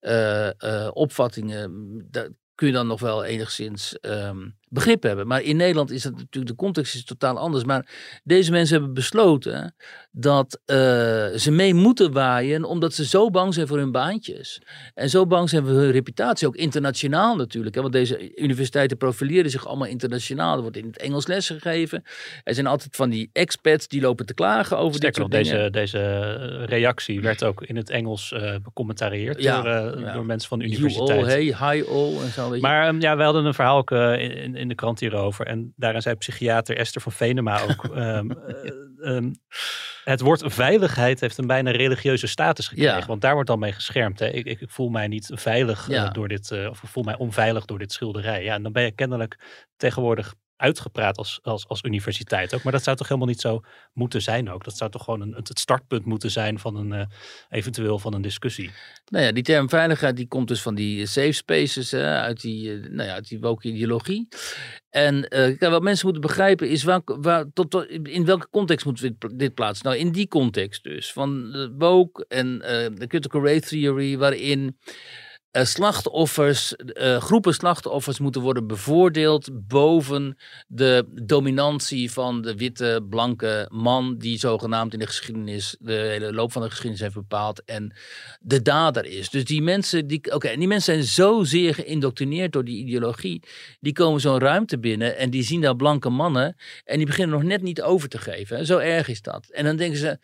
uh, 0.00 0.88
opvattingen, 0.92 1.70
dat 2.10 2.30
kun 2.54 2.66
je 2.66 2.72
dan 2.72 2.86
nog 2.86 3.00
wel 3.00 3.24
enigszins 3.24 3.96
um, 4.00 4.56
begrip 4.68 5.02
hebben. 5.02 5.26
Maar 5.26 5.42
in 5.42 5.56
Nederland 5.56 5.90
is 5.90 6.04
het 6.04 6.16
natuurlijk, 6.16 6.46
de 6.46 6.54
context 6.54 6.94
is 6.94 7.04
totaal 7.04 7.38
anders. 7.38 7.64
Maar 7.64 7.88
deze 8.24 8.50
mensen 8.50 8.76
hebben 8.76 8.94
besloten 8.94 9.74
dat 10.10 10.60
uh, 10.66 10.76
ze 11.36 11.50
mee 11.50 11.74
moeten 11.74 12.12
waaien, 12.12 12.64
omdat 12.64 12.94
ze 12.94 13.06
zo 13.06 13.30
bang 13.30 13.54
zijn 13.54 13.66
voor 13.66 13.78
hun 13.78 13.92
baantjes. 13.92 14.60
En 14.94 15.10
zo 15.10 15.26
bang 15.26 15.48
zijn 15.48 15.64
voor 15.64 15.74
hun 15.74 15.90
reputatie, 15.90 16.46
ook 16.46 16.56
internationaal 16.56 17.36
natuurlijk. 17.36 17.74
Hè? 17.74 17.80
Want 17.80 17.92
deze 17.92 18.36
universiteiten 18.36 18.96
profileren 18.96 19.50
zich 19.50 19.66
allemaal 19.66 19.88
internationaal. 19.88 20.56
Er 20.56 20.62
wordt 20.62 20.76
in 20.76 20.86
het 20.86 20.98
Engels 20.98 21.26
lesgegeven. 21.26 22.04
Er 22.44 22.54
zijn 22.54 22.66
altijd 22.66 22.96
van 22.96 23.10
die 23.10 23.30
expats 23.32 23.88
die 23.88 24.00
lopen 24.00 24.26
te 24.26 24.34
klagen 24.34 24.78
over 24.78 24.96
Sterker 24.96 25.30
dit 25.30 25.46
soort 25.46 25.60
nog, 25.62 25.70
deze, 25.70 25.70
deze 25.70 26.64
reactie 26.64 27.20
werd 27.20 27.44
ook 27.44 27.62
in 27.62 27.76
het 27.76 27.90
Engels 27.90 28.32
uh, 28.32 28.54
becommentarieerd 28.62 29.42
ja, 29.42 29.62
door, 29.62 29.96
uh, 29.96 30.02
ja. 30.04 30.12
door 30.12 30.26
mensen 30.26 30.48
van 30.48 30.58
de 30.58 30.64
universiteit. 30.64 31.26
hey, 31.26 31.44
hi 31.44 31.84
all 31.88 32.20
en 32.22 32.30
zo. 32.30 32.50
Weet 32.50 32.60
maar 32.60 32.88
um, 32.88 33.00
ja, 33.00 33.16
we 33.16 33.22
hadden 33.22 33.44
een 33.44 33.54
verhaal 33.54 33.76
ook 33.76 33.90
in, 33.90 34.56
in 34.56 34.68
de 34.68 34.74
krant 34.74 35.00
hierover. 35.00 35.46
En 35.46 35.72
daarin 35.76 36.02
zei 36.02 36.14
psychiater 36.14 36.76
Esther 36.76 37.00
van 37.00 37.12
Venema 37.12 37.62
ook. 37.62 37.84
um, 37.96 38.32
um, 39.14 39.32
het 40.08 40.20
woord 40.20 40.42
veiligheid 40.46 41.20
heeft 41.20 41.38
een 41.38 41.46
bijna 41.46 41.70
religieuze 41.70 42.26
status 42.26 42.68
gekregen. 42.68 42.98
Ja. 42.98 43.06
Want 43.06 43.20
daar 43.20 43.34
wordt 43.34 43.48
dan 43.48 43.58
mee 43.58 43.72
geschermd. 43.72 44.18
Hè. 44.18 44.26
Ik, 44.26 44.46
ik, 44.46 44.60
ik, 44.60 44.70
voel 44.70 44.88
mij 44.88 45.08
niet 45.08 45.30
veilig 45.34 45.88
ja. 45.88 46.04
uh, 46.04 46.12
door 46.12 46.28
dit, 46.28 46.50
uh, 46.50 46.68
of 46.68 46.82
ik 46.82 46.88
voel 46.88 47.02
mij 47.02 47.16
onveilig 47.16 47.64
door 47.64 47.78
dit 47.78 47.92
schilderij. 47.92 48.44
Ja, 48.44 48.54
en 48.54 48.62
dan 48.62 48.72
ben 48.72 48.82
je 48.82 48.90
kennelijk 48.90 49.38
tegenwoordig 49.76 50.34
uitgepraat 50.58 51.16
als, 51.16 51.38
als, 51.42 51.68
als 51.68 51.82
universiteit 51.82 52.54
ook. 52.54 52.62
Maar 52.62 52.72
dat 52.72 52.82
zou 52.82 52.96
toch 52.96 53.08
helemaal 53.08 53.28
niet 53.28 53.40
zo 53.40 53.60
moeten 53.92 54.22
zijn 54.22 54.50
ook. 54.50 54.64
Dat 54.64 54.76
zou 54.76 54.90
toch 54.90 55.04
gewoon 55.04 55.20
een, 55.20 55.34
het 55.34 55.58
startpunt 55.58 56.04
moeten 56.04 56.30
zijn 56.30 56.58
van 56.58 56.76
een 56.76 56.92
uh, 56.92 57.06
eventueel 57.48 57.98
van 57.98 58.14
een 58.14 58.22
discussie. 58.22 58.70
Nou 59.06 59.24
ja, 59.24 59.32
die 59.32 59.42
term 59.42 59.68
veiligheid 59.68 60.16
die 60.16 60.28
komt 60.28 60.48
dus 60.48 60.62
van 60.62 60.74
die 60.74 61.06
safe 61.06 61.32
spaces, 61.32 61.90
hè, 61.90 62.18
uit 62.18 62.40
die, 62.40 62.68
uh, 62.68 62.90
nou 62.90 63.08
ja, 63.08 63.14
uit 63.14 63.28
die 63.28 63.40
woke 63.40 63.68
ideologie. 63.68 64.28
En 64.90 65.28
wat 65.58 65.82
mensen 65.82 66.04
moeten 66.04 66.26
begrijpen 66.26 66.68
is 66.70 66.82
waar, 66.82 67.00
waar, 67.04 67.44
tot, 67.52 67.86
in 68.02 68.24
welke 68.24 68.48
context 68.50 68.84
moeten 68.86 69.16
we 69.18 69.36
dit 69.36 69.54
plaatsen? 69.54 69.86
Nou, 69.86 69.98
in 69.98 70.12
die 70.12 70.28
context 70.28 70.82
dus. 70.82 71.12
Van 71.12 71.52
de 71.52 71.74
woke 71.78 72.24
en 72.28 72.58
de 72.94 73.06
critical 73.06 73.44
race 73.44 73.68
theory, 73.68 74.18
waarin 74.18 74.76
eh, 74.78 74.94
slachtoffers, 75.64 76.76
eh, 76.76 77.20
groepen 77.20 77.54
slachtoffers 77.54 78.18
moeten 78.18 78.40
worden 78.40 78.66
bevoordeeld 78.66 79.48
boven 79.52 80.36
de 80.66 81.04
dominantie 81.22 82.12
van 82.12 82.42
de 82.42 82.54
witte, 82.54 83.06
blanke 83.10 83.68
man 83.72 84.18
die 84.18 84.38
zogenaamd 84.38 84.92
in 84.92 84.98
de 84.98 85.06
geschiedenis, 85.06 85.76
de 85.78 85.92
hele 85.92 86.32
loop 86.32 86.52
van 86.52 86.62
de 86.62 86.68
geschiedenis 86.68 87.00
heeft 87.00 87.14
bepaald 87.14 87.64
en 87.64 87.92
de 88.40 88.62
dader 88.62 89.04
is. 89.04 89.30
Dus 89.30 89.44
die 89.44 89.62
mensen, 89.62 90.06
die, 90.06 90.34
oké, 90.34 90.56
die 90.56 90.68
mensen 90.68 90.94
zijn 90.94 91.04
zozeer 91.04 91.74
geïndoctrineerd 91.74 92.52
door 92.52 92.64
die 92.64 92.84
ideologie, 92.84 93.42
die 93.80 93.92
komen 93.92 94.20
zo'n 94.20 94.38
ruimte 94.38 94.78
binnen 94.78 95.16
en 95.16 95.30
die 95.30 95.42
zien 95.42 95.60
daar 95.60 95.76
blanke 95.76 96.08
mannen 96.08 96.56
en 96.84 96.96
die 96.96 97.06
beginnen 97.06 97.38
nog 97.38 97.48
net 97.48 97.62
niet 97.62 97.82
over 97.82 98.08
te 98.08 98.18
geven. 98.18 98.66
Zo 98.66 98.78
erg 98.78 99.08
is 99.08 99.22
dat. 99.22 99.46
En 99.50 99.64
dan 99.64 99.76
denken 99.76 99.98
ze, 99.98 100.18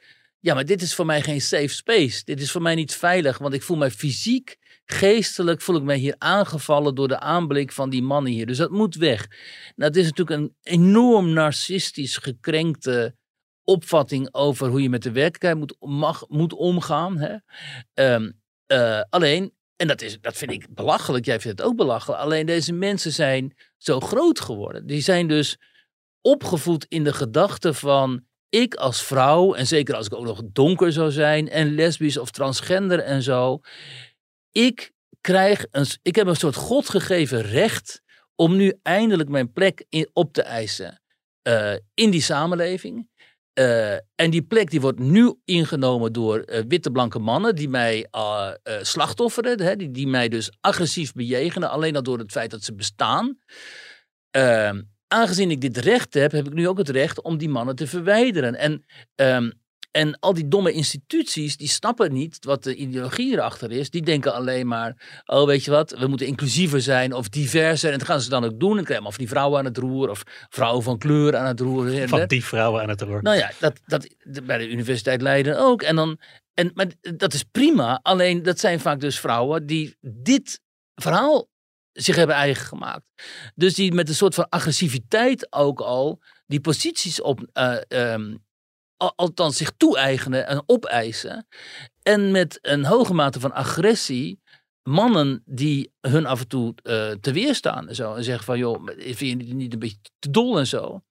ja, 0.44 0.54
maar 0.54 0.64
dit 0.64 0.82
is 0.82 0.94
voor 0.94 1.06
mij 1.06 1.22
geen 1.22 1.40
safe 1.40 1.68
space. 1.68 2.24
Dit 2.24 2.40
is 2.40 2.50
voor 2.50 2.62
mij 2.62 2.74
niet 2.74 2.94
veilig, 2.94 3.38
want 3.38 3.54
ik 3.54 3.62
voel 3.62 3.76
mij 3.76 3.90
fysiek, 3.90 4.58
geestelijk, 4.84 5.60
voel 5.60 5.76
ik 5.76 5.82
mij 5.82 5.96
hier 5.96 6.14
aangevallen 6.18 6.94
door 6.94 7.08
de 7.08 7.20
aanblik 7.20 7.72
van 7.72 7.90
die 7.90 8.02
mannen 8.02 8.32
hier. 8.32 8.46
Dus 8.46 8.56
dat 8.56 8.70
moet 8.70 8.94
weg. 8.94 9.26
Nou, 9.76 9.90
het 9.90 9.96
is 9.96 10.04
natuurlijk 10.10 10.40
een 10.40 10.56
enorm 10.62 11.32
narcistisch 11.32 12.16
gekrenkte 12.16 13.14
opvatting 13.64 14.28
over 14.34 14.68
hoe 14.68 14.82
je 14.82 14.88
met 14.88 15.02
de 15.02 15.12
werkelijkheid 15.12 15.56
moet, 15.56 15.76
moet 16.28 16.52
omgaan. 16.52 17.18
Hè? 17.18 17.36
Ehm, 17.94 18.30
eh, 18.66 19.00
alleen, 19.10 19.52
en 19.76 19.86
dat, 19.86 20.02
is, 20.02 20.20
dat 20.20 20.36
vind 20.36 20.50
ik 20.50 20.74
belachelijk, 20.74 21.24
jij 21.24 21.40
vindt 21.40 21.58
het 21.58 21.68
ook 21.68 21.76
belachelijk, 21.76 22.20
alleen 22.20 22.46
deze 22.46 22.72
mensen 22.72 23.12
zijn 23.12 23.54
zo 23.76 24.00
groot 24.00 24.40
geworden. 24.40 24.86
Die 24.86 25.00
zijn 25.00 25.28
dus 25.28 25.56
opgevoed 26.20 26.86
in 26.88 27.04
de 27.04 27.12
gedachte 27.12 27.74
van 27.74 28.24
ik 28.48 28.74
als 28.74 29.02
vrouw, 29.02 29.54
en 29.54 29.66
zeker 29.66 29.94
als 29.94 30.06
ik 30.06 30.14
ook 30.14 30.24
nog 30.24 30.42
donker 30.52 30.92
zou 30.92 31.10
zijn, 31.10 31.48
en 31.48 31.74
lesbisch 31.74 32.16
of 32.16 32.30
transgender 32.30 32.98
en 32.98 33.22
zo, 33.22 33.60
ik 34.54 34.92
krijg 35.20 35.66
een, 35.70 35.86
ik 36.02 36.16
heb 36.16 36.26
een 36.26 36.36
soort 36.36 36.54
godgegeven 36.54 37.42
recht 37.42 38.02
om 38.34 38.56
nu 38.56 38.78
eindelijk 38.82 39.28
mijn 39.28 39.52
plek 39.52 39.84
op 40.12 40.32
te 40.32 40.42
eisen 40.42 41.00
uh, 41.48 41.74
in 41.94 42.10
die 42.10 42.22
samenleving. 42.22 43.08
Uh, 43.58 43.92
en 43.92 44.30
die 44.30 44.42
plek 44.42 44.70
die 44.70 44.80
wordt 44.80 44.98
nu 44.98 45.34
ingenomen 45.44 46.12
door 46.12 46.44
uh, 46.46 46.60
witte 46.68 46.90
blanke 46.90 47.18
mannen 47.18 47.56
die 47.56 47.68
mij 47.68 48.06
slachtofferen, 48.80 49.60
hè, 49.60 49.76
die, 49.76 49.90
die 49.90 50.06
mij 50.06 50.28
dus 50.28 50.52
agressief 50.60 51.12
bejegenen, 51.12 51.70
alleen 51.70 51.96
al 51.96 52.02
door 52.02 52.18
het 52.18 52.32
feit 52.32 52.50
dat 52.50 52.62
ze 52.62 52.74
bestaan. 52.74 53.38
Ehm, 54.30 54.82
aangezien 55.08 55.50
ik 55.50 55.60
dit 55.60 55.76
recht 55.76 56.14
heb, 56.14 56.32
heb 56.32 56.46
ik 56.46 56.52
nu 56.52 56.68
ook 56.68 56.78
het 56.78 56.88
recht 56.88 57.22
om 57.22 57.38
die 57.38 57.48
mannen 57.48 57.76
te 57.76 57.86
verwijderen. 57.86 58.54
En, 58.54 58.84
um, 59.14 59.52
en 59.94 60.18
al 60.20 60.34
die 60.34 60.48
domme 60.48 60.72
instituties, 60.72 61.56
die 61.56 61.68
snappen 61.68 62.12
niet 62.12 62.44
wat 62.44 62.62
de 62.62 62.74
ideologie 62.74 63.32
erachter 63.32 63.72
is. 63.72 63.90
Die 63.90 64.02
denken 64.02 64.34
alleen 64.34 64.66
maar, 64.66 65.22
oh 65.26 65.46
weet 65.46 65.64
je 65.64 65.70
wat, 65.70 65.98
we 65.98 66.06
moeten 66.06 66.26
inclusiever 66.26 66.80
zijn 66.80 67.12
of 67.12 67.28
diverser. 67.28 67.92
En 67.92 67.98
dat 67.98 68.06
gaan 68.06 68.20
ze 68.20 68.28
dan 68.28 68.44
ook 68.44 68.60
doen. 68.60 68.78
En 68.78 68.84
krijgen 68.84 69.06
of 69.06 69.16
die 69.16 69.28
vrouwen 69.28 69.58
aan 69.58 69.64
het 69.64 69.76
roer 69.76 70.10
of 70.10 70.22
vrouwen 70.48 70.82
van 70.82 70.98
kleur 70.98 71.36
aan 71.36 71.46
het 71.46 71.60
roer. 71.60 72.08
Van 72.08 72.26
die 72.26 72.44
vrouwen 72.44 72.82
aan 72.82 72.88
het 72.88 73.00
roer. 73.00 73.22
Nou 73.22 73.36
ja, 73.36 73.50
dat, 73.58 73.80
dat, 73.86 74.08
bij 74.44 74.58
de 74.58 74.68
Universiteit 74.68 75.22
Leiden 75.22 75.58
ook. 75.58 75.82
En 75.82 75.96
dan, 75.96 76.18
en, 76.54 76.70
maar 76.74 76.86
dat 77.16 77.32
is 77.34 77.42
prima. 77.42 78.00
Alleen 78.02 78.42
dat 78.42 78.60
zijn 78.60 78.80
vaak 78.80 79.00
dus 79.00 79.20
vrouwen 79.20 79.66
die 79.66 79.96
dit 80.00 80.60
verhaal 80.94 81.48
zich 81.92 82.16
hebben 82.16 82.36
eigen 82.36 82.66
gemaakt. 82.66 83.10
Dus 83.54 83.74
die 83.74 83.92
met 83.92 84.08
een 84.08 84.14
soort 84.14 84.34
van 84.34 84.48
agressiviteit 84.48 85.52
ook 85.52 85.80
al 85.80 86.20
die 86.46 86.60
posities 86.60 87.20
op, 87.20 87.46
uh, 87.54 87.76
um, 87.88 88.42
althans 88.96 89.56
zich 89.56 89.72
toe-eigenen 89.76 90.46
en 90.46 90.62
opeisen. 90.66 91.46
En 92.02 92.30
met 92.30 92.58
een 92.62 92.84
hoge 92.84 93.14
mate 93.14 93.40
van 93.40 93.52
agressie 93.52 94.42
mannen 94.82 95.42
die 95.44 95.92
hun 96.00 96.26
af 96.26 96.40
en 96.40 96.48
toe 96.48 96.74
uh, 96.82 97.10
te 97.10 97.32
weerstaan 97.32 97.88
en 97.88 97.94
zo. 97.94 98.14
En 98.14 98.24
zeggen 98.24 98.44
van, 98.44 98.58
joh, 98.58 98.86
vind 98.98 99.46
je 99.46 99.54
niet, 99.54 99.72
een 99.72 99.78
beetje 99.78 100.10
te 100.18 100.30
dol 100.30 100.58
en 100.58 100.66
zo. 100.66 101.02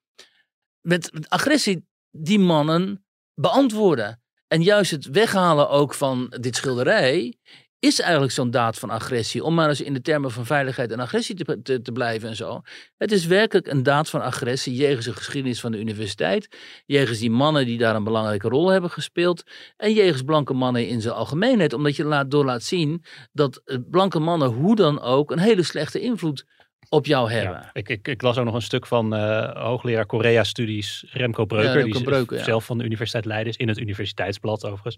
Met 0.81 1.29
agressie 1.29 1.87
die 2.11 2.39
mannen 2.39 3.05
beantwoorden. 3.33 4.21
En 4.47 4.61
juist 4.63 4.91
het 4.91 5.05
weghalen 5.05 5.69
ook 5.69 5.93
van 5.93 6.33
dit 6.39 6.55
schilderij 6.55 7.37
is 7.83 7.99
eigenlijk 7.99 8.31
zo'n 8.31 8.51
daad 8.51 8.79
van 8.79 8.89
agressie. 8.89 9.43
Om 9.43 9.53
maar 9.53 9.69
eens 9.69 9.81
in 9.81 9.93
de 9.93 10.01
termen 10.01 10.31
van 10.31 10.45
veiligheid 10.45 10.91
en 10.91 10.99
agressie 10.99 11.35
te, 11.35 11.81
te, 11.81 11.91
blijven 11.91 12.29
en 12.29 12.35
zo. 12.35 12.61
Het 12.97 13.11
is 13.11 13.25
werkelijk 13.25 13.67
een 13.67 13.83
daad 13.83 14.09
van 14.09 14.21
agressie 14.21 14.75
jegens 14.75 15.05
de 15.05 15.13
geschiedenis 15.13 15.59
van 15.59 15.71
de 15.71 15.79
universiteit. 15.79 16.47
Jegens 16.85 17.19
die 17.19 17.31
mannen 17.31 17.65
die 17.65 17.77
daar 17.77 17.95
een 17.95 18.03
belangrijke 18.03 18.47
rol 18.47 18.69
hebben 18.69 18.89
gespeeld. 18.89 19.43
En 19.77 19.93
jegens 19.93 20.21
blanke 20.21 20.53
mannen 20.53 20.87
in 20.87 21.01
zijn 21.01 21.13
algemeenheid. 21.13 21.73
Omdat 21.73 21.95
je 21.95 22.03
laat, 22.03 22.31
door 22.31 22.45
laat 22.45 22.63
zien 22.63 23.03
dat 23.31 23.61
eh, 23.65 23.77
blanke 23.89 24.19
mannen 24.19 24.49
hoe 24.49 24.75
dan 24.75 25.01
ook 25.01 25.31
een 25.31 25.39
hele 25.39 25.63
slechte 25.63 25.99
invloed 25.99 26.45
op 26.93 27.05
jou 27.05 27.31
hebben. 27.31 27.53
Ja, 27.53 27.69
ik, 27.73 27.89
ik, 27.89 28.07
ik, 28.07 28.21
las 28.21 28.37
ook 28.37 28.45
nog 28.45 28.53
een 28.53 28.61
stuk 28.61 28.87
van 28.87 29.13
uh, 29.15 29.51
hoogleraar 29.63 30.05
Korea-studies 30.05 31.05
Remco 31.11 31.45
Breuker. 31.45 31.87
Ja, 31.87 31.93
die 31.93 32.03
Breuker, 32.03 32.37
ja. 32.37 32.43
zelf 32.43 32.65
van 32.65 32.77
de 32.77 32.83
Universiteit 32.83 33.25
Leiden 33.25 33.51
is, 33.51 33.57
in 33.57 33.67
het 33.67 33.77
Universiteitsblad 33.77 34.65
overigens. 34.65 34.97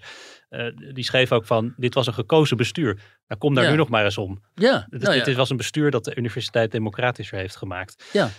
Uh, 0.49 0.93
die 0.93 1.03
schreef 1.03 1.31
ook 1.31 1.45
van, 1.45 1.73
dit 1.77 1.93
was 1.93 2.07
een 2.07 2.13
gekozen 2.13 2.57
bestuur. 2.57 2.93
Nou, 3.27 3.39
kom 3.39 3.53
daar 3.53 3.69
nu 3.69 3.75
nog 3.75 3.89
maar 3.89 4.03
eens 4.03 4.17
om. 4.17 4.43
Ja, 4.53 4.87
dit, 4.89 5.01
nou 5.01 5.23
dit 5.23 5.35
was 5.35 5.49
een 5.49 5.57
bestuur 5.57 5.91
dat 5.91 6.03
de 6.03 6.15
universiteit 6.15 6.71
democratischer 6.71 7.37
heeft 7.37 7.55
gemaakt. 7.55 8.09
Ja. 8.13 8.29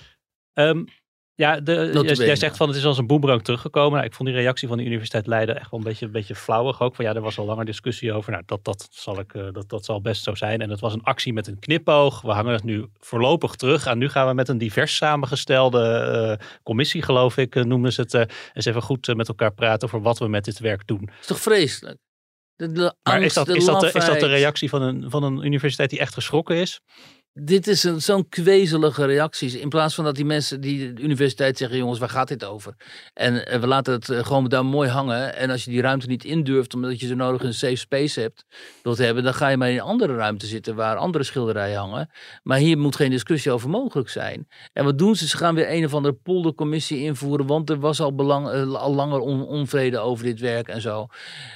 Um, 0.55 0.89
ja, 1.37 1.61
de, 1.61 2.15
jij, 2.17 2.37
zegt 2.37 2.57
van 2.57 2.69
het 2.69 2.77
is 2.77 2.85
als 2.85 2.99
een 2.99 3.07
boemerang 3.07 3.45
teruggekomen. 3.45 3.93
Nou, 3.93 4.05
ik 4.05 4.15
vond 4.15 4.29
die 4.29 4.39
reactie 4.39 4.69
van 4.69 4.77
de 4.77 4.85
Universiteit 4.85 5.27
Leiden 5.27 5.57
echt 5.57 5.71
wel 5.71 5.81
een 5.81 5.87
beetje, 5.87 6.07
een 6.07 6.13
beetje 6.13 6.35
flauwig 6.35 6.81
ook. 6.81 6.95
Van 6.95 7.05
ja, 7.05 7.15
er 7.15 7.21
was 7.21 7.39
al 7.39 7.45
langer 7.45 7.65
discussie 7.65 8.13
over. 8.13 8.31
Nou, 8.33 8.43
dat, 8.47 8.65
dat, 8.65 8.89
zal 8.91 9.19
ik, 9.19 9.35
uh, 9.35 9.49
dat, 9.53 9.69
dat 9.69 9.85
zal 9.85 10.01
best 10.01 10.23
zo 10.23 10.35
zijn. 10.35 10.61
En 10.61 10.71
het 10.71 10.81
was 10.81 10.93
een 10.93 11.03
actie 11.03 11.33
met 11.33 11.47
een 11.47 11.59
knipoog. 11.59 12.21
We 12.21 12.31
hangen 12.31 12.53
het 12.53 12.65
nu 12.65 12.87
voorlopig 12.99 13.55
terug. 13.55 13.87
En 13.87 13.99
nu 13.99 14.09
gaan 14.09 14.29
we 14.29 14.35
met 14.35 14.49
een 14.49 14.59
divers 14.59 14.97
samengestelde 14.97 16.39
uh, 16.41 16.47
commissie, 16.63 17.03
geloof 17.03 17.37
ik, 17.37 17.55
uh, 17.55 17.65
noemen 17.65 17.93
ze 17.93 18.01
het. 18.01 18.15
eens 18.15 18.65
even 18.65 18.83
goed 18.83 19.15
met 19.15 19.29
elkaar 19.29 19.53
praten 19.53 19.89
over 19.89 20.03
wat 20.03 20.19
we 20.19 20.29
met 20.29 20.45
dit 20.45 20.59
werk 20.59 20.87
doen. 20.87 21.05
Dat 21.07 21.21
is 21.21 21.27
toch 21.27 21.41
vreselijk? 21.41 21.99
De, 22.55 22.73
de 22.73 22.83
angst, 22.83 23.03
maar 23.03 23.23
is 23.23 23.35
dat, 23.35 23.49
is, 23.49 23.65
dat 23.65 23.81
de, 23.81 23.87
is 23.87 24.05
dat 24.05 24.21
de 24.21 24.27
reactie 24.27 24.69
van 24.69 24.83
een, 24.83 25.11
van 25.11 25.23
een 25.23 25.45
universiteit 25.45 25.91
die 25.91 25.99
echt 25.99 26.15
geschrokken 26.15 26.57
is? 26.57 26.81
Dit 27.39 27.67
is 27.67 27.81
zo'n 27.81 28.29
kwezelige 28.29 29.05
reacties. 29.05 29.55
In 29.55 29.69
plaats 29.69 29.95
van 29.95 30.05
dat 30.05 30.15
die 30.15 30.25
mensen 30.25 30.61
die 30.61 30.93
de 30.93 31.03
universiteit 31.03 31.59
zeggen: 31.59 31.79
jongens, 31.79 31.99
waar 31.99 32.09
gaat 32.09 32.29
dit 32.29 32.45
over? 32.45 32.75
En, 33.15 33.47
en 33.47 33.61
we 33.61 33.67
laten 33.67 33.93
het 33.93 34.09
eh, 34.09 34.25
gewoon 34.25 34.49
daar 34.49 34.65
mooi 34.65 34.89
hangen. 34.89 35.37
En 35.37 35.51
als 35.51 35.65
je 35.65 35.71
die 35.71 35.81
ruimte 35.81 36.07
niet 36.07 36.25
indurft, 36.25 36.75
omdat 36.75 37.01
je 37.01 37.07
zo 37.07 37.15
nodig 37.15 37.43
een 37.43 37.55
safe 37.55 37.77
space 37.77 38.21
hebt, 38.21 38.45
wilt 38.83 38.99
hebben, 38.99 39.23
dan 39.23 39.35
ga 39.35 39.49
je 39.49 39.57
maar 39.57 39.69
in 39.69 39.75
een 39.75 39.81
andere 39.81 40.15
ruimte 40.15 40.47
zitten 40.47 40.75
waar 40.75 40.97
andere 40.97 41.25
schilderijen 41.25 41.79
hangen. 41.79 42.11
Maar 42.43 42.59
hier 42.59 42.79
moet 42.79 42.97
geen 42.97 43.11
discussie 43.11 43.53
over 43.53 43.69
mogelijk 43.69 44.09
zijn. 44.09 44.49
En 44.73 44.85
wat 44.85 44.99
doen 44.99 45.17
ze? 45.17 45.29
Ze 45.29 45.37
gaan 45.37 45.55
weer 45.55 45.73
een 45.73 45.85
of 45.85 45.95
andere 45.95 46.15
poldercommissie 46.15 47.03
invoeren, 47.03 47.47
want 47.47 47.71
er 47.71 47.81
was 47.81 48.01
al, 48.01 48.15
belang, 48.15 48.49
eh, 48.49 48.75
al 48.75 48.95
langer 48.95 49.21
on, 49.21 49.47
onvrede 49.47 49.99
over 49.99 50.25
dit 50.25 50.41
werk 50.41 50.69
en 50.69 50.81
zo. 50.81 51.07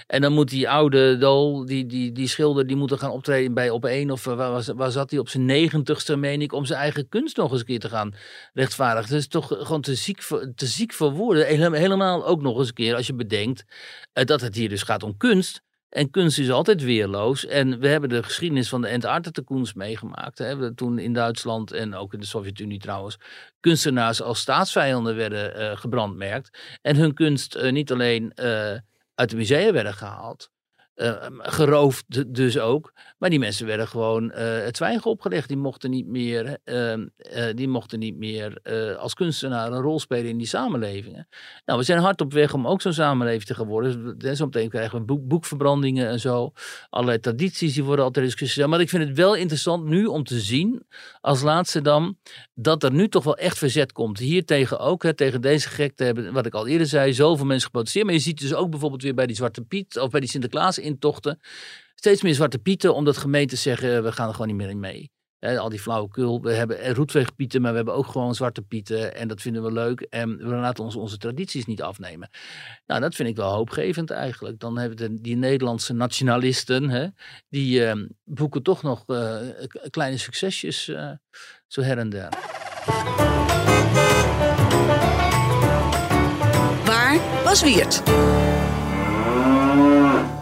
En 0.06 0.20
dan 0.20 0.32
moet 0.32 0.48
die 0.48 0.68
oude 0.68 1.18
dol, 1.18 1.64
die, 1.64 1.86
die, 1.86 2.12
die 2.12 2.28
schilder, 2.28 2.66
die 2.66 2.76
moet 2.76 2.98
gaan 2.98 3.10
optreden 3.10 3.54
bij 3.54 3.70
op 3.70 3.84
één 3.84 4.10
of 4.10 4.24
waar, 4.24 4.36
waar, 4.36 4.64
waar 4.74 4.90
zat 4.90 5.10
hij 5.10 5.18
op 5.18 5.28
zijn 5.28 5.44
negen 5.44 5.69
negentigste, 5.70 6.16
meen 6.16 6.42
ik, 6.42 6.52
om 6.52 6.64
zijn 6.64 6.80
eigen 6.80 7.08
kunst 7.08 7.36
nog 7.36 7.50
eens 7.50 7.60
een 7.60 7.66
keer 7.66 7.80
te 7.80 7.88
gaan 7.88 8.14
rechtvaardigen. 8.52 9.10
Dat 9.10 9.18
is 9.18 9.28
toch 9.28 9.46
gewoon 9.48 9.80
te 9.80 9.94
ziek 9.94 10.22
voor, 10.22 10.52
te 10.54 10.66
ziek 10.66 10.92
voor 10.92 11.12
woorden. 11.12 11.74
Helemaal 11.74 12.26
ook 12.26 12.42
nog 12.42 12.58
eens 12.58 12.68
een 12.68 12.74
keer 12.74 12.94
als 12.94 13.06
je 13.06 13.14
bedenkt 13.14 13.64
eh, 14.12 14.24
dat 14.24 14.40
het 14.40 14.54
hier 14.54 14.68
dus 14.68 14.82
gaat 14.82 15.02
om 15.02 15.16
kunst. 15.16 15.62
En 15.88 16.10
kunst 16.10 16.38
is 16.38 16.50
altijd 16.50 16.82
weerloos. 16.82 17.46
En 17.46 17.78
we 17.78 17.88
hebben 17.88 18.08
de 18.08 18.22
geschiedenis 18.22 18.68
van 18.68 18.80
de 18.80 18.88
Entartekunst 18.88 19.74
meegemaakt. 19.74 20.38
Hè. 20.38 20.74
Toen 20.74 20.98
in 20.98 21.12
Duitsland 21.12 21.72
en 21.72 21.94
ook 21.94 22.12
in 22.12 22.20
de 22.20 22.26
Sovjet-Unie 22.26 22.78
trouwens... 22.78 23.16
kunstenaars 23.60 24.22
als 24.22 24.40
staatsvijanden 24.40 25.16
werden 25.16 25.60
uh, 25.60 25.76
gebrandmerkt. 25.76 26.78
En 26.82 26.96
hun 26.96 27.14
kunst 27.14 27.56
uh, 27.56 27.72
niet 27.72 27.92
alleen 27.92 28.32
uit 29.14 29.30
de 29.30 29.36
musea 29.36 29.72
werden 29.72 29.94
gehaald... 29.94 30.50
Uh, 31.02 31.26
geroofd 31.38 32.34
dus 32.34 32.58
ook. 32.58 32.92
Maar 33.18 33.30
die 33.30 33.38
mensen 33.38 33.66
werden 33.66 33.88
gewoon 33.88 34.24
uh, 34.24 34.34
het 34.38 34.76
zwijgen 34.76 35.10
opgelegd. 35.10 35.48
Die 35.48 35.56
mochten 35.56 35.90
niet 35.90 36.06
meer, 36.06 36.58
uh, 36.64 36.94
die 37.54 37.68
mochten 37.68 37.98
niet 37.98 38.16
meer 38.16 38.60
als 38.98 39.14
kunstenaar 39.14 39.72
een 39.72 39.80
rol 39.80 40.00
spelen 40.00 40.28
in 40.30 40.38
die 40.38 40.46
samenlevingen. 40.46 41.28
Nou, 41.64 41.78
we 41.78 41.84
zijn 41.84 41.98
hard 41.98 42.20
op 42.20 42.32
weg 42.32 42.54
om 42.54 42.66
ook 42.66 42.82
zo'n 42.82 42.92
samenleving 42.92 43.44
te 43.44 43.66
worden. 43.66 44.18
Dus, 44.18 44.38
zometeen 44.38 44.68
krijgen 44.68 44.98
we 44.98 45.04
boek, 45.04 45.28
boekverbrandingen 45.28 46.08
en 46.08 46.20
zo. 46.20 46.52
Allerlei 46.90 47.20
tradities 47.20 47.74
die 47.74 47.84
worden 47.84 48.04
altijd 48.04 48.24
discussieerd. 48.24 48.68
Maar 48.68 48.80
ik 48.80 48.88
vind 48.88 49.08
het 49.08 49.16
wel 49.16 49.34
interessant 49.34 49.84
nu 49.84 50.06
om 50.06 50.24
te 50.24 50.40
zien, 50.40 50.82
als 51.20 51.42
laatste 51.42 51.82
dan, 51.82 52.18
dat 52.54 52.82
er 52.82 52.92
nu 52.92 53.08
toch 53.08 53.24
wel 53.24 53.36
echt 53.36 53.58
verzet 53.58 53.92
komt. 53.92 54.18
Hier 54.18 54.44
tegen 54.44 54.78
ook, 54.78 55.02
hè, 55.02 55.14
tegen 55.14 55.40
deze 55.40 55.68
gekte 55.68 56.04
hebben, 56.04 56.32
wat 56.32 56.46
ik 56.46 56.54
al 56.54 56.66
eerder 56.66 56.86
zei, 56.86 57.12
zoveel 57.12 57.46
mensen 57.46 57.66
geprotesteerd. 57.66 58.04
Maar 58.04 58.14
je 58.14 58.20
ziet 58.20 58.40
dus 58.40 58.54
ook 58.54 58.70
bijvoorbeeld 58.70 59.02
weer 59.02 59.14
bij 59.14 59.26
die 59.26 59.36
Zwarte 59.36 59.62
Piet 59.62 59.98
of 59.98 60.10
bij 60.10 60.20
die 60.20 60.28
Sinterklaas 60.28 60.78
intochten. 60.90 61.40
Steeds 61.94 62.22
meer 62.22 62.34
zwarte 62.34 62.58
pieten, 62.58 62.94
omdat 62.94 63.16
gemeenten 63.16 63.58
zeggen, 63.58 64.02
we 64.02 64.12
gaan 64.12 64.26
er 64.26 64.32
gewoon 64.32 64.48
niet 64.48 64.56
meer 64.56 64.68
in 64.68 64.80
mee. 64.80 65.10
Al 65.40 65.68
die 65.68 65.80
flauwekul. 65.80 66.40
We 66.40 66.52
hebben 66.52 66.94
roetveegpieten, 66.94 67.60
maar 67.60 67.70
we 67.70 67.76
hebben 67.76 67.94
ook 67.94 68.06
gewoon 68.06 68.34
zwarte 68.34 68.62
pieten. 68.62 69.14
En 69.14 69.28
dat 69.28 69.40
vinden 69.40 69.62
we 69.62 69.72
leuk. 69.72 70.00
En 70.00 70.36
we 70.36 70.54
laten 70.54 70.84
ons 70.84 70.96
onze 70.96 71.16
tradities 71.16 71.66
niet 71.66 71.82
afnemen. 71.82 72.30
Nou, 72.86 73.00
dat 73.00 73.14
vind 73.14 73.28
ik 73.28 73.36
wel 73.36 73.52
hoopgevend 73.52 74.10
eigenlijk. 74.10 74.58
Dan 74.58 74.78
hebben 74.78 74.98
we 74.98 75.20
die 75.20 75.36
Nederlandse 75.36 75.92
nationalisten, 75.92 77.14
die 77.48 77.84
eh, 77.84 77.96
boeken 78.24 78.62
toch 78.62 78.82
nog 78.82 79.04
uh, 79.06 79.36
kleine 79.90 80.18
succesjes 80.18 80.88
uh, 80.88 81.10
zo 81.66 81.82
her 81.82 81.98
en 81.98 82.10
der. 82.10 82.28
Waar 86.84 87.42
was 87.44 87.62
Wiert? 87.62 88.02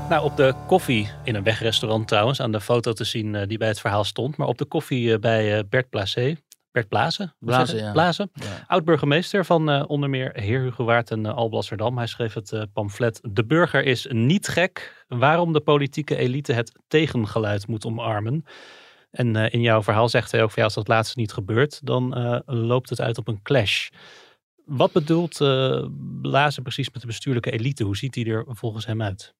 Nou, 0.09 0.25
op 0.25 0.37
de 0.37 0.55
koffie, 0.67 1.11
in 1.25 1.35
een 1.35 1.43
wegrestaurant 1.43 2.09
trouwens, 2.09 2.41
aan 2.41 2.53
de 2.53 2.61
foto 2.61 2.93
te 2.93 3.05
zien 3.05 3.35
uh, 3.35 3.43
die 3.47 3.59
bij 3.59 3.69
het 3.69 3.81
verhaal 3.81 4.05
stond. 4.05 4.37
Maar 4.37 4.47
op 4.47 4.59
de 4.59 4.65
koffie 4.65 5.09
uh, 5.09 5.19
bij 5.19 5.59
uh, 5.59 5.65
Bert 5.69 5.89
Placé. 5.89 6.37
Bert 6.71 6.89
Blazen? 6.89 7.35
Blazen, 7.39 7.79
ja. 7.79 7.93
Blazen. 7.93 8.31
Ja. 8.33 8.65
Oud-burgemeester 8.67 9.45
van 9.45 9.87
onder 9.87 10.11
meer 10.11 10.31
Heer 10.35 10.61
Hugo 10.61 10.85
Waard 10.85 11.11
en 11.11 11.27
Alblasserdam. 11.27 11.97
Hij 11.97 12.07
schreef 12.07 12.35
het 12.35 12.67
pamflet 12.73 13.21
De 13.23 13.45
burger 13.45 13.85
is 13.85 14.07
niet 14.11 14.49
gek. 14.49 15.05
Waarom 15.09 15.53
de 15.53 15.61
politieke 15.61 16.17
elite 16.17 16.53
het 16.53 16.73
tegengeluid 16.87 17.67
moet 17.67 17.87
omarmen. 17.87 18.45
En 19.11 19.37
in 19.37 19.61
jouw 19.61 19.83
verhaal 19.83 20.09
zegt 20.09 20.33
hij 20.33 20.43
ook 20.43 20.49
van 20.49 20.59
ja, 20.59 20.65
als 20.65 20.75
dat 20.75 20.89
laatste 20.89 21.19
niet 21.19 21.33
gebeurt, 21.33 21.87
dan 21.87 22.15
loopt 22.47 22.91
het 22.91 23.01
uit 23.01 23.19
op 23.19 23.29
een 23.29 23.43
clash. 23.43 23.89
Wat 24.65 24.93
bedoelt 24.93 25.39
Blazen 26.21 26.63
precies 26.63 26.91
met 26.91 27.01
de 27.01 27.07
bestuurlijke 27.07 27.51
elite? 27.51 27.85
Hoe 27.85 27.97
ziet 27.97 28.13
die 28.13 28.31
er 28.31 28.45
volgens 28.49 28.87
hem 28.87 29.03
uit? 29.03 29.35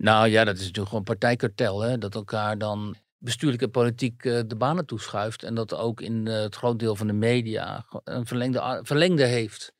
Nou 0.00 0.28
ja, 0.28 0.44
dat 0.44 0.54
is 0.54 0.60
natuurlijk 0.60 0.88
gewoon 0.88 1.04
partijkartel. 1.04 1.80
Hè? 1.80 1.98
Dat 1.98 2.14
elkaar 2.14 2.58
dan 2.58 2.96
bestuurlijke 3.18 3.68
politiek 3.68 4.24
uh, 4.24 4.40
de 4.46 4.56
banen 4.56 4.86
toeschuift. 4.86 5.42
En 5.42 5.54
dat 5.54 5.74
ook 5.74 6.00
in 6.00 6.26
uh, 6.26 6.40
het 6.40 6.54
groot 6.54 6.78
deel 6.78 6.96
van 6.96 7.06
de 7.06 7.12
media 7.12 7.86
een 8.04 8.26
verlengde, 8.26 8.80
verlengde 8.82 9.24
heeft. 9.24 9.72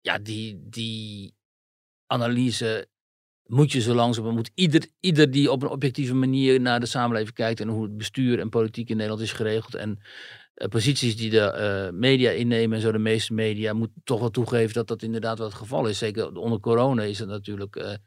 Ja, 0.00 0.18
die, 0.18 0.60
die 0.64 1.34
analyse 2.06 2.88
moet 3.46 3.72
je 3.72 3.80
zo 3.80 3.94
langzaam. 3.94 4.34
Moet 4.34 4.50
ieder, 4.54 4.86
ieder 5.00 5.30
die 5.30 5.50
op 5.50 5.62
een 5.62 5.68
objectieve 5.68 6.14
manier 6.14 6.60
naar 6.60 6.80
de 6.80 6.86
samenleving 6.86 7.34
kijkt. 7.34 7.60
En 7.60 7.68
hoe 7.68 7.82
het 7.82 7.96
bestuur 7.96 8.40
en 8.40 8.48
politiek 8.48 8.88
in 8.88 8.96
Nederland 8.96 9.22
is 9.22 9.32
geregeld. 9.32 9.74
En 9.74 9.98
uh, 10.54 10.68
posities 10.68 11.16
die 11.16 11.30
de 11.30 11.90
media 11.92 12.30
innemen. 12.30 12.76
En 12.76 12.82
zo 12.82 12.92
de 12.92 12.98
meeste 12.98 13.32
media. 13.32 13.72
Moet 13.72 13.90
toch 14.04 14.20
wel 14.20 14.30
toegeven 14.30 14.74
dat 14.74 14.88
dat 14.88 15.02
inderdaad 15.02 15.38
wel 15.38 15.46
het 15.46 15.56
geval 15.56 15.86
is. 15.86 15.98
Zeker 15.98 16.36
onder 16.36 16.60
corona 16.60 17.02
is 17.02 17.18
het 17.18 17.28
natuurlijk 17.28 18.00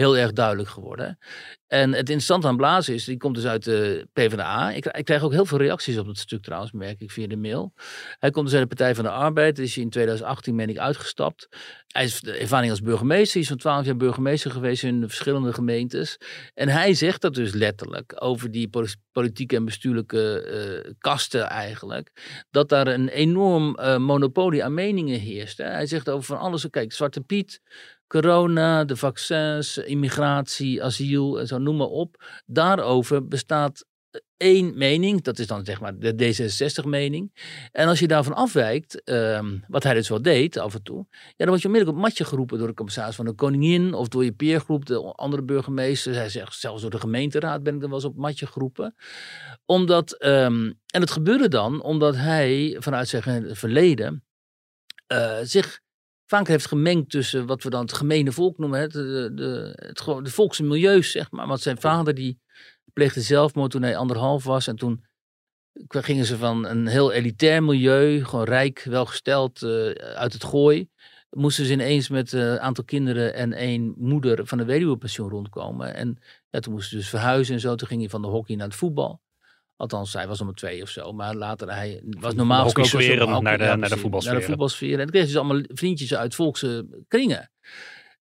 heel 0.00 0.16
erg 0.16 0.32
duidelijk 0.32 0.68
geworden. 0.68 1.18
En 1.66 1.88
het 1.88 1.98
interessante 1.98 2.46
aan 2.46 2.56
Blazen 2.56 2.94
is, 2.94 3.04
die 3.04 3.16
komt 3.16 3.34
dus 3.34 3.46
uit 3.46 3.64
de 3.64 4.08
PvdA. 4.12 4.70
Ik, 4.70 4.86
ik 4.86 5.04
krijg 5.04 5.22
ook 5.22 5.32
heel 5.32 5.44
veel 5.44 5.58
reacties 5.58 5.98
op 5.98 6.06
dat 6.06 6.18
stuk 6.18 6.42
trouwens, 6.42 6.72
merk 6.72 7.00
ik 7.00 7.10
via 7.10 7.26
de 7.26 7.36
mail. 7.36 7.72
Hij 8.18 8.30
komt 8.30 8.44
dus 8.44 8.54
uit 8.54 8.68
de 8.68 8.76
Partij 8.76 8.94
van 8.94 9.04
de 9.04 9.10
Arbeid. 9.10 9.58
Is 9.58 9.76
in 9.76 9.90
2018 9.90 10.56
ben 10.56 10.68
ik 10.68 10.78
uitgestapt. 10.78 11.48
Hij 11.86 12.04
is 12.04 12.22
ervaring 12.22 12.70
als 12.70 12.80
burgemeester. 12.80 13.32
Hij 13.32 13.42
is 13.42 13.48
van 13.48 13.56
12 13.56 13.84
jaar 13.84 13.96
burgemeester 13.96 14.50
geweest 14.50 14.82
in 14.82 15.08
verschillende 15.08 15.52
gemeentes. 15.52 16.16
En 16.54 16.68
hij 16.68 16.94
zegt 16.94 17.20
dat 17.20 17.34
dus 17.34 17.52
letterlijk 17.52 18.12
over 18.18 18.50
die 18.50 18.70
politieke 19.12 19.56
en 19.56 19.64
bestuurlijke 19.64 20.82
uh, 20.84 20.92
kasten 20.98 21.48
eigenlijk. 21.48 22.12
Dat 22.50 22.68
daar 22.68 22.86
een 22.86 23.08
enorm 23.08 23.78
uh, 23.80 23.96
monopolie 23.96 24.64
aan 24.64 24.74
meningen 24.74 25.20
heerst. 25.20 25.58
Hij 25.58 25.86
zegt 25.86 26.08
over 26.08 26.24
van 26.24 26.38
alles. 26.38 26.70
Kijk, 26.70 26.92
Zwarte 26.92 27.20
Piet 27.20 27.60
corona, 28.10 28.84
de 28.84 28.96
vaccins, 28.96 29.78
immigratie, 29.78 30.82
asiel 30.82 31.40
en 31.40 31.46
zo 31.46 31.58
noem 31.58 31.76
maar 31.76 31.86
op. 31.86 32.24
Daarover 32.46 33.28
bestaat 33.28 33.84
één 34.36 34.78
mening, 34.78 35.22
dat 35.22 35.38
is 35.38 35.46
dan 35.46 35.64
zeg 35.64 35.80
maar 35.80 35.98
de 35.98 36.12
D66-mening. 36.12 37.32
En 37.72 37.88
als 37.88 37.98
je 37.98 38.06
daarvan 38.06 38.34
afwijkt, 38.34 39.02
ehm, 39.04 39.58
wat 39.68 39.82
hij 39.82 39.94
dus 39.94 40.08
wel 40.08 40.22
deed 40.22 40.56
af 40.56 40.74
en 40.74 40.82
toe, 40.82 41.06
ja, 41.10 41.34
dan 41.36 41.48
word 41.48 41.60
je 41.60 41.66
onmiddellijk 41.66 41.98
op 41.98 42.04
matje 42.04 42.24
geroepen 42.24 42.58
door 42.58 42.66
de 42.66 42.74
commissaris 42.74 43.14
van 43.14 43.24
de 43.24 43.32
koningin 43.32 43.94
of 43.94 44.08
door 44.08 44.24
je 44.24 44.32
peergroep, 44.32 44.86
de 44.86 44.98
andere 44.98 45.42
burgemeesters. 45.42 46.16
Hij 46.16 46.28
zegt 46.28 46.54
zelfs 46.54 46.82
door 46.82 46.90
de 46.90 47.00
gemeenteraad 47.00 47.62
ben 47.62 47.74
ik 47.74 47.80
dan 47.80 47.90
wel 47.90 47.98
eens 47.98 48.08
op 48.08 48.16
matje 48.16 48.46
geroepen. 48.46 48.94
Omdat, 49.66 50.12
ehm, 50.12 50.72
en 50.86 51.00
het 51.00 51.10
gebeurde 51.10 51.48
dan 51.48 51.82
omdat 51.82 52.16
hij 52.16 52.76
vanuit 52.78 53.08
zijn 53.08 53.56
verleden 53.56 54.24
uh, 55.12 55.38
zich 55.42 55.80
vaak 56.30 56.48
heeft 56.48 56.66
gemengd 56.66 57.10
tussen 57.10 57.46
wat 57.46 57.62
we 57.62 57.70
dan 57.70 57.80
het 57.80 57.92
gemene 57.92 58.32
volk 58.32 58.58
noemen, 58.58 58.80
het, 58.80 58.92
de, 58.92 59.30
de, 59.34 59.72
het, 59.74 60.24
de 60.24 60.30
volks- 60.30 60.58
en 60.58 60.68
milieus, 60.68 61.10
zeg 61.10 61.30
maar. 61.30 61.46
Want 61.46 61.60
zijn 61.60 61.80
vader 61.80 62.14
die 62.14 62.40
pleegde 62.92 63.20
zelfmoord 63.20 63.70
toen 63.70 63.82
hij 63.82 63.96
anderhalf 63.96 64.44
was. 64.44 64.66
En 64.66 64.76
toen 64.76 65.04
gingen 65.88 66.24
ze 66.24 66.36
van 66.36 66.66
een 66.66 66.86
heel 66.86 67.12
elitair 67.12 67.62
milieu, 67.62 68.24
gewoon 68.24 68.44
rijk, 68.44 68.82
welgesteld, 68.82 69.62
uh, 69.62 69.90
uit 69.90 70.32
het 70.32 70.44
gooi. 70.44 70.88
Moesten 71.30 71.64
ze 71.64 71.72
ineens 71.72 72.08
met 72.08 72.32
een 72.32 72.40
uh, 72.40 72.54
aantal 72.54 72.84
kinderen 72.84 73.34
en 73.34 73.52
één 73.52 73.94
moeder 73.96 74.46
van 74.46 74.58
de 74.58 74.64
weduwepensioen 74.64 75.30
rondkomen. 75.30 75.94
En 75.94 76.18
ja, 76.50 76.60
toen 76.60 76.72
moesten 76.72 76.90
ze 76.90 76.96
dus 76.96 77.08
verhuizen 77.08 77.54
en 77.54 77.60
zo. 77.60 77.74
Toen 77.74 77.88
ging 77.88 78.00
hij 78.00 78.10
van 78.10 78.22
de 78.22 78.28
hockey 78.28 78.56
naar 78.56 78.66
het 78.66 78.76
voetbal. 78.76 79.20
Althans, 79.80 80.12
hij 80.12 80.26
was 80.26 80.38
nummer 80.38 80.56
twee 80.56 80.82
of 80.82 80.88
zo. 80.88 81.12
Maar 81.12 81.34
later, 81.34 81.72
hij 81.72 82.02
was 82.04 82.34
normaal 82.34 82.68
gesproken... 82.68 83.42
naar 83.42 83.58
de, 83.58 83.64
ja, 83.64 83.76
naar 83.76 83.88
de 83.88 83.96
voetbalsfeer. 83.96 84.32
Naar 84.32 84.40
de 84.40 84.48
voetbalsfeer. 84.48 84.92
En 84.92 84.98
dan 84.98 85.06
kreeg 85.06 85.24
dus 85.24 85.36
allemaal 85.36 85.62
vriendjes 85.68 86.14
uit 86.14 86.34
volkse 86.34 87.02
kringen. 87.08 87.50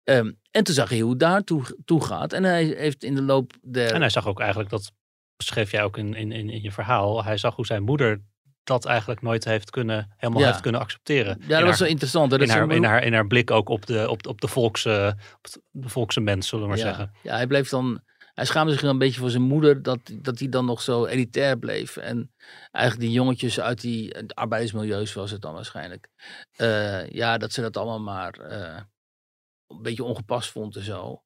Um, 0.04 0.38
en 0.50 0.64
toen 0.64 0.74
zag 0.74 0.88
hij 0.88 1.00
hoe 1.00 1.10
het 1.10 1.20
daar 1.20 1.44
toe, 1.44 1.62
toe 1.84 2.04
gaat. 2.04 2.32
En 2.32 2.44
hij 2.44 2.64
heeft 2.64 3.04
in 3.04 3.14
de 3.14 3.22
loop 3.22 3.52
der... 3.62 3.92
En 3.92 4.00
hij 4.00 4.10
zag 4.10 4.26
ook 4.26 4.40
eigenlijk, 4.40 4.70
dat 4.70 4.92
schreef 5.36 5.70
jij 5.70 5.82
ook 5.82 5.96
in, 5.96 6.14
in, 6.14 6.32
in 6.32 6.62
je 6.62 6.72
verhaal. 6.72 7.24
Hij 7.24 7.36
zag 7.36 7.54
hoe 7.54 7.66
zijn 7.66 7.82
moeder 7.82 8.20
dat 8.64 8.84
eigenlijk 8.84 9.22
nooit 9.22 9.44
heeft 9.44 9.70
kunnen, 9.70 10.14
helemaal 10.16 10.42
ja. 10.42 10.48
heeft 10.48 10.60
kunnen 10.60 10.80
accepteren. 10.80 11.42
Ja, 11.46 11.58
dat 11.58 11.68
was 11.68 11.78
wel 11.78 11.88
interessant. 11.88 12.30
Dat 12.30 12.40
in, 12.40 12.48
haar, 12.48 12.70
in, 12.70 12.84
haar, 12.84 13.04
in 13.04 13.12
haar 13.12 13.26
blik 13.26 13.50
ook 13.50 13.68
op 13.68 13.86
de, 13.86 14.08
op, 14.08 14.26
op 14.26 14.40
de, 14.40 14.48
volkse, 14.48 15.16
op 15.36 15.50
de 15.70 15.88
volkse 15.88 16.20
mens, 16.20 16.48
zullen 16.48 16.64
we 16.64 16.70
maar 16.70 16.80
ja. 16.80 16.86
zeggen. 16.86 17.12
Ja, 17.22 17.34
hij 17.34 17.46
bleef 17.46 17.68
dan 17.68 18.00
hij 18.38 18.46
schaamde 18.46 18.72
zich 18.72 18.82
een 18.82 18.98
beetje 18.98 19.20
voor 19.20 19.30
zijn 19.30 19.42
moeder 19.42 19.82
dat, 19.82 19.98
dat 20.12 20.38
hij 20.38 20.48
dan 20.48 20.64
nog 20.64 20.82
zo 20.82 21.06
elitair 21.06 21.58
bleef. 21.58 21.96
En 21.96 22.30
eigenlijk 22.70 23.06
die 23.06 23.16
jongetjes 23.16 23.60
uit 23.60 23.80
die 23.80 24.14
arbeidersmilieus 24.34 25.12
was 25.14 25.30
het 25.30 25.42
dan 25.42 25.54
waarschijnlijk. 25.54 26.08
Uh, 26.56 27.10
ja, 27.10 27.38
dat 27.38 27.52
ze 27.52 27.60
dat 27.60 27.76
allemaal 27.76 28.00
maar 28.00 28.38
uh, 28.50 28.80
een 29.66 29.82
beetje 29.82 30.04
ongepast 30.04 30.50
vond 30.50 30.76
en 30.76 30.82
zo. 30.84 31.22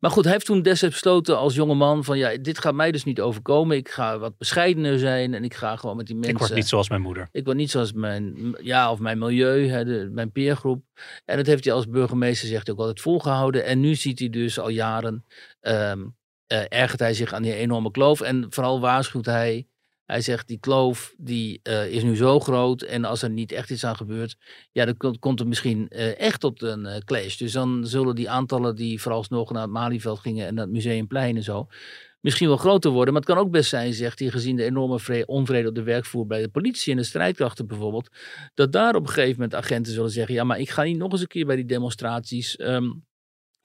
Maar 0.00 0.10
goed, 0.10 0.24
hij 0.24 0.32
heeft 0.32 0.46
toen 0.46 0.62
destijds 0.62 0.94
besloten 0.94 1.38
als 1.38 1.54
jonge 1.54 1.74
man 1.74 2.04
van 2.04 2.18
ja, 2.18 2.36
dit 2.36 2.58
gaat 2.58 2.74
mij 2.74 2.92
dus 2.92 3.04
niet 3.04 3.20
overkomen. 3.20 3.76
Ik 3.76 3.88
ga 3.88 4.18
wat 4.18 4.38
bescheidener 4.38 4.98
zijn 4.98 5.34
en 5.34 5.44
ik 5.44 5.54
ga 5.54 5.76
gewoon 5.76 5.96
met 5.96 6.06
die 6.06 6.14
mensen... 6.16 6.34
Ik 6.34 6.40
word 6.40 6.54
niet 6.54 6.68
zoals 6.68 6.88
mijn 6.88 7.02
moeder. 7.02 7.28
Ik 7.32 7.44
word 7.44 7.56
niet 7.56 7.70
zoals 7.70 7.92
mijn, 7.92 8.56
ja, 8.60 8.90
of 8.90 8.98
mijn 8.98 9.18
milieu, 9.18 9.68
hè, 9.68 9.84
de, 9.84 10.08
mijn 10.12 10.32
peergroep. 10.32 10.84
En 11.24 11.36
dat 11.36 11.46
heeft 11.46 11.64
hij 11.64 11.72
als 11.72 11.88
burgemeester, 11.88 12.48
zegt 12.48 12.70
ook 12.70 12.78
altijd, 12.78 13.00
volgehouden. 13.00 13.64
En 13.64 13.80
nu 13.80 13.94
ziet 13.94 14.18
hij 14.18 14.30
dus 14.30 14.58
al 14.58 14.68
jaren... 14.68 15.24
Um, 15.60 16.16
uh, 16.52 16.64
ergert 16.68 17.00
hij 17.00 17.14
zich 17.14 17.32
aan 17.32 17.42
die 17.42 17.54
enorme 17.54 17.90
kloof. 17.90 18.20
En 18.20 18.46
vooral 18.50 18.80
waarschuwt 18.80 19.26
hij. 19.26 19.66
Hij 20.04 20.20
zegt, 20.20 20.48
die 20.48 20.58
kloof 20.58 21.14
die, 21.16 21.60
uh, 21.62 21.86
is 21.86 22.02
nu 22.02 22.16
zo 22.16 22.40
groot. 22.40 22.82
En 22.82 23.04
als 23.04 23.22
er 23.22 23.30
niet 23.30 23.52
echt 23.52 23.70
iets 23.70 23.84
aan 23.84 23.96
gebeurt. 23.96 24.36
Ja, 24.72 24.84
dan 24.84 25.18
komt, 25.18 25.40
er 25.40 25.46
misschien 25.46 25.86
uh, 25.90 26.20
echt 26.20 26.40
tot 26.40 26.62
een 26.62 27.02
clash. 27.04 27.36
Dus 27.36 27.52
dan 27.52 27.86
zullen 27.86 28.14
die 28.14 28.30
aantallen 28.30 28.76
die 28.76 29.00
vooralsnog 29.00 29.52
naar 29.52 29.62
het 29.62 29.70
Malieveld 29.70 30.18
gingen. 30.18 30.46
En 30.46 30.54
naar 30.54 30.64
het 30.64 30.72
Museumplein 30.72 31.36
en 31.36 31.42
zo. 31.42 31.66
Misschien 32.20 32.48
wel 32.48 32.56
groter 32.56 32.90
worden. 32.90 33.12
Maar 33.12 33.22
het 33.22 33.30
kan 33.30 33.40
ook 33.40 33.50
best 33.50 33.68
zijn, 33.68 33.94
zegt 33.94 34.18
hij, 34.18 34.30
gezien 34.30 34.56
de 34.56 34.64
enorme 34.64 35.26
onvrede 35.26 35.68
op 35.68 35.74
de 35.74 35.82
werkvoer 35.82 36.26
bij 36.26 36.42
de 36.42 36.48
politie 36.48 36.92
en 36.92 36.98
de 36.98 37.04
strijdkrachten 37.04 37.66
bijvoorbeeld. 37.66 38.08
Dat 38.54 38.72
daar 38.72 38.94
op 38.94 39.02
een 39.02 39.12
gegeven 39.12 39.32
moment 39.32 39.54
agenten 39.54 39.92
zullen 39.92 40.10
zeggen. 40.10 40.34
Ja, 40.34 40.44
maar 40.44 40.60
ik 40.60 40.70
ga 40.70 40.82
niet 40.82 40.96
nog 40.96 41.12
eens 41.12 41.20
een 41.20 41.26
keer 41.26 41.46
bij 41.46 41.56
die 41.56 41.64
demonstraties. 41.64 42.60
Um, 42.60 43.04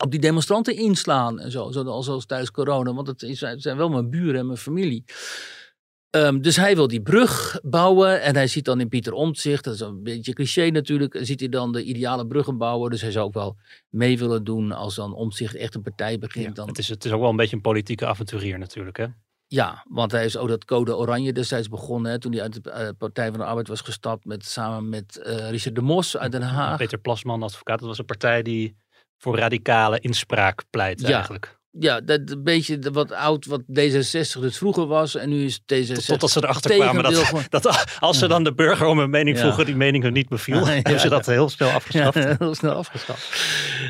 op 0.04 0.12
die 0.12 0.20
demonstranten 0.20 0.76
inslaan 0.76 1.40
en 1.40 1.52
zo, 1.52 1.72
zoals 1.72 2.26
tijdens 2.26 2.52
corona, 2.52 2.94
want 2.94 3.08
het, 3.08 3.22
is, 3.22 3.42
het 3.42 3.62
zijn 3.62 3.78
wel 3.78 3.90
mijn 3.90 4.10
buren 4.10 4.40
en 4.40 4.46
mijn 4.46 4.58
familie. 4.58 5.04
Um, 6.16 6.42
dus 6.42 6.56
hij 6.56 6.76
wil 6.76 6.88
die 6.88 7.02
brug 7.02 7.60
bouwen 7.64 8.22
en 8.22 8.36
hij 8.36 8.48
ziet 8.48 8.66
dan 8.66 8.80
in 8.80 8.90
Pieter 8.90 9.14
Omtzigt, 9.14 9.64
dat 9.64 9.74
is 9.74 9.80
een 9.80 10.04
beetje 10.04 10.34
cliché 10.34 10.70
natuurlijk, 10.70 11.18
ziet 11.22 11.40
hij 11.40 11.50
dan 11.50 11.72
de 11.72 11.84
ideale 11.84 12.28
bruggenbouwer. 12.28 12.90
Dus 12.90 13.02
hij 13.02 13.12
zou 13.12 13.26
ook 13.26 13.34
wel 13.34 13.58
mee 13.90 14.18
willen 14.18 14.44
doen 14.44 14.72
als 14.72 14.96
dan 14.96 15.14
Omtzigt 15.14 15.56
echt 15.56 15.76
een 15.76 15.82
partij 15.82 16.20
begint. 16.20 16.46
Ja, 16.46 16.52
dan... 16.52 16.68
het, 16.68 16.78
is, 16.78 16.90
het 16.90 17.06
is 17.06 17.12
ook 17.12 17.22
wel 17.22 17.30
een 17.30 17.36
beetje 17.36 17.56
een 17.56 17.62
politieke 17.62 18.06
avonturier 18.06 18.60
natuurlijk 18.60 18.98
hè? 18.98 19.06
Ja, 19.48 19.86
want 19.88 20.12
hij 20.12 20.26
is 20.26 20.38
ook 20.38 20.48
dat 20.48 20.66
Code 20.66 20.98
Oranje 20.98 21.34
destijds 21.34 21.68
begonnen. 21.68 22.12
Hè, 22.12 22.20
toen 22.20 22.32
hij 22.32 22.42
uit 22.42 22.64
de 22.64 22.70
uh, 22.70 22.90
Partij 22.98 23.30
van 23.30 23.40
de 23.40 23.46
Arbeid 23.46 23.68
was 23.68 23.82
gestapt 23.82 24.26
met, 24.26 24.46
samen 24.46 24.90
met 24.90 25.22
uh, 25.24 25.50
Richard 25.50 25.76
de 25.76 25.82
Mos 25.82 26.18
uit 26.18 26.32
Den 26.32 26.42
Haag. 26.42 26.78
Peter 26.78 27.00
Plasman, 27.00 27.44
advocaat. 27.44 27.80
Dat 27.80 27.88
was 27.88 27.98
een 27.98 28.06
partij 28.06 28.42
die 28.42 28.76
voor 29.20 29.38
radicale 29.38 30.00
inspraak 30.00 30.64
pleit 30.70 31.02
ja. 31.02 31.16
eigenlijk. 31.16 31.59
Ja, 31.72 32.02
dat 32.02 32.20
een 32.26 32.44
beetje 32.44 32.80
wat 32.92 33.12
oud, 33.12 33.46
wat 33.46 33.62
D66 33.62 34.40
dus 34.40 34.58
vroeger 34.58 34.88
was. 34.88 35.16
En 35.16 35.30
nu 35.30 35.44
is 35.44 35.60
D66. 35.62 36.06
Totdat 36.06 36.32
ze 36.32 36.44
erachter 36.44 36.76
kwamen 36.76 37.04
dat, 37.04 37.34
dat 37.50 37.98
als 38.00 38.20
ze 38.20 38.28
dan 38.28 38.44
de 38.44 38.54
burger 38.54 38.88
om 38.88 39.00
een 39.00 39.10
mening 39.10 39.36
Ja. 39.38 39.42
vroegen, 39.42 39.66
die 39.66 39.76
mening 39.76 40.04
hun 40.04 40.14
niet 40.14 40.30
beviel, 40.30 40.58
Ja, 40.68 40.74
hebben 40.74 41.00
ze 41.00 41.10
dat 41.10 41.26
heel 41.26 41.50
snel 41.50 41.68
Ja, 41.68 41.74
afgeschaft. 41.74 42.24
heel 42.40 42.56
snel 42.56 42.74
afgeschaft. 42.74 43.28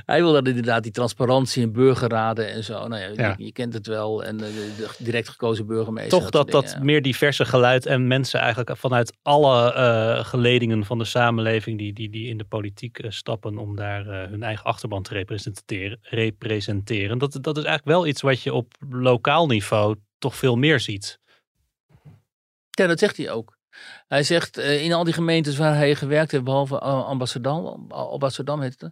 Hij 0.06 0.22
wil 0.22 0.34
dat 0.34 0.48
inderdaad 0.48 0.84
die 0.84 0.92
transparantie 0.92 1.62
in 1.62 1.72
burgerraden 1.72 2.52
en 2.52 2.64
zo. 2.64 2.88
Nou. 2.88 3.02
Je, 3.02 3.34
je 3.38 3.52
kent 3.52 3.74
het 3.74 3.88
wel. 3.88 4.24
En 4.24 4.38
de, 4.38 4.74
de 4.78 4.90
direct 4.98 5.30
gekozen 5.30 5.68
burgemeester. 5.68 6.20
Toch 6.20 6.30
dat, 6.30 6.52
dat 6.52 6.66
dingen, 6.66 6.86
meer 6.86 7.02
diverse 7.02 7.46
geluid 7.46 7.86
en 7.86 8.08
mensen 8.08 8.40
eigenlijk 8.40 8.78
vanuit 8.78 9.18
alle 9.22 9.74
eh, 9.74 10.26
geledingen 10.26 10.86
van 10.86 10.98
de 10.98 11.06
samenleving 11.06 11.78
die, 11.78 11.94
die, 11.94 12.10
die 12.10 12.28
in 12.28 12.38
de 12.38 12.44
politiek 12.44 13.00
eh, 13.00 13.12
stappen 13.12 13.58
om 13.58 13.76
daar 13.76 14.08
eh, 14.08 14.30
hun 14.30 14.44
eigen 14.44 14.66
achterban 14.66 15.04
te 15.04 15.14
representeren, 15.14 16.00
representeren. 16.02 17.18
Dat, 17.18 17.38
dat 17.42 17.58
is 17.58 17.64
eigenlijk 17.64 17.79
wel 17.84 18.08
iets 18.08 18.22
wat 18.22 18.42
je 18.42 18.54
op 18.54 18.74
lokaal 18.90 19.48
niveau 19.48 19.96
toch 20.18 20.36
veel 20.36 20.56
meer 20.56 20.80
ziet. 20.80 21.20
Ja, 22.70 22.88
dat 22.88 23.00
zegt 23.00 23.18
hij 23.18 23.32
ook. 23.32 23.58
Hij 24.08 24.24
zegt 24.24 24.58
eh, 24.58 24.84
in 24.84 24.94
al 24.94 25.04
die 25.04 25.14
gemeentes 25.14 25.58
waar 25.58 25.76
hij 25.76 25.96
gewerkt 25.96 26.32
heeft, 26.32 26.44
behalve 26.44 26.76
uh, 26.76 27.06
Amsterdam, 27.06 27.92
Amsterdam 27.92 28.62
heet 28.62 28.90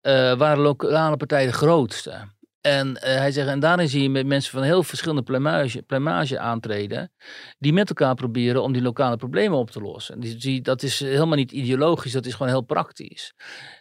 eh, 0.00 0.34
waren 0.34 0.58
lokale 0.58 1.16
partijen 1.16 1.46
de 1.46 1.56
grootste. 1.56 2.36
En 2.60 2.96
eh, 2.96 3.16
hij 3.16 3.32
zegt, 3.32 3.48
en 3.48 3.60
daarin 3.60 3.88
zie 3.88 4.02
je 4.02 4.10
met 4.10 4.26
mensen 4.26 4.52
van 4.52 4.62
heel 4.62 4.82
verschillende 4.82 5.22
plumage, 5.22 5.82
plumage 5.82 6.38
aantreden, 6.38 7.12
die 7.58 7.72
met 7.72 7.88
elkaar 7.88 8.14
proberen 8.14 8.62
om 8.62 8.72
die 8.72 8.82
lokale 8.82 9.16
problemen 9.16 9.58
op 9.58 9.70
te 9.70 9.80
lossen. 9.80 10.20
Die, 10.20 10.36
die, 10.36 10.60
dat 10.60 10.82
is 10.82 11.00
helemaal 11.00 11.36
niet 11.36 11.52
ideologisch, 11.52 12.12
dat 12.12 12.26
is 12.26 12.32
gewoon 12.32 12.48
heel 12.48 12.60
praktisch. 12.60 13.34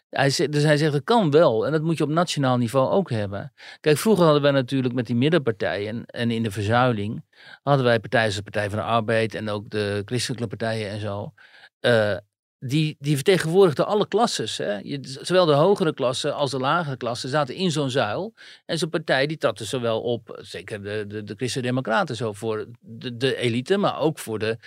Hij 0.10 0.30
zegt, 0.30 0.52
dus 0.52 0.64
hij 0.64 0.78
zegt, 0.78 0.94
het 0.94 1.04
kan 1.04 1.32
wel. 1.32 1.66
En 1.66 1.72
dat 1.72 1.82
moet 1.82 1.98
je 1.98 2.04
op 2.04 2.10
nationaal 2.10 2.58
niveau 2.58 2.90
ook 2.92 3.10
hebben. 3.10 3.54
Kijk, 3.80 3.98
vroeger 3.98 4.24
hadden 4.24 4.42
wij 4.42 4.52
natuurlijk 4.52 4.94
met 4.94 5.06
die 5.06 5.16
middenpartijen 5.16 6.06
en 6.06 6.32
in 6.32 6.44
de 6.44 6.52
verzuiling, 6.52 7.26
hadden 7.64 7.86
wij 7.86 8.00
partijen 8.00 8.26
als 8.26 8.36
de 8.36 8.42
Partij 8.44 8.70
van 8.70 8.80
de 8.80 8.86
Arbeid 8.86 9.36
en 9.36 9.50
ook 9.50 9.70
de 9.70 10.02
christelijke 10.06 10.48
partijen 10.48 10.90
en 10.90 11.00
zo. 11.00 11.34
eh, 11.80 12.18
die, 12.60 12.96
die 13.00 13.16
vertegenwoordigden 13.16 13.88
alle 13.88 14.08
klasses. 14.08 14.62
Zowel 15.02 15.46
de 15.46 15.54
hogere 15.54 15.94
klassen 15.94 16.36
als 16.36 16.52
de 16.52 16.60
lagere 16.60 16.98
klassen 16.98 17.30
zaten 17.30 17.56
in 17.56 17.72
zo'n 17.72 17.90
zuil. 17.90 18.34
En 18.66 18.78
zo'n 18.78 18.90
partij 18.90 19.28
die 19.28 19.38
trad 19.38 19.60
zowel 19.60 20.02
op, 20.02 20.40
zeker 20.42 20.84
de, 20.84 21.06
de, 21.08 21.24
de 21.24 21.34
Christen-Democraten, 21.36 22.16
zo 22.16 22.34
voor 22.34 22.68
de, 22.80 23.18
de 23.18 23.36
elite, 23.36 23.78
maar 23.78 24.00
ook 24.00 24.20
voor 24.20 24.40
de 24.40 24.58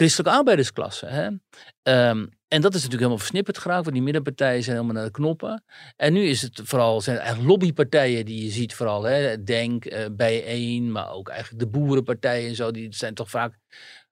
christelijke 0.00 0.38
arbeidersklasse. 0.38 1.06
Hè? 1.06 1.28
Ehm, 1.82 2.26
en 2.48 2.60
dat 2.60 2.74
is 2.74 2.82
natuurlijk 2.82 2.92
helemaal 2.92 3.18
versnipperd 3.18 3.58
geraakt, 3.58 3.82
want 3.82 3.94
die 3.94 4.04
middenpartijen 4.04 4.62
zijn 4.62 4.76
helemaal 4.76 4.96
naar 4.96 5.04
de 5.12 5.18
knoppen. 5.18 5.64
En 5.96 6.12
nu 6.12 6.22
is 6.24 6.42
het 6.42 6.60
vooral, 6.64 7.00
zijn 7.00 7.16
het 7.16 7.24
eigenlijk 7.24 7.54
lobbypartijen 7.54 8.24
die 8.24 8.44
je 8.44 8.50
ziet 8.50 8.74
vooral. 8.74 9.02
Hè? 9.02 9.42
Denk, 9.42 9.84
eh 9.84 10.06
Bijeen, 10.12 10.92
maar 10.92 11.12
ook 11.12 11.28
eigenlijk 11.28 11.60
de 11.60 11.78
boerenpartijen 11.78 12.48
en 12.48 12.54
zo. 12.54 12.70
Die 12.70 12.94
zijn 12.94 13.14
toch 13.14 13.30
vaak 13.30 13.58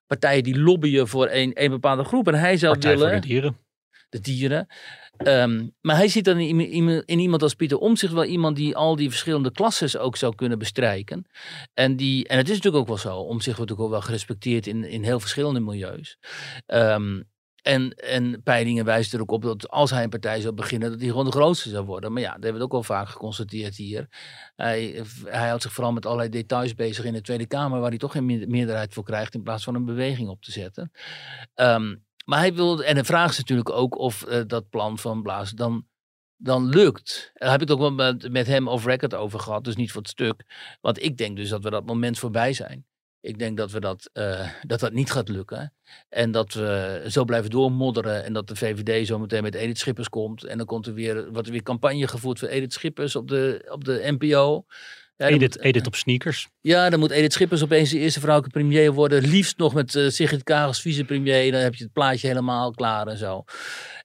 partijen 0.06 0.42
die 0.42 0.58
lobbyen 0.58 1.08
voor 1.08 1.28
een, 1.30 1.50
een 1.54 1.70
bepaalde 1.70 2.04
groep. 2.04 2.28
En 2.28 2.34
hij 2.34 2.56
zou 2.56 2.72
Partij 2.72 2.90
willen 2.90 3.10
voor 3.10 3.20
de 3.20 3.26
dieren. 3.26 3.58
de 4.08 4.20
dieren. 4.20 4.66
Ehm, 5.18 5.66
maar 5.80 5.96
hij 5.96 6.08
ziet 6.08 6.24
dan 6.24 6.38
in, 6.38 6.60
in, 6.60 7.06
in 7.06 7.18
iemand 7.18 7.42
als 7.42 7.54
Pieter 7.54 7.78
Omtzigt 7.78 8.12
wel 8.12 8.24
iemand 8.24 8.56
die 8.56 8.76
al 8.76 8.96
die 8.96 9.08
verschillende 9.08 9.52
klasses 9.52 9.96
ook 9.96 10.16
zou 10.16 10.34
kunnen 10.34 10.58
bestrijken. 10.58 11.26
En, 11.74 11.96
die, 11.96 12.28
en 12.28 12.36
het 12.36 12.48
is 12.48 12.54
natuurlijk 12.54 12.82
ook 12.82 12.88
wel 12.88 13.12
zo. 13.12 13.16
Omtzigt 13.16 13.56
wordt 13.56 13.72
ook 13.72 13.90
wel 13.90 14.00
gerespecteerd 14.00 14.66
in, 14.66 14.84
in 14.84 15.02
heel 15.02 15.20
verschillende 15.20 15.60
milieus. 15.60 16.18
Ehm, 16.66 17.20
en, 17.62 17.90
en 17.94 18.42
peilingen 18.42 18.84
wijzen 18.84 19.14
er 19.14 19.22
ook 19.22 19.30
op 19.30 19.42
dat 19.42 19.68
als 19.68 19.90
hij 19.90 20.02
een 20.02 20.08
partij 20.08 20.40
zou 20.40 20.54
beginnen, 20.54 20.90
dat 20.90 21.00
hij 21.00 21.08
gewoon 21.08 21.24
de 21.24 21.30
grootste 21.30 21.68
zou 21.68 21.84
worden. 21.84 22.12
Maar 22.12 22.22
ja, 22.22 22.32
dat 22.32 22.42
hebben 22.42 22.60
we 22.60 22.66
ook 22.66 22.72
al 22.72 22.82
vaak 22.82 23.08
geconstateerd 23.08 23.76
hier. 23.76 24.08
Hij, 24.56 25.02
hij 25.24 25.48
houdt 25.48 25.62
zich 25.62 25.72
vooral 25.72 25.92
met 25.92 26.06
allerlei 26.06 26.28
details 26.28 26.74
bezig 26.74 27.04
in 27.04 27.12
de 27.12 27.20
Tweede 27.20 27.46
Kamer, 27.46 27.80
waar 27.80 27.88
hij 27.88 27.98
toch 27.98 28.12
geen 28.12 28.26
meerder- 28.26 28.48
meerderheid 28.48 28.94
voor 28.94 29.04
krijgt, 29.04 29.34
in 29.34 29.42
plaats 29.42 29.64
van 29.64 29.74
een 29.74 29.84
beweging 29.84 30.28
op 30.28 30.42
te 30.42 30.52
zetten. 30.52 30.90
Ehm, 31.54 31.94
maar 32.28 32.38
hij 32.38 32.54
wil, 32.54 32.84
en 32.84 32.94
de 32.94 33.04
vraag 33.04 33.30
is 33.30 33.38
natuurlijk 33.38 33.70
ook 33.70 33.98
of 33.98 34.22
eh, 34.22 34.40
dat 34.46 34.68
plan 34.68 34.98
van 34.98 35.22
Blaas 35.22 35.50
dan, 35.50 35.86
dan 36.36 36.66
lukt. 36.66 37.30
Daar 37.34 37.50
heb 37.50 37.62
ik 37.62 37.68
het 37.68 37.78
ook 37.78 37.92
met, 37.92 38.32
met 38.32 38.46
hem 38.46 38.68
off 38.68 38.84
record 38.84 39.14
over 39.14 39.40
gehad, 39.40 39.64
dus 39.64 39.76
niet 39.76 39.92
voor 39.92 40.00
het 40.00 40.10
stuk. 40.10 40.44
Want 40.80 41.02
ik 41.02 41.16
denk 41.16 41.36
dus 41.36 41.48
dat 41.48 41.62
we 41.62 41.70
dat 41.70 41.86
moment 41.86 42.18
voorbij 42.18 42.52
zijn. 42.52 42.86
Ik 43.20 43.38
denk 43.38 43.56
dat 43.56 43.70
we 43.70 43.80
dat, 43.80 44.10
eh, 44.12 44.48
dat, 44.62 44.80
dat 44.80 44.92
niet 44.92 45.10
gaat 45.10 45.28
lukken. 45.28 45.74
En 46.08 46.30
dat 46.30 46.52
we 46.52 47.04
zo 47.06 47.24
blijven 47.24 47.50
doormodderen. 47.50 48.24
En 48.24 48.32
dat 48.32 48.48
de 48.48 48.56
VVD 48.56 49.06
zo 49.06 49.18
meteen 49.18 49.42
met 49.42 49.54
Edith 49.54 49.78
Schippers 49.78 50.08
komt. 50.08 50.44
En 50.44 50.58
dan 50.58 50.66
komt 50.66 50.86
er 50.86 50.94
weer, 50.94 51.32
wordt 51.32 51.46
er 51.46 51.52
weer 51.52 51.62
campagne 51.62 52.08
gevoerd 52.08 52.38
voor 52.38 52.48
Edith 52.48 52.72
Schippers 52.72 53.16
op 53.16 53.28
de, 53.28 53.68
op 53.70 53.84
de 53.84 54.16
NPO. 54.18 54.64
Ja, 55.18 55.26
Edith, 55.26 55.40
moet- 55.56 55.64
Edith 55.64 55.86
op 55.86 55.94
sneakers. 55.94 56.48
ja, 56.60 56.90
dan 56.90 56.98
moet 56.98 57.10
Edith 57.10 57.32
Schippers 57.32 57.62
opeens 57.62 57.90
de 57.90 57.98
eerste 57.98 58.20
vrouwelijke 58.20 58.58
premier 58.58 58.92
worden. 58.92 59.22
Liefst 59.24 59.58
nog 59.58 59.74
met 59.74 59.94
eh 59.94 60.08
Sigrid 60.08 60.42
Kaag 60.42 60.66
als 60.66 60.80
vicepremier. 60.80 61.52
Dan 61.52 61.60
heb 61.60 61.74
je 61.74 61.84
het 61.84 61.92
plaatje 61.92 62.26
helemaal 62.26 62.70
klaar 62.70 63.06
en 63.06 63.16
zo. 63.18 63.44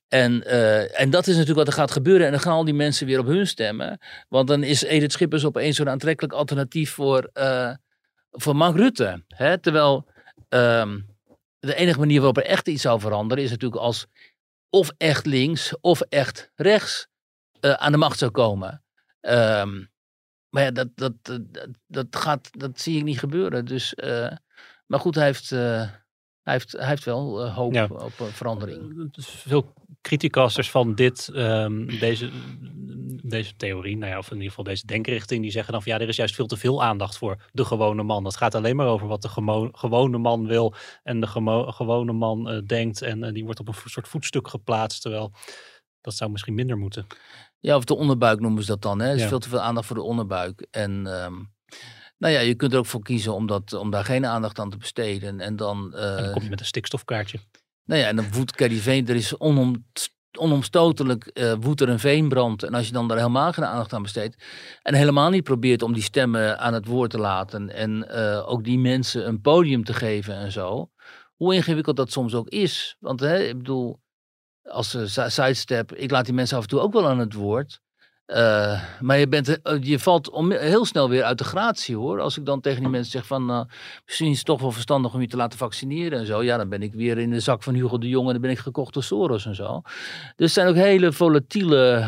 En, 0.07 0.43
eh, 0.45 0.99
en 1.01 1.09
dat 1.09 1.22
is 1.28 1.34
natuurlijk 1.34 1.57
wat 1.57 1.68
er 1.68 1.74
gaat 1.82 1.91
gebeuren. 1.91 2.26
En 2.26 2.32
dan 2.32 2.41
gaan 2.41 2.53
al 2.53 2.66
die 2.66 2.74
mensen 2.74 3.05
weer 3.07 3.20
op 3.20 3.26
hun 3.26 3.47
stemmen. 3.47 3.99
Want 4.30 4.47
dan 4.47 4.64
is 4.64 4.84
Edith 4.84 5.11
Schippers 5.11 5.45
opeens 5.45 5.76
zo'n 5.76 5.89
aantrekkelijk 5.89 6.34
alternatief 6.34 6.91
voor, 6.91 7.30
eh, 7.34 7.72
voor 8.32 8.55
Mark 8.55 8.76
Rutte. 8.76 9.24
Hè? 9.28 9.57
Terwijl 9.57 10.05
ehm, 10.49 10.99
de 11.59 11.76
enige 11.76 11.99
manier 11.99 12.18
waarop 12.18 12.38
er 12.38 12.45
echt 12.45 12.68
iets 12.68 12.82
zou 12.82 12.99
veranderen... 12.99 13.43
is 13.43 13.49
natuurlijk 13.49 13.82
als 13.82 14.05
of 14.70 14.91
echt 14.97 15.26
links 15.26 15.74
of 15.82 16.01
echt 16.01 16.51
rechts 16.55 17.07
aan 17.61 17.91
de 17.91 17.97
macht 17.97 18.18
zou 18.20 18.32
komen. 18.32 18.84
Ehm, 19.22 19.84
maar 20.54 20.64
ja, 20.64 20.72
dat, 20.72 20.88
dat, 20.95 21.14
dat, 21.24 21.68
dat, 21.88 22.08
gaat, 22.16 22.49
dat 22.60 22.80
zie 22.80 22.97
ik 22.97 23.04
niet 23.04 23.20
gebeuren. 23.20 23.66
Dus, 23.66 23.93
eh, 23.95 24.32
maar 24.86 24.99
goed, 24.99 25.16
hij 25.16 25.26
heeft, 25.26 25.51
eh, 25.51 25.60
hij 26.43 26.54
heeft, 26.54 26.72
hij 26.72 26.88
heeft 26.88 27.04
wel 27.04 27.43
eh, 27.45 27.56
hoop 27.56 27.74
Ja. 27.74 27.84
op 27.84 28.14
eh, 28.20 28.26
verandering. 28.26 29.10
Veel 29.22 29.74
criticasters 30.01 30.72
van 30.72 30.95
dit, 30.95 31.28
ehm, 31.34 31.86
deze, 31.99 32.30
deze 33.24 33.56
theorie, 33.56 33.97
nou 33.97 34.12
ja, 34.12 34.18
of 34.18 34.28
in 34.28 34.34
ieder 34.34 34.49
geval 34.49 34.64
deze 34.64 34.86
denkrichting, 34.86 35.41
die 35.41 35.51
zeggen 35.51 35.74
dan 35.74 35.82
van 35.84 35.91
ja, 35.91 35.99
er 35.99 36.08
is 36.08 36.16
juist 36.16 36.36
veel 36.36 36.47
te 36.47 36.58
veel 36.58 36.84
aandacht 36.84 37.18
voor 37.18 37.49
de 37.51 37.66
gewone 37.66 38.04
man. 38.04 38.26
Het 38.26 38.38
gaat 38.38 38.56
alleen 38.56 38.76
maar 38.76 38.88
over 38.88 39.08
wat 39.08 39.22
de 39.22 39.30
gewone 39.72 40.18
man 40.18 40.47
wil 40.47 40.76
en 41.04 41.20
de 41.20 41.28
gewone 41.74 42.14
man 42.14 42.49
eh, 42.49 42.62
denkt. 42.66 43.01
En 43.01 43.24
eh, 43.24 43.34
die 43.34 43.43
wordt 43.45 43.60
op 43.60 43.68
een 43.68 43.74
soort 43.86 44.08
voetstuk 44.08 44.47
geplaatst, 44.47 45.01
terwijl 45.01 45.32
dat 46.01 46.14
zou 46.16 46.32
misschien 46.32 46.54
minder 46.54 46.78
moeten. 46.78 47.08
Ja, 47.64 47.76
of 47.76 47.84
de 47.84 47.95
onderbuik 47.95 48.39
noemen 48.39 48.61
ze 48.64 48.68
dat 48.72 48.82
dan. 48.82 48.99
Hè? 48.99 49.07
Er 49.07 49.16
is 49.16 49.22
Ja. 49.22 49.28
veel 49.28 49.39
te 49.39 49.49
veel 49.49 49.59
aandacht 49.59 49.88
voor 49.88 49.95
de 49.95 50.01
onderbuik. 50.01 50.68
En 50.72 50.91
ehm, 51.07 51.34
nou 52.18 52.34
ja, 52.34 52.39
je 52.39 52.55
kunt 52.55 52.74
er 52.74 52.78
ook 52.80 52.86
voor 52.86 53.01
kiezen 53.01 53.34
om, 53.34 53.47
dat, 53.47 53.74
om 53.74 53.91
daar 53.91 54.05
geen 54.05 54.26
aandacht 54.26 54.59
aan 54.59 54.70
te 54.70 54.78
besteden. 54.78 55.39
En 55.39 55.55
dan, 55.55 55.93
eh, 55.95 56.18
En 56.18 56.24
dan 56.24 56.32
kom 56.34 56.43
je 56.43 56.49
met 56.49 56.59
een 56.59 56.66
stikstofkaartje. 56.66 57.39
Nou 57.86 58.01
ja, 58.01 58.07
en 58.07 58.16
dan 58.16 58.32
woedt 58.32 58.51
Caddy 58.55 58.76
Veen, 58.80 59.07
er 59.07 59.16
is 59.16 59.38
onom, 59.38 59.86
onomstotelijk 60.38 61.26
eh 61.26 61.53
woedt 61.59 61.82
er 61.82 61.89
een 61.89 61.99
veenbrand. 61.99 62.64
En 62.64 62.74
als 62.74 62.88
je 62.88 62.93
dan 62.93 63.07
daar 63.07 63.18
helemaal 63.18 63.53
geen 63.53 63.66
aandacht 63.66 63.93
aan 63.93 64.01
besteedt 64.01 64.43
en 64.82 64.93
helemaal 64.93 65.30
niet 65.30 65.43
probeert 65.43 65.82
om 65.82 65.93
die 65.93 66.03
stemmen 66.03 66.59
aan 66.59 66.74
het 66.74 66.86
woord 66.86 67.09
te 67.11 67.18
laten 67.20 67.70
en 67.70 68.09
eh, 68.09 68.49
ook 68.49 68.64
die 68.64 68.80
mensen 68.80 69.28
een 69.28 69.41
podium 69.41 69.84
te 69.84 69.93
geven 69.93 70.36
en 70.36 70.51
zo, 70.51 70.91
hoe 71.36 71.55
ingewikkeld 71.55 71.95
dat 71.95 72.11
soms 72.11 72.34
ook 72.34 72.49
is. 72.49 72.95
Want 72.99 73.20
hè, 73.20 73.38
ik 73.43 73.57
bedoel, 73.57 74.01
als 74.64 74.95
uh, 74.95 75.28
sidestep, 75.28 75.93
ik 75.93 76.11
laat 76.11 76.26
die 76.26 76.34
mensen 76.34 76.57
af 76.57 76.64
en 76.64 76.70
toe 76.70 76.80
ook 76.80 76.93
wel 76.93 77.07
aan 77.07 77.20
het 77.20 77.34
woord. 77.34 77.82
Uh, 78.28 78.82
maar 79.00 79.18
je, 79.18 79.28
bent, 79.28 79.50
uh, 79.50 79.56
je 79.82 80.00
valt 80.00 80.30
om, 80.30 80.52
heel 80.52 80.86
snel 80.86 81.10
weer 81.10 81.24
uit 81.24 81.38
de 81.38 81.44
gratie 81.44 81.96
hoor. 81.96 82.20
Als 82.20 82.38
ik 82.38 82.46
dan 82.46 82.62
tegen 82.62 82.80
die 82.80 82.90
mensen 82.90 83.12
zeg 83.12 83.28
van 83.28 83.70
misschien 84.06 84.30
is 84.30 84.38
het 84.38 84.46
toch 84.46 84.62
wel 84.62 84.72
verstandig 84.72 85.14
om 85.14 85.22
je 85.22 85.28
te 85.28 85.38
laten 85.38 85.58
vaccineren 85.58 86.20
en 86.20 86.26
zo. 86.26 86.44
Ja, 86.44 86.58
dan 86.58 86.70
ben 86.70 86.82
ik 86.82 86.94
weer 86.94 87.18
in 87.18 87.30
de 87.30 87.40
zak 87.40 87.64
van 87.64 87.74
Hugo 87.74 87.98
de 87.98 88.08
Jong 88.08 88.26
en 88.26 88.32
dan 88.32 88.42
ben 88.42 88.52
ik 88.52 88.58
gekocht 88.58 88.94
door 88.94 89.04
Soros 89.04 89.46
en 89.46 89.56
zo. 89.56 89.82
Dus 90.36 90.48
er 90.48 90.50
zijn 90.50 90.68
ook 90.68 90.76
hele 90.76 91.12
volatiele 91.12 92.04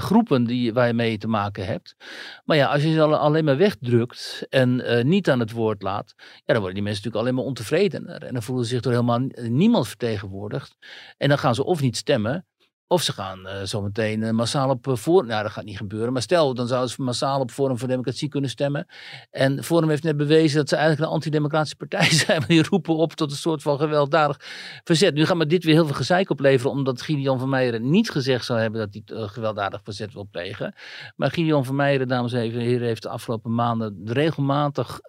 groepen 0.00 0.44
die, 0.44 0.72
waar 0.72 0.86
je 0.86 0.92
mee 0.92 1.18
te 1.18 1.28
maken 1.28 1.66
hebt. 1.66 1.96
Maar 2.44 2.56
ja, 2.56 2.66
als 2.66 2.82
je 2.82 2.92
ze 2.92 3.02
alleen 3.02 3.44
maar 3.44 3.56
wegdrukt 3.56 4.46
en 4.48 4.82
niet 5.08 5.30
aan 5.30 5.40
het 5.40 5.52
woord 5.52 5.82
laat, 5.82 6.14
ja, 6.16 6.24
dan 6.44 6.56
worden 6.56 6.74
die 6.74 6.82
mensen 6.82 7.02
natuurlijk 7.02 7.16
alleen 7.16 7.34
maar 7.34 7.44
ontevredener. 7.44 8.24
En 8.24 8.32
dan 8.32 8.42
voelen 8.42 8.64
ze 8.64 8.70
zich 8.70 8.80
door 8.80 8.92
helemaal 8.92 9.28
niemand 9.34 9.88
vertegenwoordigd. 9.88 10.76
En 11.16 11.28
dan 11.28 11.38
gaan 11.38 11.54
ze 11.54 11.64
of 11.64 11.80
niet 11.80 11.96
stemmen. 11.96 12.46
Of 12.90 13.02
ze 13.02 13.12
gaan 13.12 13.40
uh, 13.46 13.52
zometeen 13.62 14.20
uh, 14.20 14.30
massaal 14.30 14.70
op 14.70 14.94
Forum. 14.98 15.26
Nou, 15.26 15.42
dat 15.42 15.52
gaat 15.52 15.64
niet 15.64 15.76
gebeuren. 15.76 16.12
Maar 16.12 16.22
stel, 16.22 16.54
dan 16.54 16.66
zouden 16.66 16.90
ze 16.90 17.02
massaal 17.02 17.40
op 17.40 17.50
Forum 17.50 17.78
voor 17.78 17.88
Democratie 17.88 18.28
kunnen 18.28 18.50
stemmen. 18.50 18.86
En 19.30 19.64
Forum 19.64 19.88
heeft 19.88 20.02
net 20.02 20.16
bewezen 20.16 20.56
dat 20.58 20.68
ze 20.68 20.76
eigenlijk 20.76 21.06
een 21.06 21.14
antidemocratische 21.14 21.76
partij 21.76 22.10
zijn. 22.24 22.38
Maar 22.38 22.48
die 22.48 22.62
roepen 22.62 22.96
op 22.96 23.12
tot 23.12 23.30
een 23.30 23.36
soort 23.36 23.62
van 23.62 23.78
gewelddadig 23.78 24.40
verzet. 24.84 25.14
Nu 25.14 25.26
gaat 25.26 25.36
me 25.36 25.46
dit 25.46 25.64
weer 25.64 25.74
heel 25.74 25.86
veel 25.86 25.94
gezeik 25.94 26.30
opleveren. 26.30 26.72
Omdat 26.72 27.02
Gideon 27.02 27.38
van 27.38 27.48
Meijeren 27.48 27.90
niet 27.90 28.10
gezegd 28.10 28.44
zou 28.44 28.60
hebben 28.60 28.80
dat 28.80 29.02
hij 29.04 29.28
gewelddadig 29.28 29.80
verzet 29.84 30.12
wil 30.12 30.28
plegen. 30.30 30.74
Maar 31.16 31.30
Gideon 31.30 31.64
van 31.64 31.76
Meijeren, 31.76 32.08
dames 32.08 32.32
en 32.32 32.40
heren, 32.40 32.86
heeft 32.86 33.02
de 33.02 33.08
afgelopen 33.08 33.54
maanden 33.54 34.00
regelmatig 34.04 35.00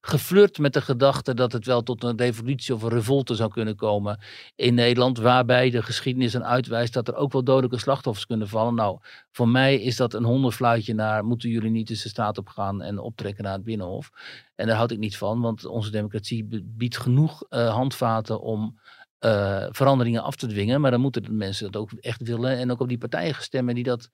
geflirt 0.00 0.58
met 0.58 0.72
de 0.72 0.80
gedachte 0.80 1.34
dat 1.34 1.52
het 1.52 1.66
wel 1.66 1.82
tot 1.82 2.04
een 2.04 2.18
revolutie 2.18 2.74
of 2.74 2.82
een 2.82 2.88
revolte 2.88 3.34
zou 3.34 3.50
kunnen 3.50 3.76
komen 3.76 4.18
in 4.54 4.74
Nederland. 4.74 5.18
Waarbij 5.18 5.70
de 5.70 5.82
geschiedenis 5.82 6.36
aan 6.36 6.44
uitwijst 6.44 6.94
dat 7.04 7.08
er 7.08 7.20
ook 7.20 7.32
wel 7.32 7.44
dodelijke 7.44 7.78
slachtoffers 7.78 8.26
kunnen 8.26 8.48
vallen. 8.48 8.74
Nou, 8.74 8.98
voor 9.30 9.48
mij 9.48 9.80
is 9.80 9.96
dat 9.96 10.14
een 10.14 10.24
hondenfluitje 10.24 10.94
naar 10.94 11.24
moeten 11.24 11.48
jullie 11.48 11.70
niet 11.70 11.90
eens 11.90 12.02
de 12.02 12.08
straat 12.08 12.38
op 12.38 12.48
gaan 12.48 12.82
en 12.82 12.98
optrekken 12.98 13.44
naar 13.44 13.52
het 13.52 13.64
Binnenhof. 13.64 14.10
En 14.54 14.66
daar 14.66 14.76
houd 14.76 14.90
ik 14.90 14.98
niet 14.98 15.16
van, 15.16 15.40
want 15.40 15.64
onze 15.64 15.90
democratie 15.90 16.64
biedt 16.64 16.96
genoeg 16.96 17.44
uh, 17.50 17.74
handvaten 17.74 18.40
om 18.40 18.80
uh, 19.20 19.66
veranderingen 19.70 20.22
af 20.22 20.36
te 20.36 20.46
dwingen. 20.46 20.80
Maar 20.80 20.90
dan 20.90 21.00
moeten 21.00 21.22
de 21.22 21.32
mensen 21.32 21.72
dat 21.72 21.82
ook 21.82 21.92
echt 21.92 22.22
willen 22.22 22.56
en 22.56 22.70
ook 22.70 22.80
op 22.80 22.88
die 22.88 22.98
partijen 22.98 23.34
stemmen 23.34 23.74
die 23.74 23.84
dat 23.84 24.10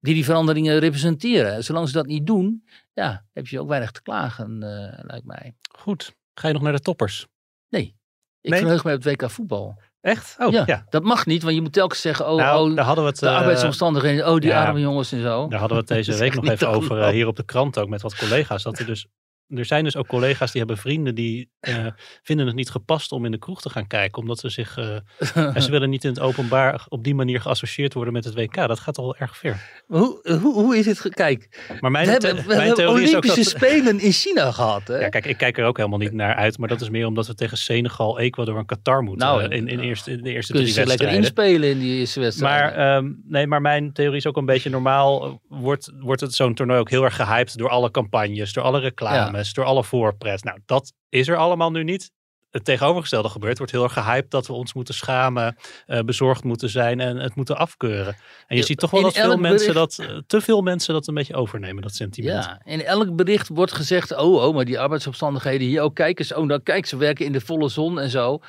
die 0.00 0.14
die 0.14 0.24
veranderingen 0.24 0.78
representeren. 0.78 1.64
Zolang 1.64 1.88
ze 1.88 1.92
dat 1.92 2.06
niet 2.06 2.26
doen, 2.26 2.64
ja, 2.92 3.24
heb 3.32 3.46
je 3.46 3.60
ook 3.60 3.68
weinig 3.68 3.90
te 3.90 4.02
klagen, 4.02 4.50
uh, 4.50 5.04
lijkt 5.04 5.26
mij. 5.26 5.54
Goed. 5.78 6.14
Ga 6.34 6.48
je 6.48 6.54
nog 6.54 6.62
naar 6.62 6.72
de 6.72 6.80
toppers? 6.80 7.26
Nee. 7.68 7.98
Ik 8.40 8.50
nee? 8.50 8.60
verheug 8.60 8.84
me 8.84 8.94
op 8.94 9.02
het 9.02 9.20
WK 9.20 9.30
voetbal. 9.30 9.82
Echt? 10.00 10.36
Oh, 10.38 10.52
ja, 10.52 10.84
Dat 10.88 11.02
mag 11.02 11.26
niet, 11.26 11.42
want 11.42 11.54
je 11.54 11.60
moet 11.60 11.72
telkens 11.72 12.00
zeggen, 12.00 12.28
oh, 12.28 12.36
nou, 12.36 12.70
oh 12.70 12.76
daar 12.76 12.84
hadden 12.84 13.04
we 13.04 13.10
het, 13.10 13.18
de 13.18 13.26
uh, 13.26 13.36
arbeidsomstandigheden, 13.36 14.28
oh, 14.28 14.38
die 14.38 14.54
arme 14.54 14.80
jongens 14.80 15.12
en 15.12 15.20
zo. 15.20 15.48
Daar 15.48 15.58
hadden 15.58 15.76
we 15.76 15.82
het 15.84 15.92
deze 16.06 16.18
week 16.18 16.34
nog 16.34 16.48
even 16.48 16.68
over 16.68 16.98
uh, 16.98 17.08
hier 17.08 17.26
op 17.26 17.36
de 17.36 17.44
krant 17.44 17.78
ook 17.78 17.88
met 17.88 18.02
wat 18.02 18.16
collega's. 18.16 18.62
Dat 18.62 18.78
er 18.78 18.86
dus 18.86 19.06
er 19.54 19.64
zijn 19.64 19.84
dus 19.84 19.96
ook 19.96 20.06
collega's 20.06 20.50
die 20.50 20.60
hebben 20.60 20.78
vrienden 20.78 21.14
die 21.14 21.50
uh, 21.68 21.86
vinden 22.28 22.46
het 22.46 22.54
niet 22.54 22.70
gepast 22.70 23.12
om 23.12 23.24
in 23.24 23.30
de 23.30 23.38
kroeg 23.38 23.60
te 23.60 23.70
gaan 23.70 23.86
kijken. 23.86 24.22
Omdat 24.22 24.38
ze 24.38 24.48
zich. 24.48 24.78
Uh, 25.36 25.56
ze 25.56 25.70
willen 25.70 25.90
niet 25.90 26.04
in 26.04 26.10
het 26.10 26.20
openbaar 26.20 26.84
op 26.88 27.04
die 27.04 27.14
manier 27.14 27.40
geassocieerd 27.40 27.94
worden 27.94 28.12
met 28.12 28.24
het 28.24 28.34
WK. 28.34 28.54
Dat 28.54 28.80
gaat 28.80 28.98
al 28.98 29.16
erg 29.16 29.36
ver. 29.36 29.82
Hoe, 29.86 30.38
hoe, 30.42 30.54
hoe 30.54 30.76
is 30.76 30.86
het? 30.86 31.08
Kijk, 31.08 31.66
maar 31.80 31.90
mijn, 31.90 32.06
we 32.06 32.10
hebben, 32.10 32.36
we 32.36 32.42
mijn 32.46 32.60
hebben 32.60 32.88
Olympische 32.88 33.40
dat, 33.40 33.46
Spelen 33.46 34.00
in 34.00 34.12
China 34.12 34.52
gehad. 34.52 34.88
Hè? 34.88 34.98
Ja, 34.98 35.08
kijk, 35.08 35.26
ik 35.26 35.36
kijk 35.36 35.58
er 35.58 35.64
ook 35.64 35.76
helemaal 35.76 35.98
niet 35.98 36.12
naar 36.12 36.34
uit. 36.34 36.58
Maar 36.58 36.68
dat 36.68 36.80
is 36.80 36.90
meer 36.90 37.06
omdat 37.06 37.26
we 37.26 37.34
tegen 37.34 37.58
Senegal, 37.58 38.18
Ecuador 38.18 38.58
en 38.58 38.66
Qatar 38.66 39.02
moeten. 39.02 39.26
Nou, 39.26 39.42
in, 39.42 39.68
in, 39.68 39.80
eerste, 39.80 40.10
in 40.10 40.22
de 40.22 40.30
eerste 40.30 40.52
drie 40.52 40.64
wedstrijden. 40.64 40.98
lekker 40.98 41.18
inspelen 41.18 41.70
in 41.70 41.78
die 41.78 41.98
eerste 41.98 42.20
wedstrijd. 42.20 42.76
Maar, 42.76 42.96
um, 42.96 43.22
nee, 43.26 43.46
maar 43.46 43.60
mijn 43.60 43.92
theorie 43.92 44.16
is 44.16 44.26
ook 44.26 44.36
een 44.36 44.46
beetje 44.46 44.70
normaal. 44.70 45.40
Wordt, 45.48 45.92
wordt 46.00 46.20
het 46.20 46.34
zo'n 46.34 46.54
toernooi 46.54 46.80
ook 46.80 46.90
heel 46.90 47.04
erg 47.04 47.16
gehyped 47.16 47.58
door 47.58 47.68
alle 47.68 47.90
campagnes, 47.90 48.52
door 48.52 48.64
alle 48.64 48.80
reclames, 48.80 49.32
ja. 49.32 49.39
Door 49.52 49.64
alle 49.64 49.84
voor 49.84 50.14
nou, 50.18 50.58
dat 50.66 50.92
is 51.08 51.28
er 51.28 51.36
allemaal 51.36 51.70
nu 51.70 51.84
niet. 51.84 52.10
Het 52.50 52.64
tegenovergestelde 52.64 53.28
gebeurt. 53.28 53.56
wordt 53.56 53.72
heel 53.72 53.82
erg 53.82 53.92
gehyped 53.92 54.30
dat 54.30 54.46
we 54.46 54.52
ons 54.52 54.72
moeten 54.72 54.94
schamen, 54.94 55.56
uh, 55.86 56.00
bezorgd 56.00 56.44
moeten 56.44 56.68
zijn 56.68 57.00
en 57.00 57.16
het 57.16 57.34
moeten 57.34 57.56
afkeuren. 57.56 58.16
En 58.46 58.56
je 58.56 58.62
ziet 58.62 58.78
toch 58.78 58.90
wel 58.90 59.02
dat 59.02 59.14
veel 59.14 59.36
mensen 59.36 59.74
dat, 59.74 59.98
uh, 60.00 60.18
te 60.26 60.40
veel 60.40 60.60
mensen 60.60 60.94
dat 60.94 61.08
een 61.08 61.14
beetje 61.14 61.34
overnemen, 61.34 61.82
dat 61.82 61.94
sentiment. 61.94 62.44
Ja, 62.44 62.60
in 62.64 62.84
elk 62.84 63.16
bericht 63.16 63.48
wordt 63.48 63.72
gezegd, 63.72 64.16
oh, 64.16 64.44
oh, 64.44 64.54
maar 64.54 64.64
die 64.64 64.80
arbeidsomstandigheden 64.80 65.66
hier, 65.66 65.82
oh, 65.82 65.94
kijk 65.94 66.18
eens, 66.18 66.34
oh, 66.34 66.48
dan 66.48 66.62
kijk, 66.62 66.86
ze 66.86 66.96
werken 66.96 67.26
in 67.26 67.32
de 67.32 67.40
volle 67.40 67.68
zon 67.68 68.00
en 68.00 68.10
zo. 68.10 68.40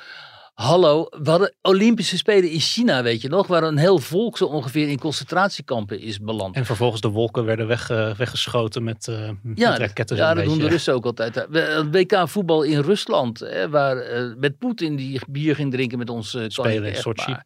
Hallo, 0.52 1.06
we 1.10 1.30
hadden 1.30 1.54
Olympische 1.62 2.16
Spelen 2.16 2.50
in 2.50 2.60
China, 2.60 3.02
weet 3.02 3.20
je 3.20 3.28
nog, 3.28 3.46
waar 3.46 3.62
een 3.62 3.76
heel 3.76 3.98
volk 3.98 4.36
zo 4.36 4.44
ongeveer 4.44 4.88
in 4.88 4.98
concentratiekampen 4.98 6.00
is 6.00 6.20
beland. 6.20 6.56
En 6.56 6.64
vervolgens 6.64 7.00
de 7.00 7.08
wolken 7.08 7.44
werden 7.44 7.66
weg, 7.66 7.90
uh, 7.90 8.14
weggeschoten 8.14 8.84
met, 8.84 9.06
uh, 9.06 9.30
ja, 9.54 9.70
met 9.70 9.78
raketten. 9.78 10.16
Ja, 10.16 10.34
dat 10.34 10.44
doen 10.44 10.58
de 10.58 10.68
Russen 10.68 10.94
ook 10.94 11.04
altijd. 11.04 11.34
Het 11.34 11.90
WK 11.90 12.28
voetbal 12.28 12.62
in 12.62 12.80
Rusland, 12.80 13.38
hè, 13.38 13.68
waar 13.68 13.96
uh, 13.96 14.34
met 14.36 14.58
Poetin 14.58 14.96
die 14.96 15.20
bier 15.28 15.54
ging 15.54 15.72
drinken 15.72 15.98
met 15.98 16.10
ons 16.10 16.34
uh, 16.34 16.44
Spelen 16.48 16.94
in 16.94 16.96
Sochi. 16.96 17.36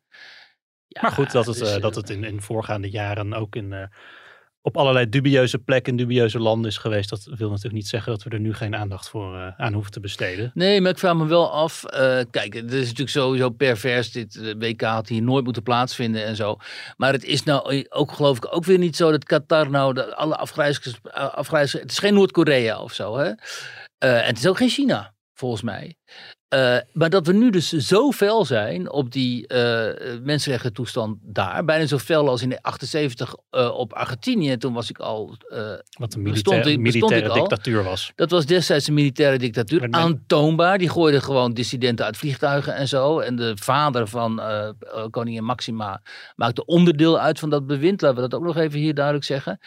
Ja, 0.87 1.03
maar 1.03 1.13
goed, 1.13 1.33
dat 1.33 1.47
het, 1.47 1.59
dus, 1.59 1.79
dat 1.79 1.95
het 1.95 2.11
in, 2.11 2.25
in 2.25 2.43
voorgaande 2.43 2.91
jaren 2.91 3.35
ook 3.35 3.57
in 3.57 3.91
op 4.67 4.77
allerlei 4.77 5.09
dubieuze 5.09 5.59
plekken, 5.59 5.97
dubieuze 5.97 6.39
landen 6.39 6.71
is 6.71 6.79
geweest. 6.79 7.11
Dat 7.11 7.25
wil 7.25 7.49
natuurlijk 7.49 7.75
niet 7.75 7.89
zeggen 7.89 8.13
dat 8.13 8.23
we 8.23 8.31
er 8.31 8.41
nu 8.41 8.55
geen 8.55 8.77
aandacht 8.77 9.09
voor 9.09 9.35
uh, 9.35 9.49
aan 9.57 9.73
hoeven 9.73 9.93
te 9.93 10.01
besteden. 10.01 10.51
Nee, 10.55 10.81
maar 10.81 10.91
ik 10.91 10.99
vraag 10.99 11.15
me 11.15 11.27
wel 11.27 11.53
af. 11.53 11.85
Uh, 11.85 12.21
kijk, 12.31 12.55
het 12.55 12.73
is 12.73 12.81
natuurlijk 12.81 13.09
sowieso 13.09 13.51
pervers. 13.51 14.13
Dit 14.13 14.35
uh, 14.35 14.55
WK 14.59 14.81
had 14.81 15.09
hier 15.09 15.23
nooit 15.23 15.45
moeten 15.45 15.63
plaatsvinden 15.63 16.25
en 16.25 16.37
zo. 16.37 16.57
Maar 16.97 17.13
het 17.13 17.25
is 17.25 17.43
nou 17.43 17.87
ook, 17.89 18.13
geloof 18.13 18.37
ik, 18.37 18.55
ook 18.55 18.65
weer 18.65 18.79
niet 18.79 18.97
zo 18.97 19.11
dat 19.11 19.25
Qatar 19.25 19.71
nou 19.71 19.95
de, 19.95 20.15
alle 20.15 20.37
afgrijzers. 20.37 21.83
Het 21.83 21.91
is 21.91 21.99
geen 21.99 22.15
Noord-Korea 22.15 22.81
of 22.81 22.93
zo, 22.93 23.17
hè? 23.17 23.33
en 23.99 24.27
het 24.27 24.39
is 24.39 24.47
ook 24.47 24.57
geen 24.57 24.69
China, 24.69 25.15
volgens 25.35 25.63
mij. 25.63 25.97
Uh, 26.55 26.77
maar 26.93 27.11
dat 27.11 27.27
we 27.27 27.33
nu 27.33 27.51
dus 27.51 27.69
zo 27.69 28.11
fel 28.11 28.45
zijn 28.45 28.91
op 28.91 29.13
die 29.13 29.55
uh, 29.55 29.89
mensenrechten 30.23 30.73
toestand 30.73 31.19
daar. 31.23 31.65
Bijna 31.65 31.87
zo 31.87 31.99
fel 31.99 32.29
als 32.29 32.43
in 32.43 32.49
de 32.49 32.63
78 32.63 33.35
uh, 33.51 33.75
op 33.75 33.93
Argentinië. 33.93 34.57
Toen 34.57 34.73
was 34.73 34.91
ik 34.91 34.99
al... 34.99 35.37
Wat 35.99 36.15
een 36.15 36.23
militair, 36.23 36.81
militaire 36.81 37.33
dictatuur 37.33 37.83
was. 37.83 38.13
Dat 38.15 38.31
was 38.31 38.47
destijds 38.47 38.87
een 38.87 38.95
militaire 38.95 39.39
dictatuur. 39.39 39.87
Aantoonbaar. 39.91 40.79
Die 40.79 40.89
gooiden 40.89 41.23
gewoon 41.23 41.55
dissidenten 41.55 42.05
uit 42.05 42.17
vliegtuigen 42.17 42.75
en 42.75 42.89
zo. 42.89 43.19
En 43.19 43.37
de 43.37 43.53
vader 43.57 44.09
van 44.09 44.41
koningin 45.11 45.45
Maxima 45.45 46.03
maakte 46.37 46.65
onderdeel 46.65 47.19
uit 47.19 47.39
van 47.39 47.51
dat 47.51 47.67
bewind. 47.67 48.01
Laten 48.01 48.23
we 48.23 48.29
dat 48.29 48.41
ook 48.41 48.47
nog 48.47 48.57
even 48.57 48.79
hier 48.79 48.95
duidelijk 48.95 49.25
zeggen. 49.25 49.61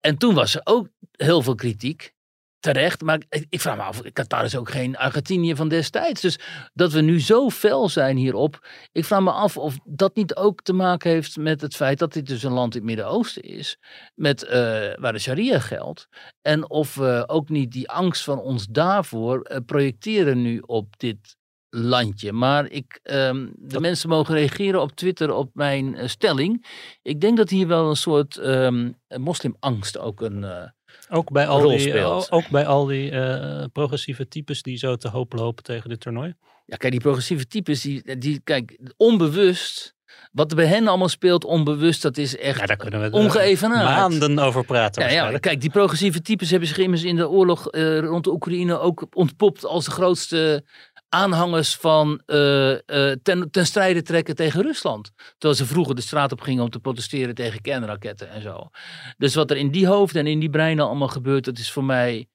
En 0.00 0.18
toen 0.18 0.34
was 0.34 0.54
er 0.54 0.60
ook 0.64 0.88
heel 1.10 1.42
veel 1.42 1.54
kritiek 1.54 2.14
terecht. 2.62 3.02
Maar 3.02 3.22
ik 3.48 3.60
vraag 3.60 3.76
me 3.76 3.82
af, 3.82 4.02
Qatar 4.12 4.44
is 4.44 4.56
ook 4.56 4.70
geen 4.70 4.96
Argentinië 4.96 5.56
van 5.56 5.68
destijds. 5.68 6.20
Dus 6.20 6.38
dat 6.74 6.92
we 6.92 7.00
nu 7.00 7.20
zo 7.20 7.50
fel 7.50 7.88
zijn 7.88 8.16
hierop. 8.16 8.68
Ik 8.92 9.04
vraag 9.04 9.20
me 9.20 9.30
af 9.30 9.56
of 9.56 9.76
dat 9.84 10.16
niet 10.16 10.36
ook 10.36 10.62
te 10.62 10.72
maken 10.72 11.10
heeft 11.10 11.36
met 11.36 11.60
het 11.60 11.76
feit 11.76 11.98
dat 11.98 12.12
dit 12.12 12.26
dus 12.26 12.42
een 12.42 12.52
land 12.52 12.74
in 12.74 12.80
het 12.80 12.88
Midden-Oosten 12.88 13.42
is. 13.42 13.78
Met, 14.14 14.44
uh, 14.44 14.50
waar 14.94 15.12
de 15.12 15.18
sharia 15.18 15.58
geldt. 15.58 16.08
En 16.42 16.70
of 16.70 16.94
we 16.94 17.24
ook 17.26 17.48
niet 17.48 17.72
die 17.72 17.90
angst 17.90 18.24
van 18.24 18.40
ons 18.40 18.66
daarvoor 18.66 19.50
uh, 19.50 19.56
projecteren 19.66 20.42
nu 20.42 20.58
op 20.58 20.98
dit 20.98 21.36
landje. 21.74 22.32
Maar 22.32 22.70
ik, 22.70 23.00
um, 23.02 23.52
de 23.56 23.80
mensen 23.80 24.08
mogen 24.08 24.34
reageren 24.34 24.80
op 24.80 24.96
Twitter 24.96 25.32
op 25.32 25.50
mijn 25.54 25.94
uh, 25.94 26.06
stelling. 26.06 26.66
Ik 27.02 27.20
denk 27.20 27.36
dat 27.36 27.50
hier 27.50 27.66
wel 27.66 27.88
een 27.88 27.96
soort 27.96 28.36
um, 28.36 28.96
moslimangst 29.16 29.98
ook 29.98 30.20
een 30.20 30.70
ook 31.08 31.30
bij 31.30 31.46
al 31.46 31.68
die, 31.68 32.04
ook 32.30 32.48
bij 32.48 32.66
al 32.66 32.86
die 32.86 33.10
uh, 33.10 33.64
progressieve 33.72 34.28
types 34.28 34.62
die 34.62 34.76
zo 34.76 34.96
te 34.96 35.08
hoop 35.08 35.32
lopen 35.32 35.64
tegen 35.64 35.88
dit 35.88 36.00
toernooi? 36.00 36.34
Ja, 36.66 36.76
kijk, 36.76 36.92
die 36.92 37.00
progressieve 37.00 37.46
types, 37.46 37.80
die, 37.80 38.18
die 38.18 38.40
kijk, 38.44 38.78
onbewust 38.96 39.94
wat 40.32 40.50
er 40.50 40.56
bij 40.56 40.66
hen 40.66 40.88
allemaal 40.88 41.08
speelt 41.08 41.44
onbewust, 41.44 42.02
dat 42.02 42.16
is 42.16 42.36
echt 42.36 42.60
ja, 42.60 42.66
daar 42.66 42.76
kunnen 42.76 43.00
we 43.00 43.10
ongeëvenaard. 43.10 43.84
maanden 43.84 44.38
over 44.38 44.64
praten. 44.64 45.02
Ja, 45.02 45.30
ja, 45.30 45.38
kijk, 45.38 45.60
die 45.60 45.70
progressieve 45.70 46.22
types 46.22 46.50
hebben 46.50 46.68
zich 46.68 46.78
immers 46.78 47.04
in 47.04 47.16
de 47.16 47.28
oorlog 47.28 47.74
uh, 47.74 47.98
rond 47.98 48.24
de 48.24 48.32
Oekraïne 48.32 48.78
ook 48.78 49.06
ontpopt 49.14 49.64
als 49.64 49.84
de 49.84 49.90
grootste 49.90 50.64
aanhangers 51.12 51.76
van 51.76 52.22
uh, 52.26 52.70
uh, 52.70 52.76
ten, 53.22 53.50
ten 53.50 53.66
strijde 53.66 54.02
trekken 54.02 54.34
tegen 54.34 54.62
Rusland. 54.62 55.12
Terwijl 55.38 55.54
ze 55.54 55.66
vroeger 55.66 55.94
de 55.94 56.00
straat 56.00 56.32
op 56.32 56.40
gingen 56.40 56.62
om 56.62 56.70
te 56.70 56.78
protesteren 56.78 57.34
tegen 57.34 57.60
kernraketten 57.60 58.30
en 58.30 58.42
zo. 58.42 58.70
Dus 59.18 59.34
wat 59.34 59.50
er 59.50 59.56
in 59.56 59.70
die 59.70 59.86
hoofden 59.86 60.24
en 60.24 60.30
in 60.30 60.38
die 60.38 60.50
breinen 60.50 60.86
allemaal 60.86 61.08
gebeurt, 61.08 61.44
dat 61.44 61.58
is 61.58 61.70
voor 61.70 61.84
mij 61.84 62.26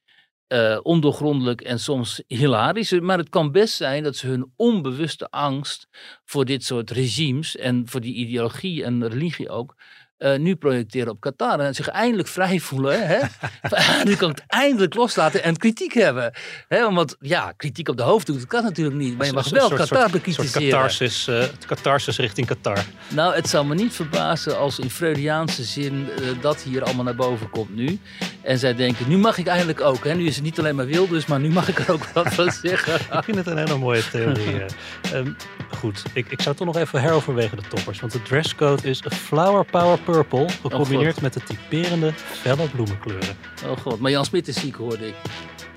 uh, 0.48 0.80
ondoorgrondelijk 0.82 1.62
en 1.62 1.80
soms 1.80 2.24
hilarisch. 2.28 3.00
Maar 3.00 3.18
het 3.18 3.30
kan 3.30 3.52
best 3.52 3.76
zijn 3.76 4.04
dat 4.04 4.16
ze 4.16 4.28
hun 4.28 4.52
onbewuste 4.56 5.30
angst 5.30 5.88
voor 6.26 6.46
dit 6.46 6.64
soort 6.64 6.92
regimes 6.92 7.56
en 7.56 7.88
voor 7.88 8.02
die 8.02 8.14
ideologie 8.14 8.84
en 8.84 9.08
religie 9.08 9.50
ook 9.50 9.76
uh, 10.20 10.38
nu 10.38 10.56
projecteren 10.56 11.12
op 11.12 11.20
Qatar. 11.20 11.60
En 11.60 11.76
zich 11.76 11.88
eindelijk 11.88 12.28
vrij 12.28 12.60
voelen. 12.60 13.08
Hè? 13.08 13.20
nu 14.10 14.16
kan 14.16 14.30
ik 14.30 14.36
het 14.36 14.44
eindelijk 14.48 14.94
loslaten 14.94 15.44
en 15.44 15.58
kritiek 15.58 15.94
hebben. 15.94 16.34
Hè? 16.68 16.94
Want 16.94 17.16
ja, 17.20 17.54
kritiek 17.58 17.90
op 17.90 17.98
de 17.98 18.04
hoofddoek, 18.04 18.38
dat 18.38 18.48
kan 18.48 18.64
natuurlijk 18.64 18.98
niet. 18.98 19.18
Maar 19.18 19.26
je 19.26 19.34
mag 19.34 19.50
wel 19.50 19.70
Qatar 19.70 20.10
bekritiseren. 20.10 20.64
Een 20.64 20.70
catharsis, 20.70 21.28
uh, 21.28 21.44
catharsis 21.66 22.18
richting 22.18 22.48
Qatar. 22.48 22.86
Nou, 23.08 23.36
het 23.36 23.50
zal 23.50 23.66
me 23.66 23.76
niet 23.76 23.94
verbazen 23.94 24.58
als 24.58 24.80
in 24.80 24.90
Freudiaanse 24.90 25.64
zin 25.64 25.94
uh, 25.94 26.42
dat 26.42 26.62
hier 26.62 26.84
allemaal 26.84 27.04
naar 27.04 27.16
boven 27.16 27.50
komt 27.50 27.76
nu. 27.76 28.00
En 28.42 28.60
zij 28.60 28.76
denken, 28.76 29.10
nu 29.10 29.18
mag 29.18 29.38
ik 29.38 29.48
eindelijk 29.48 29.82
ook. 29.82 30.04
Hè? 30.04 30.14
Nu 30.14 30.26
is 30.26 30.36
het 30.36 30.44
niet 30.44 30.60
alleen 30.60 30.76
maar 30.76 30.86
Wilders, 30.86 31.26
maar 31.26 31.40
nu 31.40 31.50
mag 31.50 31.68
ik 31.68 31.80
er 31.80 31.92
ook 31.92 32.06
wat 32.06 32.34
van 32.34 32.52
zeggen. 32.64 32.94
ik 32.94 33.24
vind 33.24 33.38
het 33.38 33.48
een 33.48 33.58
hele 33.58 33.78
mooie 33.78 34.10
theorie. 34.10 34.66
um, 35.14 35.36
goed, 35.72 36.04
ik, 36.14 36.32
ik 36.32 36.42
zou 36.42 36.56
toch 36.56 36.68
nog 36.68 36.78
even 36.78 37.02
heroverwegen 37.02 37.58
de 37.58 37.68
toppers. 37.68 38.00
Want 38.00 38.12
de 38.12 38.22
dresscode 38.22 38.90
is 38.90 39.06
a 39.06 39.10
flower 39.10 39.66
power 39.66 39.98
purple, 40.12 40.50
gecombineerd 40.50 41.16
oh 41.16 41.22
met 41.22 41.34
de 41.34 41.44
typerende 41.44 42.14
felle 42.14 42.70
bloemenkleuren. 42.70 43.38
Oh 43.66 43.78
god, 43.78 44.00
maar 44.00 44.12
Jan 44.12 44.26
Smit 44.26 44.48
is 44.48 44.60
ziek 44.60 44.76
hoorde 44.76 45.08
ik. 45.08 45.16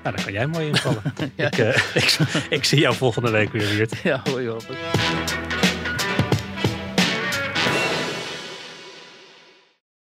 Nou, 0.03 0.15
daar 0.15 0.23
kan 0.23 0.33
jij 0.33 0.47
mooi 0.47 0.67
invallen. 0.67 1.01
ik, 1.35 1.57
uh, 1.57 1.75
ik, 1.93 2.17
ik, 2.49 2.65
zie 2.65 2.79
jou 2.79 2.95
volgende 2.95 3.31
week 3.31 3.51
weer, 3.51 3.75
Wiert. 3.75 3.97
Ja, 4.03 4.21
hoi, 4.23 4.47
hopelijk. 4.47 4.79